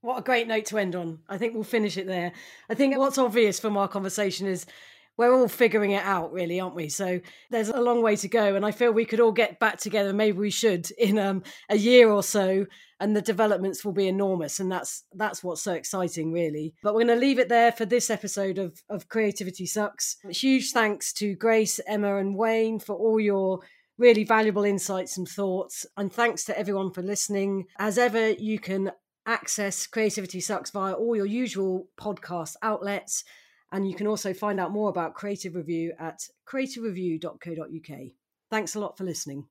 what 0.00 0.18
a 0.18 0.22
great 0.22 0.48
note 0.48 0.66
to 0.66 0.78
end 0.78 0.96
on. 0.96 1.20
I 1.28 1.38
think 1.38 1.54
we'll 1.54 1.64
finish 1.64 1.96
it 1.96 2.06
there. 2.06 2.32
I 2.68 2.74
think 2.74 2.96
what's 2.98 3.18
obvious 3.18 3.60
from 3.60 3.76
our 3.76 3.88
conversation 3.88 4.46
is 4.46 4.66
we're 5.16 5.34
all 5.34 5.48
figuring 5.48 5.92
it 5.92 6.04
out, 6.04 6.32
really, 6.32 6.58
aren't 6.58 6.74
we? 6.74 6.88
So 6.88 7.20
there's 7.50 7.68
a 7.68 7.80
long 7.80 8.02
way 8.02 8.16
to 8.16 8.28
go. 8.28 8.54
And 8.56 8.64
I 8.64 8.70
feel 8.70 8.92
we 8.92 9.04
could 9.04 9.20
all 9.20 9.32
get 9.32 9.60
back 9.60 9.78
together, 9.78 10.12
maybe 10.12 10.38
we 10.38 10.50
should, 10.50 10.90
in 10.98 11.18
um, 11.18 11.42
a 11.68 11.76
year 11.76 12.10
or 12.10 12.22
so, 12.22 12.66
and 12.98 13.14
the 13.14 13.22
developments 13.22 13.84
will 13.84 13.92
be 13.92 14.08
enormous. 14.08 14.60
And 14.60 14.70
that's 14.70 15.04
that's 15.12 15.44
what's 15.44 15.62
so 15.62 15.74
exciting, 15.74 16.32
really. 16.32 16.74
But 16.82 16.94
we're 16.94 17.04
going 17.04 17.18
to 17.18 17.26
leave 17.26 17.38
it 17.38 17.48
there 17.48 17.72
for 17.72 17.84
this 17.84 18.10
episode 18.10 18.58
of, 18.58 18.82
of 18.88 19.08
Creativity 19.08 19.66
Sucks. 19.66 20.16
Huge 20.30 20.72
thanks 20.72 21.12
to 21.14 21.34
Grace, 21.34 21.78
Emma, 21.86 22.16
and 22.16 22.36
Wayne 22.36 22.78
for 22.78 22.96
all 22.96 23.20
your 23.20 23.60
really 24.02 24.24
valuable 24.24 24.64
insights 24.64 25.16
and 25.16 25.28
thoughts. 25.28 25.86
And 25.96 26.12
thanks 26.12 26.44
to 26.44 26.58
everyone 26.58 26.90
for 26.90 27.02
listening. 27.02 27.66
As 27.78 27.96
ever, 27.96 28.30
you 28.30 28.58
can 28.58 28.90
access 29.26 29.86
Creativity 29.86 30.40
Sucks 30.40 30.70
via 30.70 30.92
all 30.92 31.14
your 31.14 31.26
usual 31.26 31.86
podcast 31.98 32.56
outlets. 32.62 33.22
And 33.70 33.88
you 33.88 33.94
can 33.94 34.08
also 34.08 34.34
find 34.34 34.60
out 34.60 34.72
more 34.72 34.90
about 34.90 35.14
Creative 35.14 35.54
Review 35.54 35.94
at 35.98 36.20
creativereview.co.uk. 36.46 37.98
Thanks 38.50 38.74
a 38.74 38.80
lot 38.80 38.98
for 38.98 39.04
listening. 39.04 39.46